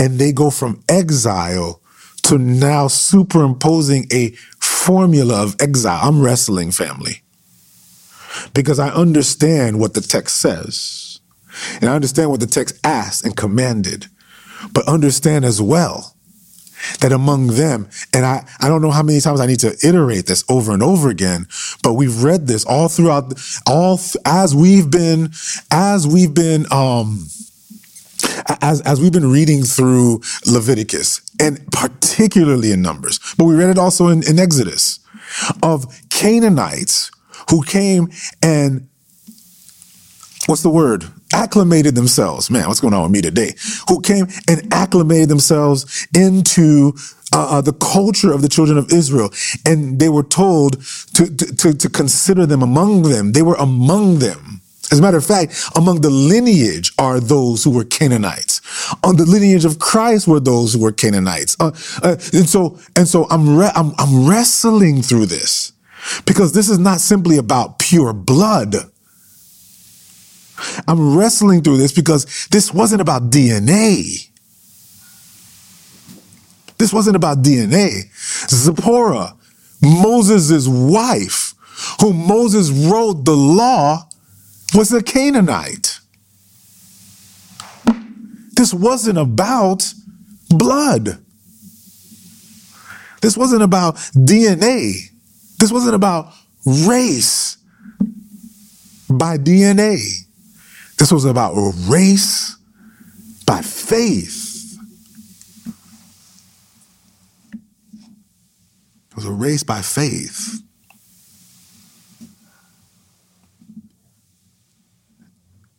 and 0.00 0.18
they 0.18 0.32
go 0.32 0.48
from 0.48 0.82
exile 0.88 1.82
to 2.22 2.38
now 2.38 2.88
superimposing 2.88 4.06
a 4.10 4.30
formula 4.60 5.42
of 5.42 5.56
exile. 5.60 6.00
I'm 6.02 6.22
wrestling 6.22 6.70
family 6.70 7.22
because 8.54 8.78
I 8.78 8.88
understand 8.88 9.78
what 9.78 9.92
the 9.92 10.00
text 10.00 10.38
says 10.38 11.03
and 11.80 11.90
I 11.90 11.94
understand 11.94 12.30
what 12.30 12.40
the 12.40 12.46
text 12.46 12.78
asked 12.84 13.24
and 13.24 13.36
commanded. 13.36 14.06
But 14.72 14.88
understand 14.88 15.44
as 15.44 15.60
well 15.60 16.14
that 17.00 17.12
among 17.12 17.48
them, 17.48 17.88
and 18.12 18.24
I, 18.26 18.46
I 18.60 18.68
don't 18.68 18.82
know 18.82 18.90
how 18.90 19.02
many 19.02 19.20
times 19.20 19.40
I 19.40 19.46
need 19.46 19.60
to 19.60 19.76
iterate 19.86 20.26
this 20.26 20.44
over 20.48 20.72
and 20.72 20.82
over 20.82 21.08
again, 21.08 21.46
but 21.82 21.94
we've 21.94 22.22
read 22.22 22.46
this 22.46 22.64
all 22.64 22.88
throughout, 22.88 23.32
all 23.66 23.98
th- 23.98 24.16
as 24.24 24.54
we've 24.54 24.90
been, 24.90 25.30
as 25.70 26.06
we've 26.06 26.34
been, 26.34 26.66
um, 26.70 27.26
as, 28.60 28.80
as 28.82 29.00
we've 29.00 29.12
been 29.12 29.30
reading 29.30 29.62
through 29.62 30.20
Leviticus 30.46 31.20
and 31.40 31.60
particularly 31.72 32.72
in 32.72 32.82
Numbers, 32.82 33.18
but 33.38 33.44
we 33.44 33.54
read 33.54 33.70
it 33.70 33.78
also 33.78 34.08
in, 34.08 34.26
in 34.28 34.38
Exodus 34.38 35.00
of 35.62 35.86
Canaanites 36.10 37.10
who 37.50 37.62
came 37.62 38.10
and 38.42 38.88
what's 40.46 40.62
the 40.62 40.70
word? 40.70 41.04
Acclimated 41.34 41.96
themselves. 41.96 42.48
Man, 42.48 42.68
what's 42.68 42.80
going 42.80 42.94
on 42.94 43.02
with 43.02 43.10
me 43.10 43.20
today? 43.20 43.54
Who 43.88 44.00
came 44.00 44.28
and 44.48 44.72
acclimated 44.72 45.28
themselves 45.28 46.06
into 46.14 46.94
uh, 47.32 47.58
uh, 47.58 47.60
the 47.60 47.72
culture 47.72 48.32
of 48.32 48.40
the 48.40 48.48
children 48.48 48.78
of 48.78 48.92
Israel. 48.92 49.30
And 49.66 49.98
they 49.98 50.08
were 50.08 50.22
told 50.22 50.80
to, 51.14 51.26
to, 51.34 51.74
to 51.74 51.88
consider 51.90 52.46
them 52.46 52.62
among 52.62 53.02
them. 53.02 53.32
They 53.32 53.42
were 53.42 53.56
among 53.56 54.20
them. 54.20 54.60
As 54.92 55.00
a 55.00 55.02
matter 55.02 55.16
of 55.16 55.24
fact, 55.24 55.70
among 55.74 56.02
the 56.02 56.10
lineage 56.10 56.92
are 56.98 57.18
those 57.18 57.64
who 57.64 57.70
were 57.70 57.84
Canaanites. 57.84 58.60
On 59.02 59.16
the 59.16 59.24
lineage 59.24 59.64
of 59.64 59.80
Christ 59.80 60.28
were 60.28 60.38
those 60.38 60.74
who 60.74 60.80
were 60.80 60.92
Canaanites. 60.92 61.56
Uh, 61.58 61.72
uh, 62.02 62.16
and 62.32 62.48
so, 62.48 62.78
and 62.94 63.08
so 63.08 63.26
I'm, 63.30 63.56
re- 63.56 63.72
I'm, 63.74 63.92
I'm 63.98 64.28
wrestling 64.28 65.02
through 65.02 65.26
this 65.26 65.72
because 66.26 66.52
this 66.52 66.68
is 66.68 66.78
not 66.78 67.00
simply 67.00 67.38
about 67.38 67.80
pure 67.80 68.12
blood. 68.12 68.76
I'm 70.86 71.16
wrestling 71.16 71.62
through 71.62 71.78
this 71.78 71.92
because 71.92 72.46
this 72.50 72.72
wasn't 72.72 73.00
about 73.00 73.30
DNA. 73.30 74.28
This 76.78 76.92
wasn't 76.92 77.16
about 77.16 77.42
DNA. 77.42 78.10
Zipporah, 78.48 79.34
Moses' 79.80 80.66
wife, 80.68 81.54
whom 82.00 82.26
Moses 82.26 82.70
wrote 82.70 83.24
the 83.24 83.36
law, 83.36 84.08
was 84.74 84.92
a 84.92 85.02
Canaanite. 85.02 86.00
This 88.52 88.72
wasn't 88.72 89.18
about 89.18 89.92
blood. 90.48 91.18
This 93.20 93.36
wasn't 93.36 93.62
about 93.62 93.96
DNA. 93.96 95.10
This 95.58 95.72
wasn't 95.72 95.94
about 95.94 96.32
race 96.86 97.56
by 99.08 99.38
DNA. 99.38 100.23
This 101.04 101.12
was 101.12 101.26
about 101.26 101.52
a 101.52 101.70
race 101.86 102.56
by 103.44 103.60
faith. 103.60 104.78
It 109.10 109.14
was 109.14 109.26
a 109.26 109.30
race 109.30 109.62
by 109.62 109.82
faith. 109.82 110.62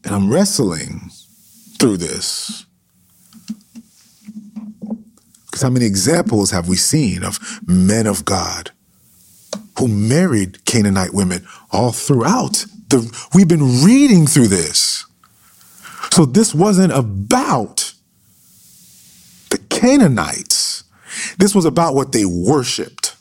And 0.04 0.14
I'm 0.14 0.32
wrestling 0.32 1.10
through 1.80 1.98
this. 1.98 2.68
Because 5.48 5.64
how 5.64 5.72
many 5.72 5.88
examples 5.88 6.52
have 6.52 6.70
we 6.70 6.76
seen 6.76 7.24
of 7.24 7.40
men 7.68 8.06
of 8.06 8.26
God 8.26 8.70
who 9.80 9.88
married 9.88 10.64
Canaanite 10.66 11.16
women 11.16 11.48
all 11.72 11.92
throughout 11.92 12.68
the 12.90 13.28
we've 13.34 13.48
been 13.48 13.84
reading 13.84 14.28
through 14.28 14.50
this. 14.50 15.06
So 16.12 16.26
this 16.26 16.54
wasn't 16.54 16.94
about 16.94 17.94
the 19.50 19.58
Canaanites. 19.70 20.84
This 21.38 21.56
was 21.56 21.66
about 21.66 21.96
what 21.96 22.12
they 22.12 22.26
worshiped. 22.26 23.16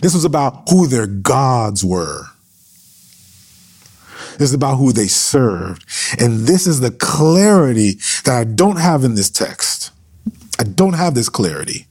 This 0.00 0.14
was 0.14 0.24
about 0.24 0.68
who 0.68 0.86
their 0.86 1.06
gods 1.06 1.84
were. 1.84 2.24
This 4.38 4.50
is 4.50 4.54
about 4.54 4.76
who 4.76 4.92
they 4.92 5.06
served. 5.06 5.84
And 6.20 6.40
this 6.40 6.66
is 6.66 6.80
the 6.80 6.90
clarity 6.90 7.92
that 8.24 8.36
I 8.36 8.44
don't 8.44 8.78
have 8.78 9.04
in 9.04 9.14
this 9.14 9.30
text. 9.30 9.92
I 10.58 10.64
don't 10.64 10.94
have 10.94 11.14
this 11.14 11.28
clarity. 11.28 11.86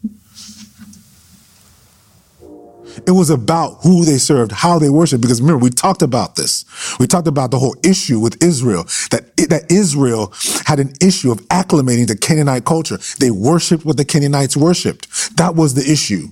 It 3.06 3.12
was 3.12 3.30
about 3.30 3.80
who 3.84 4.06
they 4.06 4.18
served, 4.18 4.52
how 4.52 4.80
they 4.80 4.90
worshiped. 4.90 5.22
Because 5.22 5.42
remember, 5.42 5.64
we 5.64 5.70
talked 5.70 6.02
about 6.02 6.36
this. 6.36 6.66
We 7.00 7.08
talked 7.08 7.28
about 7.28 7.52
the 7.52 7.60
whole 7.60 7.76
issue 7.84 8.20
with 8.20 8.42
Israel, 8.42 8.84
that, 9.12 9.36
that 9.50 9.72
Israel 9.72 10.34
had 10.66 10.80
an 10.80 10.94
issue 11.02 11.32
of 11.32 11.40
acclimating 11.48 12.08
to 12.08 12.16
Canaanite 12.16 12.66
culture. 12.66 12.98
They 13.20 13.32
worshiped 13.32 13.86
what 13.86 13.98
the 13.98 14.06
Canaanites 14.06 14.56
worshiped. 14.56 15.38
That 15.38 15.56
was 15.56 15.74
the 15.74 15.92
issue. 15.92 16.28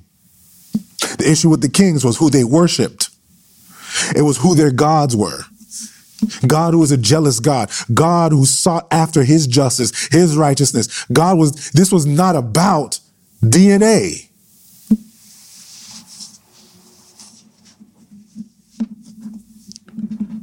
The 1.17 1.29
issue 1.29 1.49
with 1.49 1.61
the 1.61 1.69
kings 1.69 2.05
was 2.05 2.17
who 2.17 2.29
they 2.29 2.43
worshiped. 2.43 3.09
It 4.15 4.21
was 4.21 4.37
who 4.37 4.55
their 4.55 4.71
gods 4.71 5.15
were. 5.15 5.43
God 6.45 6.73
who 6.73 6.83
is 6.83 6.91
a 6.91 6.97
jealous 6.97 7.39
God, 7.39 7.71
God 7.93 8.31
who 8.31 8.45
sought 8.45 8.87
after 8.91 9.23
his 9.23 9.47
justice, 9.47 10.07
his 10.11 10.37
righteousness. 10.37 11.05
God 11.05 11.37
was, 11.37 11.71
this 11.71 11.91
was 11.91 12.05
not 12.05 12.35
about 12.35 12.99
DNA. 13.43 14.29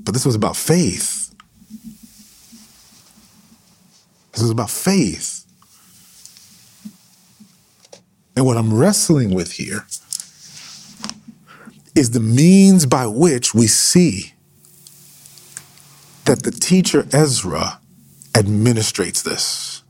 But 0.08 0.14
this 0.14 0.24
was 0.24 0.36
about 0.36 0.56
faith. 0.56 1.34
This 4.32 4.40
was 4.40 4.50
about 4.50 4.70
faith. 4.70 5.44
And 8.34 8.46
what 8.46 8.56
I'm 8.56 8.72
wrestling 8.72 9.34
with 9.34 9.52
here 9.52 9.84
is 11.94 12.12
the 12.12 12.20
means 12.20 12.86
by 12.86 13.06
which 13.06 13.52
we 13.52 13.66
see 13.66 14.32
that 16.24 16.42
the 16.42 16.52
teacher 16.52 17.06
Ezra 17.12 17.78
administrates 18.32 19.22
this. 19.22 19.82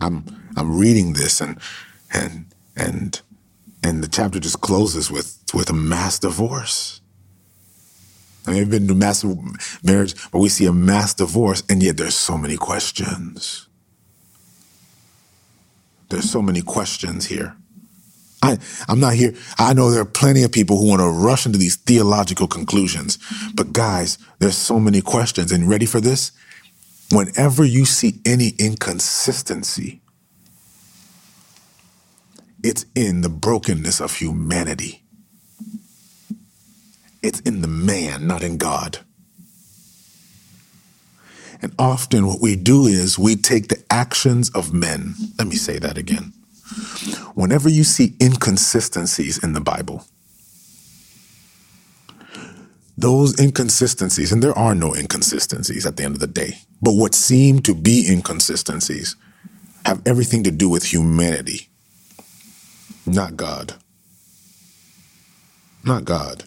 I'm 0.00 0.24
I'm 0.56 0.78
reading 0.78 1.14
this 1.14 1.40
and 1.40 1.58
and 2.12 2.46
and 2.76 3.20
and 3.82 4.02
the 4.02 4.08
chapter 4.08 4.38
just 4.38 4.60
closes 4.60 5.10
with 5.10 5.38
with 5.54 5.70
a 5.70 5.74
mass 5.74 6.18
divorce. 6.18 7.00
I 8.46 8.52
mean, 8.52 8.62
I've 8.62 8.70
been 8.70 8.88
to 8.88 8.94
mass 8.94 9.24
marriage 9.84 10.14
but 10.30 10.40
we 10.40 10.48
see 10.48 10.66
a 10.66 10.72
mass 10.72 11.14
divorce, 11.14 11.62
and 11.68 11.82
yet 11.82 11.96
there's 11.96 12.16
so 12.16 12.36
many 12.36 12.56
questions. 12.56 13.68
There's 16.08 16.30
so 16.30 16.42
many 16.42 16.60
questions 16.60 17.26
here. 17.26 17.56
I, 18.42 18.58
I'm 18.88 19.00
not 19.00 19.14
here. 19.14 19.34
I 19.56 19.72
know 19.72 19.90
there 19.90 20.02
are 20.02 20.04
plenty 20.04 20.42
of 20.42 20.52
people 20.52 20.76
who 20.76 20.88
want 20.88 21.00
to 21.00 21.08
rush 21.08 21.46
into 21.46 21.58
these 21.58 21.76
theological 21.76 22.48
conclusions. 22.48 23.18
But 23.54 23.72
guys, 23.72 24.18
there's 24.40 24.56
so 24.56 24.80
many 24.80 25.00
questions. 25.00 25.52
And 25.52 25.68
ready 25.68 25.86
for 25.86 26.00
this? 26.00 26.32
Whenever 27.12 27.64
you 27.64 27.84
see 27.84 28.20
any 28.26 28.48
inconsistency, 28.58 30.01
it's 32.62 32.86
in 32.94 33.22
the 33.22 33.28
brokenness 33.28 34.00
of 34.00 34.16
humanity. 34.16 35.02
It's 37.22 37.40
in 37.40 37.62
the 37.62 37.68
man, 37.68 38.26
not 38.26 38.42
in 38.42 38.56
God. 38.56 38.98
And 41.60 41.72
often 41.78 42.26
what 42.26 42.40
we 42.40 42.56
do 42.56 42.86
is 42.86 43.18
we 43.18 43.36
take 43.36 43.68
the 43.68 43.82
actions 43.88 44.50
of 44.50 44.74
men. 44.74 45.14
Let 45.38 45.46
me 45.46 45.54
say 45.54 45.78
that 45.78 45.96
again. 45.96 46.32
Whenever 47.34 47.68
you 47.68 47.84
see 47.84 48.14
inconsistencies 48.20 49.42
in 49.42 49.52
the 49.52 49.60
Bible, 49.60 50.04
those 52.98 53.38
inconsistencies, 53.40 54.32
and 54.32 54.42
there 54.42 54.56
are 54.58 54.74
no 54.74 54.94
inconsistencies 54.94 55.86
at 55.86 55.96
the 55.96 56.04
end 56.04 56.14
of 56.14 56.20
the 56.20 56.26
day, 56.26 56.58
but 56.80 56.92
what 56.92 57.14
seem 57.14 57.60
to 57.60 57.74
be 57.74 58.06
inconsistencies 58.08 59.16
have 59.84 60.02
everything 60.06 60.44
to 60.44 60.50
do 60.50 60.68
with 60.68 60.92
humanity, 60.92 61.68
not 63.06 63.36
God. 63.36 63.74
Not 65.84 66.04
God. 66.04 66.44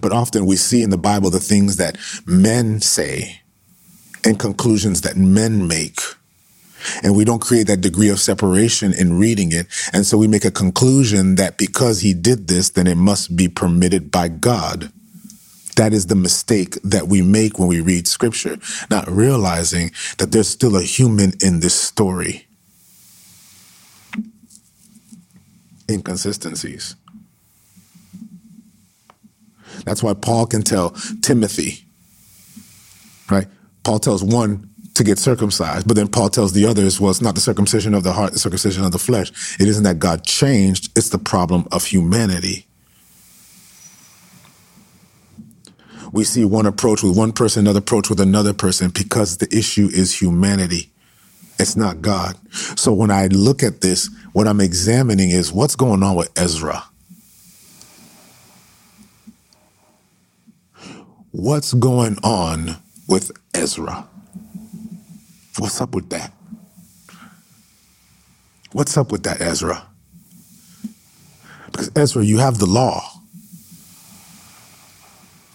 But 0.00 0.12
often 0.12 0.46
we 0.46 0.56
see 0.56 0.82
in 0.82 0.90
the 0.90 0.98
Bible 0.98 1.30
the 1.30 1.40
things 1.40 1.76
that 1.76 1.96
men 2.26 2.80
say 2.80 3.40
and 4.24 4.38
conclusions 4.38 5.00
that 5.02 5.16
men 5.16 5.66
make. 5.66 6.00
And 7.02 7.14
we 7.14 7.24
don't 7.24 7.42
create 7.42 7.66
that 7.66 7.80
degree 7.80 8.08
of 8.08 8.20
separation 8.20 8.92
in 8.92 9.18
reading 9.18 9.52
it. 9.52 9.66
And 9.92 10.06
so 10.06 10.16
we 10.16 10.26
make 10.26 10.44
a 10.44 10.50
conclusion 10.50 11.34
that 11.36 11.58
because 11.58 12.00
he 12.00 12.14
did 12.14 12.48
this, 12.48 12.70
then 12.70 12.86
it 12.86 12.96
must 12.96 13.36
be 13.36 13.48
permitted 13.48 14.10
by 14.10 14.28
God. 14.28 14.90
That 15.76 15.92
is 15.92 16.06
the 16.06 16.14
mistake 16.14 16.78
that 16.82 17.08
we 17.08 17.22
make 17.22 17.58
when 17.58 17.68
we 17.68 17.80
read 17.80 18.06
scripture, 18.08 18.58
not 18.90 19.08
realizing 19.08 19.92
that 20.18 20.32
there's 20.32 20.48
still 20.48 20.76
a 20.76 20.82
human 20.82 21.32
in 21.40 21.60
this 21.60 21.74
story. 21.74 22.46
inconsistencies. 25.90 26.96
That's 29.84 30.02
why 30.02 30.14
Paul 30.14 30.46
can 30.46 30.62
tell 30.62 30.90
Timothy, 31.22 31.84
right? 33.30 33.46
Paul 33.82 33.98
tells 33.98 34.22
one 34.22 34.68
to 34.94 35.04
get 35.04 35.18
circumcised, 35.18 35.86
but 35.86 35.96
then 35.96 36.08
Paul 36.08 36.28
tells 36.28 36.52
the 36.52 36.66
others, 36.66 37.00
well, 37.00 37.10
it's 37.10 37.22
not 37.22 37.34
the 37.34 37.40
circumcision 37.40 37.94
of 37.94 38.02
the 38.02 38.12
heart, 38.12 38.32
the 38.32 38.38
circumcision 38.38 38.84
of 38.84 38.92
the 38.92 38.98
flesh. 38.98 39.30
It 39.58 39.68
isn't 39.68 39.84
that 39.84 39.98
God 39.98 40.24
changed, 40.24 40.96
it's 40.96 41.08
the 41.08 41.18
problem 41.18 41.66
of 41.72 41.86
humanity. 41.86 42.66
We 46.12 46.24
see 46.24 46.44
one 46.44 46.66
approach 46.66 47.02
with 47.02 47.16
one 47.16 47.32
person, 47.32 47.60
another 47.60 47.78
approach 47.78 48.10
with 48.10 48.20
another 48.20 48.52
person, 48.52 48.90
because 48.90 49.38
the 49.38 49.48
issue 49.56 49.88
is 49.92 50.20
humanity. 50.20 50.90
It's 51.58 51.76
not 51.76 52.00
God. 52.00 52.36
So 52.76 52.92
when 52.92 53.10
I 53.10 53.26
look 53.28 53.62
at 53.62 53.80
this, 53.80 54.10
what 54.32 54.46
I'm 54.46 54.60
examining 54.60 55.30
is 55.30 55.52
what's 55.52 55.76
going 55.76 56.02
on 56.02 56.16
with 56.16 56.30
Ezra. 56.36 56.84
What's 61.32 61.72
going 61.74 62.18
on 62.22 62.76
with 63.08 63.30
Ezra? 63.54 64.06
What's 65.58 65.80
up 65.80 65.94
with 65.94 66.10
that? 66.10 66.32
What's 68.72 68.96
up 68.96 69.10
with 69.10 69.24
that, 69.24 69.40
Ezra? 69.40 69.86
Because 71.66 71.90
Ezra, 71.96 72.24
you 72.24 72.38
have 72.38 72.58
the 72.58 72.66
law. 72.66 73.02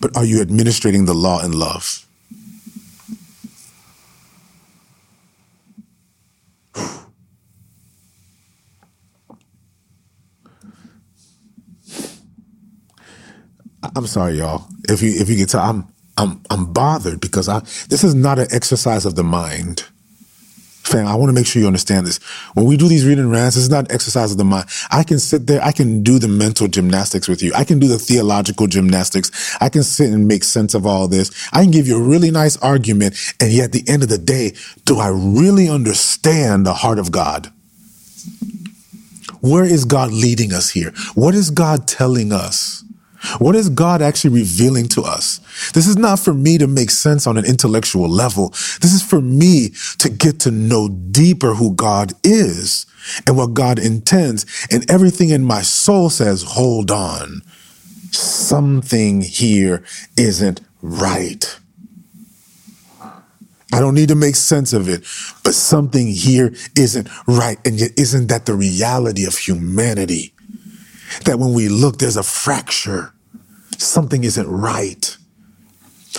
But 0.01 0.15
are 0.17 0.25
you 0.25 0.41
administrating 0.41 1.05
the 1.05 1.13
law 1.13 1.43
in 1.43 1.53
love? 1.53 2.04
I'm 13.95 14.07
sorry, 14.07 14.37
y'all. 14.37 14.67
If 14.89 15.01
you 15.01 15.11
if 15.11 15.29
you 15.29 15.35
can 15.35 15.47
tell, 15.47 15.61
I'm 15.61 15.87
I'm 16.17 16.41
I'm 16.49 16.71
bothered 16.71 17.19
because 17.19 17.49
I 17.49 17.59
this 17.89 18.03
is 18.03 18.15
not 18.15 18.39
an 18.39 18.47
exercise 18.51 19.05
of 19.05 19.15
the 19.15 19.23
mind. 19.23 19.85
Fam, 20.85 21.07
I 21.07 21.15
want 21.15 21.29
to 21.29 21.33
make 21.33 21.47
sure 21.47 21.59
you 21.59 21.67
understand 21.67 22.05
this. 22.05 22.19
When 22.53 22.67
we 22.67 22.77
do 22.77 22.87
these 22.87 23.07
reading 23.07 23.31
rants, 23.31 23.57
it's 23.57 23.69
not 23.69 23.91
exercise 23.91 24.31
of 24.31 24.37
the 24.37 24.45
mind. 24.45 24.67
I 24.91 25.01
can 25.01 25.17
sit 25.17 25.47
there, 25.47 25.59
I 25.63 25.71
can 25.71 26.03
do 26.03 26.19
the 26.19 26.27
mental 26.27 26.67
gymnastics 26.67 27.27
with 27.27 27.41
you. 27.41 27.51
I 27.55 27.63
can 27.63 27.79
do 27.79 27.87
the 27.87 27.97
theological 27.97 28.67
gymnastics. 28.67 29.57
I 29.59 29.69
can 29.69 29.81
sit 29.81 30.13
and 30.13 30.27
make 30.27 30.43
sense 30.43 30.75
of 30.75 30.85
all 30.85 31.07
this. 31.07 31.49
I 31.51 31.63
can 31.63 31.71
give 31.71 31.87
you 31.87 31.97
a 31.97 32.07
really 32.07 32.29
nice 32.29 32.55
argument. 32.57 33.15
And 33.39 33.51
yet 33.51 33.65
at 33.65 33.71
the 33.71 33.83
end 33.87 34.03
of 34.03 34.09
the 34.09 34.19
day, 34.19 34.53
do 34.85 34.99
I 34.99 35.07
really 35.07 35.67
understand 35.67 36.67
the 36.67 36.73
heart 36.73 36.99
of 36.99 37.11
God? 37.11 37.51
Where 39.41 39.65
is 39.65 39.85
God 39.85 40.11
leading 40.11 40.53
us 40.53 40.69
here? 40.69 40.91
What 41.15 41.33
is 41.33 41.49
God 41.49 41.87
telling 41.87 42.31
us? 42.31 42.84
What 43.39 43.55
is 43.55 43.69
God 43.69 44.01
actually 44.01 44.33
revealing 44.39 44.87
to 44.89 45.01
us? 45.01 45.39
This 45.73 45.87
is 45.87 45.97
not 45.97 46.19
for 46.19 46.33
me 46.33 46.57
to 46.57 46.67
make 46.67 46.91
sense 46.91 47.27
on 47.27 47.37
an 47.37 47.45
intellectual 47.45 48.09
level. 48.09 48.49
This 48.81 48.93
is 48.93 49.01
for 49.01 49.21
me 49.21 49.69
to 49.99 50.09
get 50.09 50.39
to 50.41 50.51
know 50.51 50.89
deeper 50.89 51.53
who 51.55 51.73
God 51.73 52.13
is 52.23 52.85
and 53.25 53.37
what 53.37 53.53
God 53.53 53.79
intends. 53.79 54.45
And 54.71 54.89
everything 54.89 55.29
in 55.29 55.43
my 55.43 55.61
soul 55.61 56.09
says, 56.09 56.43
hold 56.43 56.91
on. 56.91 57.41
Something 58.11 59.21
here 59.21 59.83
isn't 60.17 60.61
right. 60.81 61.59
I 63.73 63.79
don't 63.79 63.95
need 63.95 64.07
to 64.09 64.15
make 64.15 64.35
sense 64.35 64.71
of 64.71 64.87
it, 64.87 65.01
but 65.43 65.53
something 65.53 66.07
here 66.07 66.53
isn't 66.77 67.09
right. 67.27 67.57
And 67.65 67.77
yet, 67.77 67.91
isn't 67.97 68.27
that 68.27 68.45
the 68.45 68.53
reality 68.53 69.25
of 69.25 69.37
humanity? 69.37 70.33
That 71.25 71.39
when 71.39 71.53
we 71.53 71.67
look, 71.67 71.97
there's 71.97 72.15
a 72.15 72.23
fracture 72.23 73.11
something 73.77 74.23
isn't 74.23 74.49
right. 74.49 75.17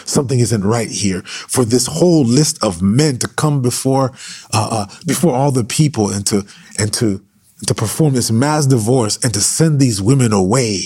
Something 0.04 0.40
isn't 0.40 0.64
right 0.64 0.90
here. 0.90 1.22
For 1.22 1.64
this 1.64 1.86
whole 1.86 2.24
list 2.24 2.62
of 2.62 2.82
men 2.82 3.18
to 3.18 3.28
come 3.28 3.62
before 3.62 4.12
uh, 4.52 4.68
uh, 4.70 4.86
before 5.06 5.34
all 5.34 5.50
the 5.50 5.64
people 5.64 6.10
and 6.10 6.26
to 6.26 6.46
and 6.78 6.92
to 6.94 7.24
to 7.66 7.74
perform 7.74 8.14
this 8.14 8.30
mass 8.30 8.66
divorce 8.66 9.22
and 9.24 9.32
to 9.32 9.40
send 9.40 9.80
these 9.80 10.02
women 10.02 10.32
away. 10.32 10.80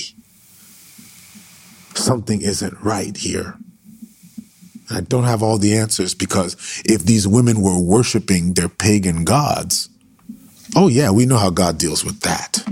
Something 1.94 2.40
isn't 2.40 2.80
right 2.80 3.16
here. 3.16 3.56
I 4.92 5.00
don't 5.00 5.24
have 5.24 5.42
all 5.42 5.58
the 5.58 5.76
answers 5.76 6.14
because 6.14 6.54
if 6.84 7.04
these 7.04 7.26
women 7.26 7.60
were 7.60 7.78
worshiping 7.78 8.54
their 8.54 8.68
pagan 8.68 9.24
gods, 9.24 9.88
oh 10.76 10.88
yeah, 10.88 11.10
we 11.10 11.26
know 11.26 11.38
how 11.38 11.50
God 11.50 11.78
deals 11.78 12.04
with 12.04 12.20
that 12.20 12.64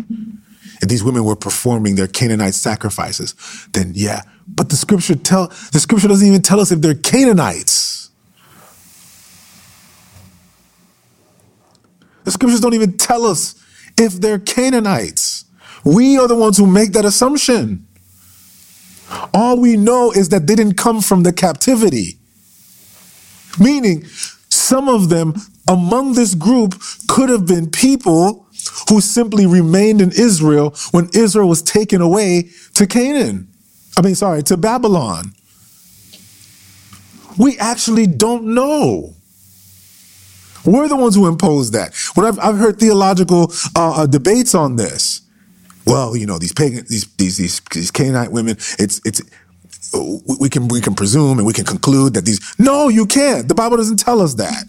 if 0.83 0.89
these 0.89 1.03
women 1.03 1.25
were 1.25 1.37
performing 1.37 1.97
their 1.97 2.07
Canaanite 2.07 2.55
sacrifices, 2.55 3.35
then 3.73 3.93
yeah. 3.95 4.23
But 4.47 4.69
the 4.71 4.77
scripture 4.77 5.15
tell 5.15 5.49
the 5.73 5.81
scripture 5.81 6.09
doesn't 6.09 6.27
even 6.27 6.43
tell 6.43 6.61
us 6.61 6.71
if 6.71 6.81
they're 6.81 6.95
Canaanites. 6.95 8.11
The 12.25 12.33
scriptures 12.33 12.61
don't 12.61 12.75
even 12.75 12.99
tell 12.99 13.25
us 13.25 13.55
if 13.99 14.21
they're 14.21 14.39
Canaanites. 14.39 15.47
We 15.85 16.19
are 16.19 16.29
the 16.29 16.37
ones 16.37 16.59
who 16.59 16.67
make 16.67 16.93
that 16.93 17.05
assumption. 17.05 17.87
All 19.33 19.59
we 19.59 19.77
know 19.77 20.13
is 20.13 20.29
that 20.29 20.47
they 20.47 20.55
didn't 20.55 20.75
come 20.77 21.01
from 21.01 21.23
the 21.23 21.33
captivity. 21.33 22.19
Meaning, 23.59 24.05
some 24.51 24.89
of 24.89 25.09
them 25.09 25.35
among 25.69 26.15
this 26.15 26.35
group 26.35 26.75
could 27.09 27.31
have 27.31 27.47
been 27.47 27.71
people 27.71 28.48
who 28.89 29.01
simply 29.01 29.47
remained 29.47 30.01
in 30.01 30.11
Israel 30.11 30.75
when 30.91 31.09
Israel 31.15 31.49
was 31.49 31.63
taken 31.63 32.01
away 32.01 32.51
to 32.75 32.87
Canaan. 32.87 33.49
I 33.97 34.03
mean, 34.03 34.15
sorry, 34.15 34.43
to 34.45 34.57
Babylon. 34.57 35.33
We 37.37 37.59
actually 37.59 38.07
don't 38.07 38.55
know. 38.55 39.15
We're 40.65 40.89
the 40.89 40.97
ones 40.97 41.15
who 41.15 41.27
imposed 41.29 41.73
that. 41.73 41.95
When 42.15 42.27
I've, 42.27 42.39
I've 42.39 42.59
heard 42.59 42.79
theological 42.79 43.53
uh, 43.75 44.03
uh, 44.03 44.07
debates 44.07 44.55
on 44.55 44.77
this, 44.77 45.23
well, 45.87 46.17
you 46.17 46.27
know, 46.27 46.39
these 46.39 46.53
pagan, 46.53 46.85
these, 46.89 47.07
these 47.15 47.39
these 47.39 47.61
these 47.73 47.91
Canaanite 47.91 48.31
women, 48.31 48.57
it's 48.79 49.01
it's 49.07 49.23
we 50.39 50.51
can 50.51 50.69
we 50.69 50.81
can 50.81 50.95
presume 50.95 51.39
and 51.39 51.47
we 51.47 51.53
can 51.55 51.65
conclude 51.65 52.15
that 52.15 52.27
these. 52.27 52.41
No, 52.59 52.89
you 52.89 53.07
can't. 53.07 53.49
The 53.49 53.55
Bible 53.55 53.79
doesn't 53.79 53.99
tell 53.99 54.21
us 54.21 54.35
that. 54.35 54.65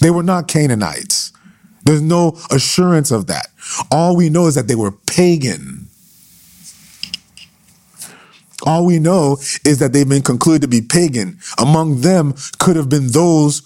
They 0.00 0.10
were 0.10 0.22
not 0.22 0.48
Canaanites. 0.48 1.32
There's 1.84 2.02
no 2.02 2.38
assurance 2.50 3.10
of 3.10 3.26
that. 3.28 3.48
All 3.90 4.16
we 4.16 4.30
know 4.30 4.46
is 4.46 4.54
that 4.54 4.68
they 4.68 4.74
were 4.74 4.92
pagan. 4.92 5.88
All 8.66 8.86
we 8.86 8.98
know 8.98 9.38
is 9.64 9.78
that 9.80 9.92
they've 9.92 10.08
been 10.08 10.22
concluded 10.22 10.62
to 10.62 10.68
be 10.68 10.80
pagan. 10.80 11.38
Among 11.58 12.00
them 12.00 12.34
could 12.58 12.76
have 12.76 12.88
been 12.88 13.08
those 13.08 13.62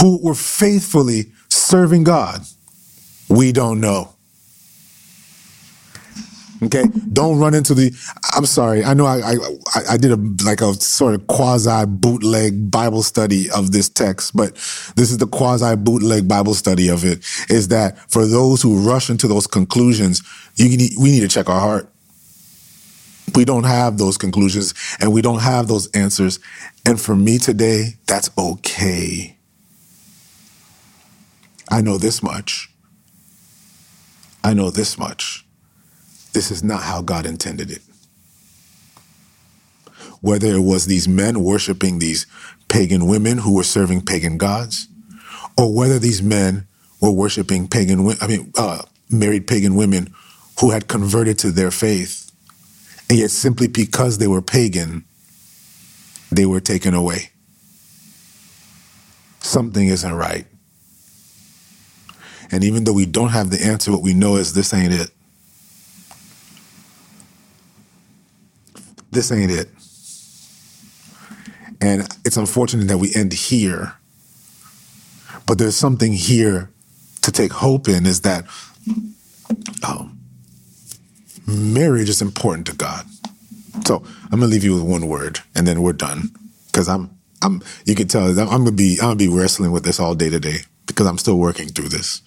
who 0.00 0.20
were 0.22 0.34
faithfully 0.34 1.32
serving 1.48 2.04
God. 2.04 2.42
We 3.28 3.52
don't 3.52 3.80
know. 3.80 4.14
Okay, 6.62 6.84
don't 7.10 7.38
run 7.38 7.54
into 7.54 7.72
the. 7.72 7.90
I'm 8.34 8.44
sorry. 8.44 8.84
I 8.84 8.92
know 8.92 9.06
I 9.06 9.20
I, 9.74 9.80
I 9.92 9.96
did 9.96 10.12
a 10.12 10.16
like 10.44 10.60
a 10.60 10.74
sort 10.74 11.14
of 11.14 11.26
quasi 11.26 11.86
bootleg 11.86 12.70
Bible 12.70 13.02
study 13.02 13.50
of 13.50 13.72
this 13.72 13.88
text, 13.88 14.36
but 14.36 14.54
this 14.94 15.10
is 15.10 15.16
the 15.16 15.26
quasi 15.26 15.74
bootleg 15.76 16.28
Bible 16.28 16.52
study 16.52 16.88
of 16.88 17.02
it. 17.04 17.24
Is 17.48 17.68
that 17.68 17.98
for 18.10 18.26
those 18.26 18.60
who 18.60 18.86
rush 18.86 19.08
into 19.08 19.26
those 19.26 19.46
conclusions, 19.46 20.22
you 20.56 20.76
need, 20.76 20.92
we 20.98 21.10
need 21.10 21.20
to 21.20 21.28
check 21.28 21.48
our 21.48 21.60
heart. 21.60 21.90
We 23.34 23.46
don't 23.46 23.64
have 23.64 23.96
those 23.96 24.18
conclusions 24.18 24.74
and 25.00 25.12
we 25.14 25.22
don't 25.22 25.40
have 25.40 25.66
those 25.66 25.88
answers. 25.92 26.40
And 26.84 27.00
for 27.00 27.16
me 27.16 27.38
today, 27.38 27.94
that's 28.06 28.28
okay. 28.36 29.38
I 31.70 31.80
know 31.80 31.96
this 31.96 32.22
much. 32.22 32.68
I 34.42 34.52
know 34.52 34.70
this 34.70 34.98
much 34.98 35.46
this 36.32 36.50
is 36.50 36.62
not 36.62 36.82
how 36.82 37.02
God 37.02 37.26
intended 37.26 37.70
it. 37.70 37.82
Whether 40.20 40.48
it 40.48 40.60
was 40.60 40.86
these 40.86 41.08
men 41.08 41.42
worshiping 41.42 41.98
these 41.98 42.26
pagan 42.68 43.06
women 43.06 43.38
who 43.38 43.54
were 43.54 43.64
serving 43.64 44.02
pagan 44.02 44.38
gods, 44.38 44.88
or 45.56 45.74
whether 45.74 45.98
these 45.98 46.22
men 46.22 46.66
were 47.00 47.10
worshiping 47.10 47.68
pagan, 47.68 48.14
I 48.20 48.26
mean, 48.26 48.52
uh, 48.56 48.82
married 49.10 49.46
pagan 49.46 49.74
women 49.74 50.14
who 50.60 50.70
had 50.70 50.88
converted 50.88 51.38
to 51.40 51.50
their 51.50 51.70
faith, 51.70 52.30
and 53.08 53.18
yet 53.18 53.30
simply 53.30 53.66
because 53.66 54.18
they 54.18 54.28
were 54.28 54.42
pagan, 54.42 55.04
they 56.30 56.46
were 56.46 56.60
taken 56.60 56.94
away. 56.94 57.30
Something 59.40 59.88
isn't 59.88 60.12
right. 60.12 60.46
And 62.52 62.62
even 62.62 62.84
though 62.84 62.92
we 62.92 63.06
don't 63.06 63.30
have 63.30 63.50
the 63.50 63.64
answer, 63.64 63.90
what 63.90 64.02
we 64.02 64.12
know 64.12 64.36
is 64.36 64.52
this 64.52 64.74
ain't 64.74 64.92
it. 64.92 65.10
This 69.10 69.32
ain't 69.32 69.50
it. 69.50 69.68
And 71.80 72.02
it's 72.24 72.36
unfortunate 72.36 72.88
that 72.88 72.98
we 72.98 73.12
end 73.14 73.32
here. 73.32 73.94
But 75.46 75.58
there's 75.58 75.76
something 75.76 76.12
here 76.12 76.70
to 77.22 77.32
take 77.32 77.52
hope 77.52 77.88
in 77.88 78.06
is 78.06 78.20
that 78.22 78.44
um, 79.86 80.18
marriage 81.46 82.08
is 82.08 82.22
important 82.22 82.66
to 82.66 82.74
God. 82.76 83.06
So 83.86 84.02
I'm 84.24 84.40
gonna 84.40 84.46
leave 84.46 84.64
you 84.64 84.74
with 84.74 84.84
one 84.84 85.06
word, 85.08 85.40
and 85.54 85.66
then 85.66 85.82
we're 85.82 85.92
done. 85.92 86.30
Because 86.66 86.88
I'm, 86.88 87.10
I'm. 87.42 87.62
You 87.86 87.94
can 87.94 88.08
tell 88.08 88.26
I'm 88.26 88.46
gonna 88.46 88.72
be, 88.72 88.98
I'm 89.00 89.08
gonna 89.08 89.16
be 89.16 89.28
wrestling 89.28 89.72
with 89.72 89.84
this 89.84 89.98
all 89.98 90.14
day 90.14 90.28
today 90.28 90.58
because 90.86 91.06
I'm 91.06 91.18
still 91.18 91.38
working 91.38 91.68
through 91.68 91.88
this. 91.88 92.22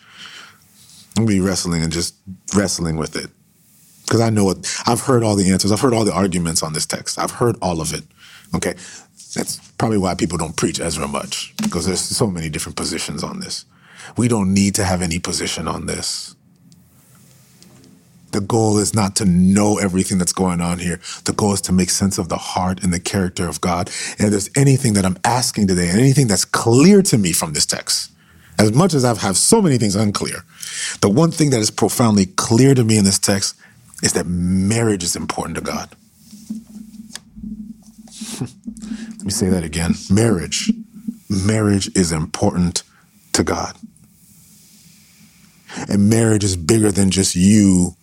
I'm 1.16 1.26
gonna 1.26 1.36
be 1.36 1.40
wrestling 1.40 1.84
and 1.84 1.92
just 1.92 2.16
wrestling 2.56 2.98
with 2.98 3.16
it. 3.16 3.30
Because 4.04 4.22
I 4.22 4.30
know 4.30 4.50
it. 4.52 4.58
I've 4.86 5.02
heard 5.02 5.24
all 5.24 5.36
the 5.36 5.50
answers. 5.52 5.72
I've 5.72 5.82
heard 5.82 5.94
all 5.94 6.06
the 6.06 6.14
arguments 6.14 6.64
on 6.64 6.74
this 6.74 6.86
text. 6.86 7.18
I've 7.18 7.32
heard 7.32 7.56
all 7.62 7.82
of 7.82 7.94
it. 7.94 8.04
Okay. 8.56 8.76
That's 9.36 9.58
probably 9.78 9.98
why 9.98 10.14
people 10.14 10.38
don't 10.38 10.56
preach 10.56 10.80
Ezra 10.80 11.08
much 11.08 11.54
because 11.62 11.86
there's 11.86 12.02
so 12.02 12.28
many 12.28 12.50
different 12.50 12.76
positions 12.76 13.24
on 13.24 13.40
this. 13.40 13.66
We 14.18 14.28
don't 14.28 14.54
need 14.54 14.76
to 14.76 14.84
have 14.84 15.02
any 15.02 15.18
position 15.20 15.68
on 15.68 15.88
this. 15.88 16.36
The 18.32 18.42
goal 18.42 18.80
is 18.80 18.96
not 18.96 19.16
to 19.18 19.26
know 19.26 19.78
everything 19.78 20.18
that's 20.18 20.34
going 20.34 20.60
on 20.60 20.80
here. 20.80 21.00
The 21.26 21.34
goal 21.34 21.54
is 21.54 21.62
to 21.62 21.72
make 21.72 21.92
sense 21.92 22.18
of 22.18 22.30
the 22.30 22.38
heart 22.38 22.84
and 22.84 22.92
the 22.92 23.00
character 23.00 23.48
of 23.48 23.62
God. 23.62 23.92
And 24.18 24.26
if 24.26 24.32
there's 24.32 24.50
anything 24.56 24.94
that 24.94 25.06
I'm 25.06 25.18
asking 25.24 25.68
today, 25.68 25.90
and 25.90 26.00
anything 26.00 26.28
that's 26.28 26.46
clear 26.46 27.04
to 27.04 27.18
me 27.18 27.32
from 27.32 27.54
this 27.54 27.68
text, 27.68 28.12
as 28.58 28.74
much 28.74 28.96
as 28.96 29.06
I've 29.06 29.20
have 29.20 29.38
so 29.38 29.62
many 29.62 29.78
things 29.78 29.96
unclear, 29.96 30.46
the 31.02 31.10
one 31.10 31.30
thing 31.30 31.52
that 31.52 31.60
is 31.60 31.70
profoundly 31.70 32.26
clear 32.26 32.74
to 32.74 32.84
me 32.84 32.98
in 32.98 33.06
this 33.06 33.20
text 33.20 33.56
is 34.04 34.14
that 34.14 34.28
marriage 34.28 35.04
is 35.04 35.16
important 35.16 35.56
to 35.56 35.64
God. 35.64 35.90
Let 38.42 39.24
me 39.24 39.32
say 39.32 39.50
that 39.50 39.64
again. 39.64 39.96
Marriage. 40.12 40.72
Marriage 41.30 41.90
is 41.96 42.12
important 42.12 42.84
to 43.32 43.44
God. 43.44 43.76
And 45.90 46.10
marriage 46.10 46.44
is 46.44 46.56
bigger 46.56 46.92
than 46.92 47.10
just 47.10 47.36
you 47.36 47.96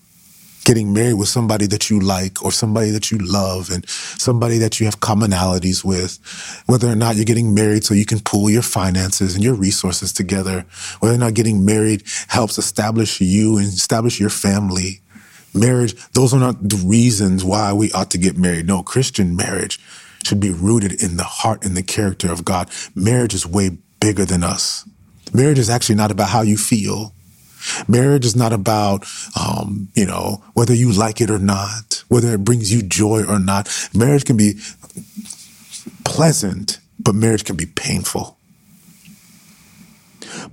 getting 0.64 0.92
married 0.92 1.14
with 1.14 1.28
somebody 1.28 1.66
that 1.66 1.90
you 1.90 1.98
like 1.98 2.44
or 2.44 2.52
somebody 2.52 2.90
that 2.90 3.10
you 3.10 3.18
love 3.18 3.70
and 3.70 3.88
somebody 3.88 4.58
that 4.58 4.78
you 4.78 4.86
have 4.86 5.00
commonalities 5.00 5.84
with, 5.84 6.18
whether 6.66 6.88
or 6.88 6.94
not 6.94 7.16
you're 7.16 7.24
getting 7.24 7.54
married 7.54 7.84
so 7.84 7.94
you 7.94 8.06
can 8.06 8.20
pool 8.20 8.50
your 8.50 8.62
finances 8.62 9.34
and 9.34 9.42
your 9.42 9.54
resources 9.54 10.12
together, 10.12 10.64
whether 11.00 11.14
or 11.14 11.18
not 11.18 11.34
getting 11.34 11.64
married 11.64 12.02
helps 12.28 12.58
establish 12.58 13.20
you 13.20 13.58
and 13.58 13.68
establish 13.68 14.20
your 14.20 14.30
family. 14.30 15.00
Marriage, 15.54 15.94
those 16.12 16.32
are 16.32 16.40
not 16.40 16.68
the 16.68 16.82
reasons 16.84 17.44
why 17.44 17.72
we 17.72 17.90
ought 17.92 18.10
to 18.10 18.18
get 18.18 18.36
married. 18.36 18.66
No, 18.66 18.82
Christian 18.82 19.34
marriage 19.36 19.80
should 20.22 20.40
be 20.40 20.50
rooted 20.50 21.02
in 21.02 21.16
the 21.16 21.24
heart 21.24 21.64
and 21.64 21.76
the 21.76 21.82
character 21.82 22.30
of 22.30 22.44
God. 22.44 22.70
Marriage 22.94 23.34
is 23.34 23.46
way 23.46 23.78
bigger 24.00 24.24
than 24.24 24.44
us. 24.44 24.88
Marriage 25.32 25.58
is 25.58 25.70
actually 25.70 25.94
not 25.94 26.10
about 26.10 26.28
how 26.28 26.42
you 26.42 26.56
feel. 26.56 27.12
Marriage 27.88 28.24
is 28.24 28.34
not 28.34 28.52
about, 28.52 29.06
um, 29.38 29.88
you 29.94 30.06
know, 30.06 30.42
whether 30.54 30.74
you 30.74 30.92
like 30.92 31.20
it 31.20 31.30
or 31.30 31.38
not, 31.38 32.02
whether 32.08 32.32
it 32.34 32.44
brings 32.44 32.72
you 32.72 32.82
joy 32.82 33.24
or 33.24 33.38
not. 33.38 33.68
Marriage 33.94 34.24
can 34.24 34.36
be 34.36 34.54
pleasant, 36.04 36.78
but 36.98 37.14
marriage 37.14 37.44
can 37.44 37.56
be 37.56 37.66
painful. 37.66 38.38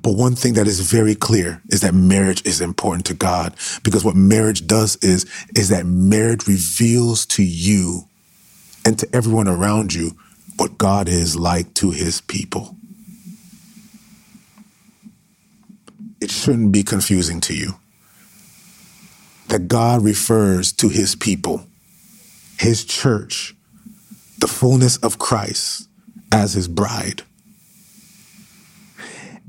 But 0.02 0.16
one 0.16 0.36
thing 0.36 0.54
that 0.54 0.68
is 0.68 0.80
very 0.80 1.16
clear 1.16 1.62
is 1.70 1.82
that 1.82 1.94
marriage 1.94 2.46
is 2.46 2.62
important 2.62 3.06
to 3.08 3.14
God 3.14 3.56
because 3.84 4.04
what 4.04 4.16
marriage 4.16 4.68
does 4.68 4.96
is 4.98 5.26
is 5.56 5.70
that 5.70 5.86
marriage 5.86 6.48
reveals 6.48 7.26
to 7.28 7.44
you 7.44 8.08
and 8.86 8.98
to 9.00 9.08
everyone 9.14 9.48
around 9.48 9.94
you 9.94 10.18
what 10.58 10.78
God 10.78 11.08
is 11.08 11.36
like 11.36 11.74
to 11.76 11.92
his 11.92 12.22
people. 12.22 12.78
it 16.20 16.32
shouldn't 16.32 16.72
be 16.72 16.84
confusing 16.84 17.40
to 17.42 17.54
you 17.54 17.76
that 19.48 19.68
God 19.68 20.04
refers 20.04 20.74
to 20.74 20.90
his 20.90 21.16
people, 21.16 21.66
his 22.60 22.84
church, 22.84 23.56
the 24.40 24.48
fullness 24.48 24.98
of 24.98 25.20
Christ 25.20 25.88
as 26.32 26.54
his 26.54 26.68
bride. 26.68 27.24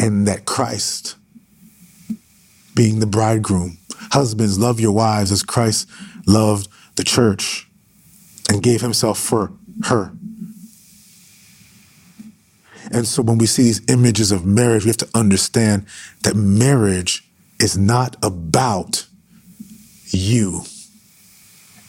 And 0.01 0.28
that 0.28 0.44
Christ, 0.44 1.16
being 2.74 3.01
the 3.01 3.07
bridegroom, 3.07 3.78
husbands, 4.12 4.59
love 4.59 4.80
your 4.80 4.92
wives 4.92 5.32
as 5.32 5.42
Christ 5.42 5.88
loved 6.26 6.68
the 6.96 7.05
church 7.05 7.68
and 8.49 8.62
gave 8.62 8.80
himself 8.80 9.18
for 9.18 9.53
her. 9.84 10.12
And 12.90 13.07
so 13.07 13.22
when 13.22 13.38
we 13.38 13.46
see 13.46 13.64
these 13.64 13.82
images 13.88 14.32
of 14.32 14.46
marriage, 14.46 14.84
we 14.84 14.88
have 14.88 14.96
to 14.99 15.09
understand 15.14 15.86
that 16.22 16.34
marriage 16.34 17.28
is 17.61 17.76
not 17.76 18.16
about 18.22 19.07
you. 20.07 20.62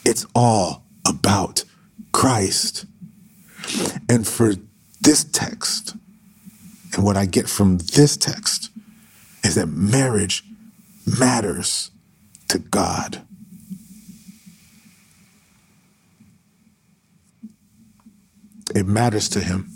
It's 0.04 0.26
all 0.34 0.84
about 1.06 1.64
Christ. 2.12 2.86
And 4.08 4.26
for 4.26 4.54
this 5.00 5.24
text, 5.24 5.96
and 6.94 7.04
what 7.04 7.16
I 7.16 7.26
get 7.26 7.48
from 7.48 7.78
this 7.78 8.16
text, 8.16 8.70
is 9.44 9.54
that 9.54 9.66
marriage 9.66 10.44
matters 11.18 11.90
to 12.48 12.58
God. 12.58 13.22
It 18.74 18.86
matters 18.86 19.28
to 19.30 19.40
Him. 19.40 19.70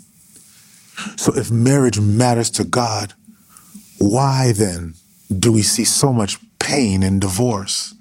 So 1.17 1.33
if 1.35 1.51
marriage 1.51 1.99
matters 1.99 2.49
to 2.51 2.63
God, 2.63 3.13
why 3.99 4.53
then 4.53 4.93
do 5.37 5.51
we 5.51 5.61
see 5.61 5.83
so 5.83 6.13
much 6.13 6.37
pain 6.59 7.03
in 7.03 7.19
divorce? 7.19 7.93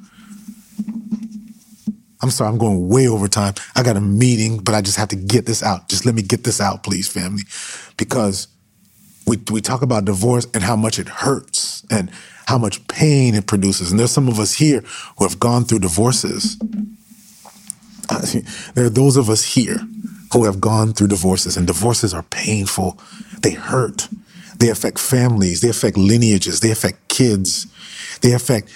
I'm 2.20 2.30
sorry, 2.30 2.48
I'm 2.48 2.58
going 2.58 2.88
way 2.88 3.06
over 3.06 3.28
time. 3.28 3.54
I 3.76 3.82
got 3.82 3.96
a 3.96 4.00
meeting, 4.00 4.58
but 4.58 4.74
I 4.74 4.80
just 4.80 4.96
have 4.96 5.08
to 5.08 5.16
get 5.16 5.44
this 5.44 5.62
out. 5.62 5.88
Just 5.88 6.06
let 6.06 6.14
me 6.14 6.22
get 6.22 6.44
this 6.44 6.60
out, 6.60 6.82
please, 6.82 7.06
family. 7.06 7.42
Because 7.98 8.48
we, 9.26 9.38
we 9.50 9.60
talk 9.60 9.82
about 9.82 10.04
divorce 10.04 10.46
and 10.54 10.62
how 10.62 10.76
much 10.76 10.98
it 10.98 11.08
hurts 11.08 11.84
and 11.90 12.10
how 12.46 12.58
much 12.58 12.86
pain 12.88 13.34
it 13.34 13.46
produces. 13.46 13.90
And 13.90 13.98
there's 13.98 14.10
some 14.10 14.28
of 14.28 14.38
us 14.38 14.54
here 14.54 14.84
who 15.16 15.24
have 15.24 15.40
gone 15.40 15.64
through 15.64 15.80
divorces. 15.80 16.58
There 18.74 18.84
are 18.84 18.90
those 18.90 19.16
of 19.16 19.30
us 19.30 19.42
here 19.42 19.78
who 20.32 20.44
have 20.44 20.60
gone 20.60 20.92
through 20.92 21.08
divorces, 21.08 21.56
and 21.56 21.66
divorces 21.66 22.12
are 22.12 22.24
painful. 22.24 22.98
They 23.40 23.52
hurt. 23.52 24.08
They 24.58 24.68
affect 24.68 24.98
families. 24.98 25.62
They 25.62 25.70
affect 25.70 25.96
lineages. 25.96 26.60
They 26.60 26.70
affect 26.70 27.08
kids. 27.08 27.66
They 28.20 28.32
affect. 28.32 28.68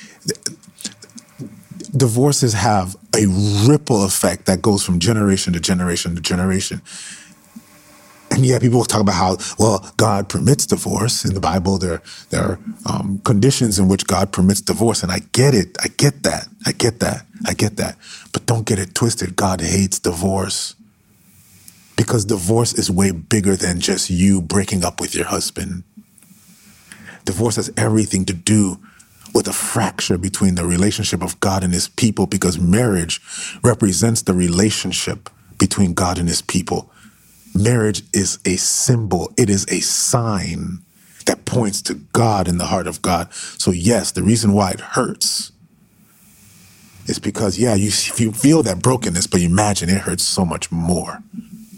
Divorces 1.96 2.54
have 2.54 2.96
a 3.14 3.26
ripple 3.68 4.04
effect 4.04 4.46
that 4.46 4.62
goes 4.62 4.84
from 4.84 4.98
generation 4.98 5.52
to 5.52 5.60
generation 5.60 6.14
to 6.14 6.20
generation. 6.20 6.80
And 8.30 8.44
yeah, 8.44 8.58
people 8.58 8.84
talk 8.84 9.00
about 9.00 9.14
how 9.14 9.36
well 9.58 9.90
God 9.96 10.28
permits 10.28 10.66
divorce 10.66 11.24
in 11.24 11.34
the 11.34 11.40
Bible. 11.40 11.78
There, 11.78 12.02
there 12.30 12.42
are 12.42 12.58
um, 12.86 13.20
conditions 13.24 13.78
in 13.78 13.88
which 13.88 14.06
God 14.06 14.32
permits 14.32 14.60
divorce, 14.60 15.02
and 15.02 15.10
I 15.10 15.20
get 15.32 15.54
it. 15.54 15.76
I 15.82 15.88
get 15.88 16.22
that. 16.24 16.48
I 16.66 16.72
get 16.72 17.00
that. 17.00 17.24
I 17.46 17.54
get 17.54 17.76
that. 17.76 17.96
But 18.32 18.46
don't 18.46 18.66
get 18.66 18.78
it 18.78 18.94
twisted. 18.94 19.36
God 19.36 19.60
hates 19.60 19.98
divorce 19.98 20.74
because 21.96 22.24
divorce 22.24 22.74
is 22.74 22.90
way 22.90 23.10
bigger 23.10 23.56
than 23.56 23.80
just 23.80 24.08
you 24.08 24.40
breaking 24.40 24.84
up 24.84 25.00
with 25.00 25.14
your 25.14 25.26
husband. 25.26 25.82
Divorce 27.24 27.56
has 27.56 27.70
everything 27.76 28.24
to 28.26 28.32
do 28.32 28.78
with 29.34 29.48
a 29.48 29.52
fracture 29.52 30.16
between 30.16 30.54
the 30.54 30.64
relationship 30.64 31.22
of 31.22 31.38
God 31.40 31.62
and 31.64 31.74
his 31.74 31.88
people 31.88 32.26
because 32.26 32.58
marriage 32.58 33.20
represents 33.62 34.22
the 34.22 34.32
relationship 34.32 35.28
between 35.58 35.92
God 35.92 36.18
and 36.18 36.28
his 36.28 36.40
people. 36.40 36.90
Marriage 37.62 38.02
is 38.12 38.38
a 38.44 38.56
symbol, 38.56 39.32
it 39.36 39.50
is 39.50 39.66
a 39.68 39.80
sign 39.80 40.80
that 41.26 41.44
points 41.44 41.82
to 41.82 41.94
God 41.94 42.48
in 42.48 42.58
the 42.58 42.66
heart 42.66 42.86
of 42.86 43.02
God. 43.02 43.32
So, 43.32 43.70
yes, 43.70 44.12
the 44.12 44.22
reason 44.22 44.52
why 44.52 44.70
it 44.70 44.80
hurts 44.80 45.52
is 47.06 47.18
because, 47.18 47.58
yeah, 47.58 47.74
you, 47.74 47.90
you 48.16 48.32
feel 48.32 48.62
that 48.62 48.82
brokenness, 48.82 49.26
but 49.26 49.40
you 49.40 49.48
imagine 49.48 49.88
it 49.88 50.02
hurts 50.02 50.24
so 50.24 50.44
much 50.44 50.70
more 50.70 51.22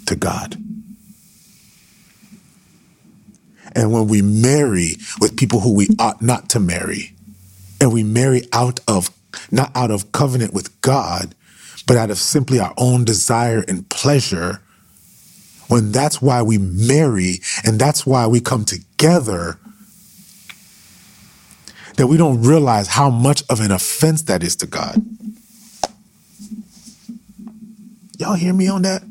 to 0.07 0.17
God. 0.17 0.57
And 3.73 3.93
when 3.93 4.09
we 4.09 4.23
marry 4.23 4.97
with 5.21 5.37
people 5.37 5.61
who 5.61 5.75
we 5.75 5.89
ought 5.99 6.21
not 6.21 6.49
to 6.51 6.61
marry, 6.61 7.15
and 7.81 7.93
we 7.93 8.03
marry 8.03 8.43
out 8.53 8.81
of, 8.87 9.11
not 9.51 9.71
out 9.75 9.91
of 9.91 10.13
covenant 10.13 10.53
with 10.53 10.81
God, 10.81 11.35
but 11.87 11.97
out 11.97 12.11
of 12.11 12.19
simply 12.19 12.61
our 12.61 12.75
own 12.77 13.05
desire 13.05 13.65
and 13.67 13.89
pleasure, 13.89 14.61
when 15.71 15.93
that's 15.93 16.21
why 16.21 16.43
we 16.43 16.59
marry 16.59 17.41
and 17.65 17.79
that's 17.79 18.05
why 18.05 18.27
we 18.27 18.41
come 18.41 18.65
together, 18.65 19.59
that 21.97 22.09
we 22.09 22.17
don't 22.17 22.43
realize 22.43 22.89
how 22.89 23.09
much 23.09 23.43
of 23.49 23.61
an 23.61 23.71
offense 23.71 24.23
that 24.23 24.43
is 24.43 24.57
to 24.57 24.67
God. 24.67 25.03
Y'all 28.19 28.35
hear 28.35 28.53
me 28.53 28.69
on 28.69 28.83
that? 28.83 29.03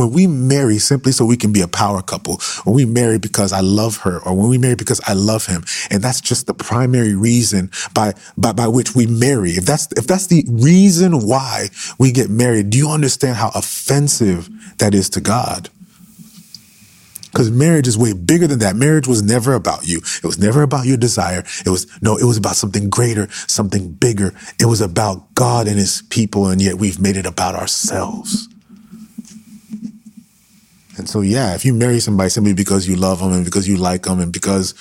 when 0.00 0.12
we 0.12 0.26
marry 0.26 0.78
simply 0.78 1.12
so 1.12 1.24
we 1.24 1.36
can 1.36 1.52
be 1.52 1.60
a 1.60 1.68
power 1.68 2.02
couple, 2.02 2.40
when 2.64 2.74
we 2.74 2.84
marry 2.84 3.18
because 3.18 3.52
I 3.52 3.60
love 3.60 3.98
her, 3.98 4.18
or 4.20 4.34
when 4.34 4.48
we 4.48 4.58
marry 4.58 4.74
because 4.74 5.00
I 5.06 5.14
love 5.14 5.46
him, 5.46 5.64
and 5.90 6.02
that's 6.02 6.20
just 6.20 6.46
the 6.46 6.54
primary 6.54 7.14
reason 7.14 7.70
by 7.94 8.14
by, 8.36 8.52
by 8.52 8.68
which 8.68 8.94
we 8.94 9.06
marry. 9.06 9.52
If 9.52 9.66
that's 9.66 9.88
if 9.96 10.06
that's 10.06 10.28
the 10.28 10.44
reason 10.48 11.26
why 11.26 11.68
we 11.98 12.12
get 12.12 12.30
married, 12.30 12.70
do 12.70 12.78
you 12.78 12.88
understand 12.88 13.36
how 13.36 13.50
offensive 13.54 14.48
that 14.80 14.94
is 14.94 15.08
to 15.10 15.20
God? 15.20 15.70
Because 17.30 17.50
marriage 17.50 17.86
is 17.86 17.96
way 17.96 18.12
bigger 18.12 18.48
than 18.48 18.58
that. 18.58 18.74
Marriage 18.74 19.06
was 19.06 19.22
never 19.22 19.54
about 19.54 19.86
you. 19.86 19.98
It 19.98 20.24
was 20.24 20.38
never 20.38 20.62
about 20.62 20.86
your 20.86 20.96
desire. 20.96 21.44
It 21.64 21.70
was, 21.70 21.86
no, 22.02 22.16
it 22.16 22.24
was 22.24 22.36
about 22.36 22.56
something 22.56 22.90
greater, 22.90 23.30
something 23.46 23.92
bigger. 23.92 24.34
It 24.58 24.66
was 24.66 24.80
about 24.80 25.32
God 25.34 25.68
and 25.68 25.78
his 25.78 26.02
people, 26.10 26.48
and 26.48 26.60
yet 26.60 26.74
we've 26.76 27.00
made 27.00 27.16
it 27.16 27.26
about 27.26 27.54
ourselves. 27.54 28.48
And 30.96 31.08
so, 31.08 31.20
yeah, 31.20 31.54
if 31.54 31.64
you 31.64 31.72
marry 31.72 32.00
somebody 32.00 32.30
simply 32.30 32.52
because 32.52 32.88
you 32.88 32.96
love 32.96 33.20
them 33.20 33.32
and 33.32 33.44
because 33.44 33.68
you 33.68 33.76
like 33.76 34.02
them 34.02 34.18
and 34.18 34.32
because 34.32 34.74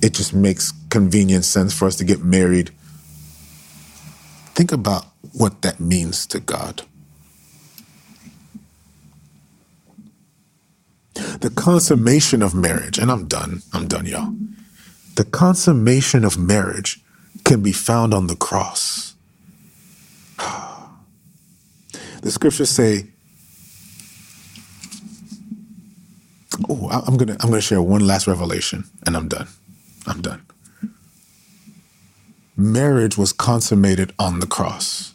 it 0.00 0.14
just 0.14 0.32
makes 0.32 0.72
convenient 0.90 1.44
sense 1.44 1.76
for 1.76 1.86
us 1.86 1.96
to 1.96 2.04
get 2.04 2.22
married, 2.22 2.70
think 4.54 4.70
about 4.70 5.06
what 5.32 5.62
that 5.62 5.80
means 5.80 6.26
to 6.28 6.38
God. 6.38 6.82
The 11.40 11.50
consummation 11.54 12.42
of 12.42 12.54
marriage, 12.54 12.98
and 12.98 13.10
I'm 13.10 13.26
done, 13.26 13.62
I'm 13.72 13.88
done, 13.88 14.06
y'all. 14.06 14.34
The 15.16 15.24
consummation 15.24 16.24
of 16.24 16.38
marriage 16.38 17.00
can 17.44 17.60
be 17.62 17.72
found 17.72 18.14
on 18.14 18.26
the 18.26 18.36
cross. 18.36 19.14
The 22.20 22.32
scriptures 22.32 22.70
say, 22.70 23.06
Oh, 26.68 26.88
I'm 26.90 27.16
gonna 27.16 27.36
I'm 27.40 27.50
gonna 27.50 27.60
share 27.60 27.80
one 27.80 28.04
last 28.04 28.26
revelation 28.26 28.84
and 29.06 29.16
I'm 29.16 29.28
done. 29.28 29.46
I'm 30.06 30.20
done. 30.20 30.44
Marriage 32.56 33.16
was 33.16 33.32
consummated 33.32 34.12
on 34.18 34.40
the 34.40 34.46
cross. 34.46 35.14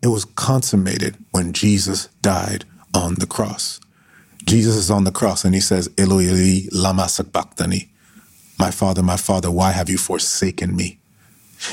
It 0.00 0.08
was 0.08 0.24
consummated 0.24 1.16
when 1.32 1.52
Jesus 1.52 2.08
died 2.22 2.64
on 2.96 3.14
the 3.16 3.26
cross. 3.26 3.78
Jesus 4.44 4.74
is 4.74 4.90
on 4.90 5.04
the 5.04 5.12
cross 5.12 5.44
and 5.44 5.54
he 5.54 5.60
says, 5.60 5.90
Eloi, 5.98 6.28
Eloi, 6.28 6.60
lama 6.72 7.08
sabachthani. 7.08 7.90
My 8.58 8.70
father, 8.70 9.02
my 9.02 9.16
father, 9.16 9.50
why 9.50 9.72
have 9.72 9.90
you 9.90 9.98
forsaken 9.98 10.74
me? 10.74 10.98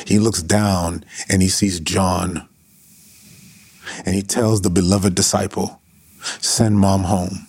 He 0.06 0.20
looks 0.20 0.42
down 0.44 1.06
and 1.30 1.42
he 1.42 1.48
sees 1.48 1.80
John 1.80 2.48
and 4.06 4.16
he 4.16 4.22
tells 4.22 4.62
the 4.62 4.70
beloved 4.70 5.16
disciple, 5.16 5.82
send 6.40 6.80
mom 6.80 7.04
home. 7.04 7.48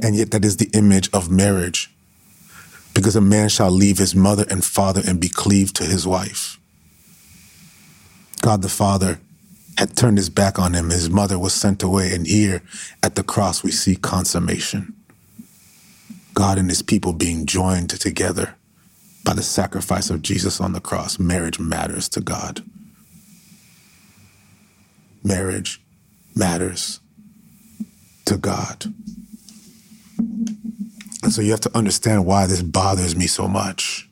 And 0.00 0.16
yet 0.16 0.32
that 0.32 0.44
is 0.44 0.56
the 0.56 0.70
image 0.72 1.08
of 1.12 1.30
marriage 1.30 1.92
because 2.94 3.14
a 3.14 3.20
man 3.20 3.48
shall 3.48 3.70
leave 3.70 3.98
his 3.98 4.14
mother 4.14 4.46
and 4.50 4.64
father 4.64 5.02
and 5.06 5.20
be 5.20 5.28
cleaved 5.28 5.76
to 5.76 5.84
his 5.84 6.06
wife. 6.06 6.58
God 8.40 8.62
the 8.62 8.68
Father 8.68 9.20
had 9.76 9.96
turned 9.96 10.16
his 10.16 10.30
back 10.30 10.58
on 10.58 10.74
him. 10.74 10.90
His 10.90 11.10
mother 11.10 11.38
was 11.38 11.54
sent 11.54 11.82
away. 11.82 12.14
And 12.14 12.26
here 12.26 12.62
at 13.02 13.14
the 13.14 13.22
cross, 13.22 13.62
we 13.62 13.70
see 13.70 13.96
consummation. 13.96 14.94
God 16.34 16.58
and 16.58 16.68
his 16.68 16.82
people 16.82 17.12
being 17.12 17.46
joined 17.46 17.90
together 17.90 18.54
by 19.24 19.34
the 19.34 19.42
sacrifice 19.42 20.10
of 20.10 20.22
Jesus 20.22 20.60
on 20.60 20.72
the 20.72 20.80
cross. 20.80 21.18
Marriage 21.18 21.58
matters 21.58 22.08
to 22.10 22.20
God. 22.20 22.62
Marriage 25.24 25.80
matters 26.34 27.00
to 28.26 28.36
God. 28.36 28.86
And 31.22 31.32
so 31.32 31.42
you 31.42 31.50
have 31.50 31.60
to 31.62 31.76
understand 31.76 32.24
why 32.24 32.46
this 32.46 32.62
bothers 32.62 33.16
me 33.16 33.26
so 33.26 33.48
much. 33.48 34.08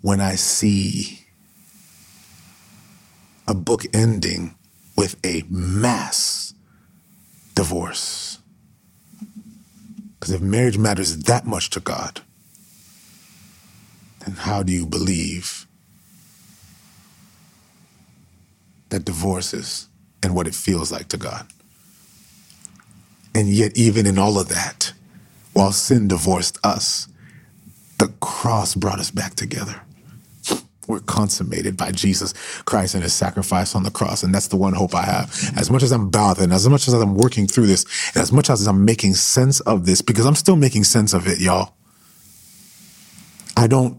When 0.00 0.20
I 0.20 0.36
see 0.36 1.21
a 3.52 3.54
book 3.54 3.84
ending 3.92 4.54
with 4.96 5.14
a 5.26 5.44
mass 5.50 6.54
divorce. 7.54 8.38
Because 10.18 10.32
if 10.32 10.40
marriage 10.40 10.78
matters 10.78 11.18
that 11.24 11.46
much 11.46 11.68
to 11.70 11.80
God, 11.80 12.22
then 14.20 14.36
how 14.36 14.62
do 14.62 14.72
you 14.72 14.86
believe 14.86 15.66
that 18.88 19.04
divorce 19.04 19.52
is 19.52 19.86
and 20.22 20.34
what 20.34 20.46
it 20.46 20.54
feels 20.54 20.90
like 20.90 21.08
to 21.08 21.18
God? 21.18 21.46
And 23.34 23.48
yet, 23.48 23.76
even 23.76 24.06
in 24.06 24.18
all 24.18 24.38
of 24.38 24.48
that, 24.48 24.94
while 25.52 25.72
sin 25.72 26.08
divorced 26.08 26.58
us, 26.64 27.06
the 27.98 28.08
cross 28.20 28.74
brought 28.74 28.98
us 28.98 29.10
back 29.10 29.34
together 29.34 29.82
were 30.92 31.00
consummated 31.00 31.76
by 31.76 31.90
Jesus 31.90 32.32
Christ 32.64 32.94
and 32.94 33.02
his 33.02 33.12
sacrifice 33.14 33.74
on 33.74 33.82
the 33.82 33.90
cross. 33.90 34.22
And 34.22 34.34
that's 34.34 34.48
the 34.48 34.56
one 34.56 34.74
hope 34.74 34.94
I 34.94 35.02
have. 35.02 35.30
As 35.56 35.70
much 35.70 35.82
as 35.82 35.90
I'm 35.90 36.10
bothered, 36.10 36.52
as 36.52 36.68
much 36.68 36.86
as 36.86 36.94
I'm 36.94 37.14
working 37.14 37.46
through 37.46 37.66
this, 37.66 37.84
and 38.14 38.22
as 38.22 38.32
much 38.32 38.50
as 38.50 38.66
I'm 38.66 38.84
making 38.84 39.14
sense 39.14 39.60
of 39.60 39.86
this, 39.86 40.02
because 40.02 40.26
I'm 40.26 40.34
still 40.34 40.56
making 40.56 40.84
sense 40.84 41.14
of 41.14 41.26
it, 41.26 41.40
y'all. 41.40 41.74
I 43.56 43.66
don't, 43.66 43.98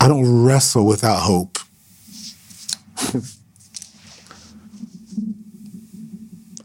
I 0.00 0.08
don't 0.08 0.44
wrestle 0.44 0.86
without 0.86 1.20
hope. 1.20 1.58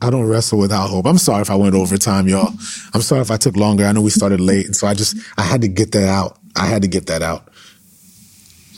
I 0.02 0.10
don't 0.10 0.26
wrestle 0.28 0.60
without 0.60 0.90
hope. 0.90 1.06
I'm 1.06 1.18
sorry 1.18 1.42
if 1.42 1.50
I 1.50 1.56
went 1.56 1.76
over 1.76 1.98
time, 1.98 2.28
y'all. 2.28 2.54
I'm 2.94 3.02
sorry 3.02 3.22
if 3.22 3.32
I 3.32 3.38
took 3.38 3.58
longer. 3.58 3.86
I 3.86 3.92
know 3.92 4.02
we 4.02 4.10
started 4.10 4.40
late. 4.40 4.66
And 4.66 4.76
so 4.76 4.88
I 4.88 4.94
just, 4.94 5.18
I 5.38 5.42
had 5.42 5.62
to 5.62 5.68
get 5.68 5.92
that 5.92 6.08
out. 6.08 6.38
I 6.56 6.68
had 6.68 6.82
to 6.84 6.88
get 6.88 7.08
that 7.08 7.22
out. 7.22 7.49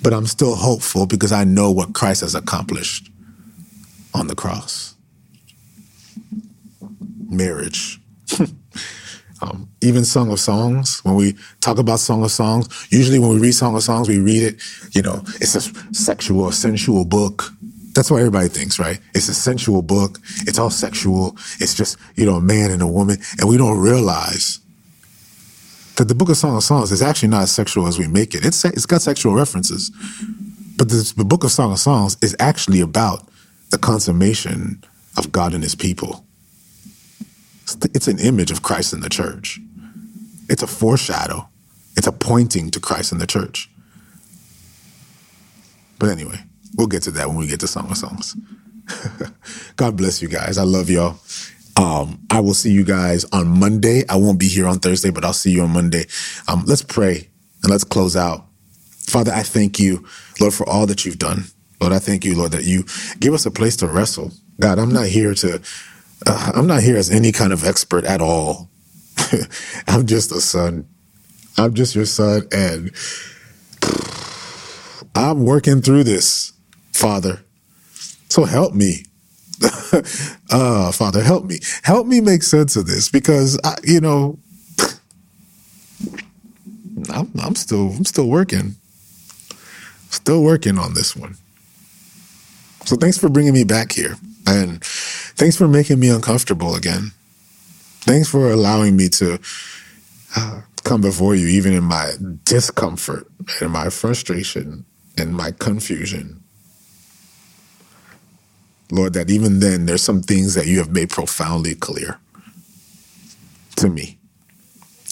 But 0.02 0.14
I'm 0.14 0.26
still 0.26 0.56
hopeful 0.56 1.06
because 1.06 1.32
I 1.32 1.44
know 1.44 1.72
what 1.72 1.94
Christ 1.94 2.22
has 2.22 2.36
accomplished 2.36 3.10
on 4.14 4.28
the 4.28 4.36
cross. 4.36 4.96
Marriage. 7.30 8.00
um, 9.42 9.70
even 9.82 10.04
Song 10.06 10.32
of 10.32 10.40
Songs, 10.40 11.00
when 11.04 11.16
we 11.16 11.36
talk 11.60 11.78
about 11.78 12.00
Song 12.00 12.24
of 12.24 12.32
Songs, 12.32 12.88
usually 12.90 13.20
when 13.20 13.32
we 13.32 13.40
read 13.40 13.54
Song 13.54 13.76
of 13.76 13.84
Songs, 13.84 14.10
we 14.10 14.20
read 14.20 14.44
it, 14.44 14.62
you 14.92 15.02
know, 15.02 15.22
it's 15.36 15.56
a 15.56 15.62
sexual, 15.94 16.52
sensual 16.52 17.06
book. 17.06 17.52
That's 17.94 18.10
what 18.10 18.18
everybody 18.18 18.48
thinks, 18.48 18.80
right? 18.80 19.00
It's 19.14 19.28
a 19.28 19.34
sensual 19.34 19.82
book. 19.82 20.20
It's 20.48 20.58
all 20.58 20.70
sexual. 20.70 21.36
It's 21.60 21.74
just, 21.74 21.98
you 22.16 22.26
know, 22.26 22.36
a 22.36 22.42
man 22.42 22.72
and 22.72 22.82
a 22.82 22.88
woman. 22.88 23.18
And 23.40 23.50
we 23.50 23.58
don't 23.58 23.80
realize 23.80 24.60
that 25.98 26.08
the 26.08 26.16
Book 26.16 26.30
of 26.30 26.38
Song 26.38 26.56
of 26.56 26.64
Songs 26.64 26.92
is 26.92 27.02
actually 27.02 27.30
not 27.30 27.44
as 27.44 27.52
sexual 27.52 27.88
as 27.88 28.00
we 28.00 28.08
make 28.08 28.34
it. 28.34 28.46
It's 28.46 28.64
it's 28.66 28.86
got 28.86 29.02
sexual 29.02 29.34
references, 29.34 29.92
but 30.78 30.90
this, 30.90 31.12
the 31.14 31.26
Book 31.26 31.44
of 31.44 31.52
Song 31.52 31.72
of 31.72 31.80
Songs 31.80 32.18
is 32.22 32.36
actually 32.40 32.82
about 32.82 33.28
the 33.70 33.78
consummation 33.78 34.84
of 35.18 35.32
God 35.32 35.54
and 35.54 35.64
His 35.64 35.76
people. 35.76 36.26
It's, 37.64 37.78
it's 37.94 38.08
an 38.08 38.20
image 38.20 38.52
of 38.52 38.64
Christ 38.64 38.94
in 38.94 39.02
the 39.02 39.10
church. 39.10 39.60
It's 40.50 40.64
a 40.64 40.68
foreshadow. 40.68 41.48
It's 41.96 42.08
a 42.08 42.12
pointing 42.12 42.72
to 42.72 42.80
Christ 42.80 43.12
in 43.12 43.20
the 43.20 43.28
church. 43.28 43.70
But 46.00 46.10
anyway, 46.10 46.40
we'll 46.76 46.88
get 46.88 47.04
to 47.04 47.12
that 47.12 47.28
when 47.28 47.38
we 47.38 47.48
get 47.48 47.60
to 47.60 47.68
Song 47.68 47.92
of 47.92 47.98
Songs. 47.98 48.36
God 49.76 49.96
bless 49.98 50.22
you 50.22 50.28
guys. 50.28 50.58
I 50.58 50.64
love 50.64 50.90
y'all. 50.90 51.20
Um, 51.78 52.20
I 52.30 52.40
will 52.40 52.54
see 52.54 52.72
you 52.72 52.84
guys 52.84 53.26
on 53.32 53.48
Monday. 53.48 54.04
I 54.10 54.18
won't 54.18 54.40
be 54.40 54.48
here 54.48 54.68
on 54.68 54.80
Thursday, 54.80 55.10
but 55.10 55.24
I'll 55.24 55.34
see 55.34 55.52
you 55.52 55.64
on 55.64 55.72
Monday. 55.72 56.06
Um, 56.48 56.64
let's 56.66 56.82
pray 56.82 57.30
and 57.64 57.72
let's 57.72 57.84
close 57.84 58.16
out. 58.16 58.46
Father, 59.08 59.32
I 59.32 59.44
thank 59.44 59.80
you, 59.80 60.06
Lord, 60.40 60.54
for 60.54 60.68
all 60.68 60.86
that 60.88 61.06
you've 61.06 61.20
done. 61.20 61.46
Lord, 61.80 61.94
I 61.94 62.00
thank 62.00 62.24
you, 62.24 62.36
Lord, 62.36 62.52
that 62.52 62.66
you 62.66 62.86
give 63.20 63.34
us 63.34 63.46
a 63.46 63.52
place 63.52 63.76
to 63.78 63.88
wrestle. 63.88 64.32
God, 64.60 64.80
I'm 64.80 64.92
not 64.92 65.08
here 65.08 65.34
to, 65.34 65.62
uh, 66.28 66.52
I'm 66.56 66.68
not 66.68 66.84
here 66.84 66.98
as 66.98 67.10
any 67.10 67.32
kind 67.32 67.52
of 67.52 67.66
expert 67.66 68.06
at 68.06 68.22
all. 68.22 68.70
I'm 69.88 70.06
just 70.06 70.32
a 70.32 70.42
son. 70.42 70.88
I'm 71.58 71.74
just 71.74 71.96
your 71.96 72.06
son. 72.06 72.44
And 72.52 72.92
I'm 75.16 75.44
working 75.44 75.82
through 75.82 76.04
this, 76.04 76.54
Father. 76.94 77.44
So 78.30 78.46
help 78.46 78.74
me 78.74 79.06
uh, 80.52 80.92
Father, 80.94 81.24
help 81.24 81.46
me. 81.46 81.60
Help 81.84 82.08
me 82.08 82.22
make 82.22 82.44
sense 82.44 82.76
of 82.76 82.88
this 82.88 83.10
because, 83.10 83.60
I, 83.64 83.76
you 83.84 84.02
know, 84.02 84.40
I'm, 87.10 87.32
I'm 87.42 87.56
still 87.56 87.92
I'm 87.92 88.06
still 88.06 88.28
working. 88.28 88.76
Still 90.10 90.44
working 90.44 90.78
on 90.78 90.94
this 90.94 91.16
one. 91.16 91.36
So 92.86 92.96
thanks 92.96 93.18
for 93.18 93.30
bringing 93.30 93.54
me 93.54 93.64
back 93.64 93.94
here. 93.94 94.16
And 94.48 94.84
thanks 94.84 95.56
for 95.56 95.68
making 95.68 96.00
me 96.00 96.10
uncomfortable 96.10 96.76
again. 96.76 97.12
Thanks 98.02 98.28
for 98.30 98.52
allowing 98.52 98.96
me 98.96 99.10
to 99.10 99.40
uh, 100.36 100.62
come 100.84 101.02
before 101.02 101.36
you, 101.36 101.48
even 101.48 101.74
in 101.74 101.84
my 101.84 102.14
discomfort 102.44 103.28
and 103.62 103.72
my 103.72 103.90
frustration 103.90 104.86
and 105.18 105.36
my 105.36 105.52
confusion. 105.52 106.41
Lord, 108.92 109.14
that 109.14 109.30
even 109.30 109.60
then 109.60 109.86
there's 109.86 110.04
some 110.04 110.22
things 110.22 110.56
that 110.56 110.68
you 110.68 110.80
have 110.80 110.92
made 110.92 111.10
profoundly 111.10 111.76
clear 111.76 112.20
to 113.78 113.90
me. 113.90 114.18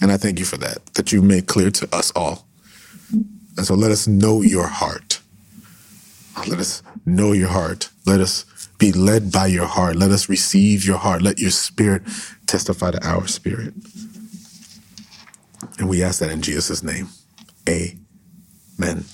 And 0.02 0.12
I 0.12 0.18
thank 0.18 0.40
you 0.40 0.46
for 0.46 0.58
that, 0.58 0.86
that 0.96 1.12
you've 1.12 1.24
made 1.26 1.48
clear 1.48 1.72
to 1.72 1.96
us 1.96 2.12
all. 2.16 2.48
And 3.58 3.66
so 3.66 3.76
let 3.76 3.92
us 3.92 4.08
know 4.08 4.42
your 4.42 4.68
heart. 4.68 5.22
Let 6.48 6.60
us 6.60 6.84
know 7.06 7.34
your 7.34 7.50
heart. 7.50 7.90
Let 8.06 8.22
us 8.22 8.46
be 8.78 8.92
led 8.94 9.32
by 9.32 9.48
your 9.48 9.66
heart. 9.68 9.98
Let 9.98 10.12
us 10.12 10.30
receive 10.30 10.86
your 10.86 10.98
heart. 10.98 11.22
Let 11.22 11.40
your 11.40 11.52
spirit 11.52 12.04
testify 12.48 12.92
to 12.92 13.08
our 13.08 13.28
spirit. 13.28 13.74
And 15.80 15.90
we 15.90 16.04
ask 16.04 16.20
that 16.20 16.32
in 16.32 16.42
Jesus' 16.42 16.84
name. 16.84 17.10
Amen. 17.68 19.06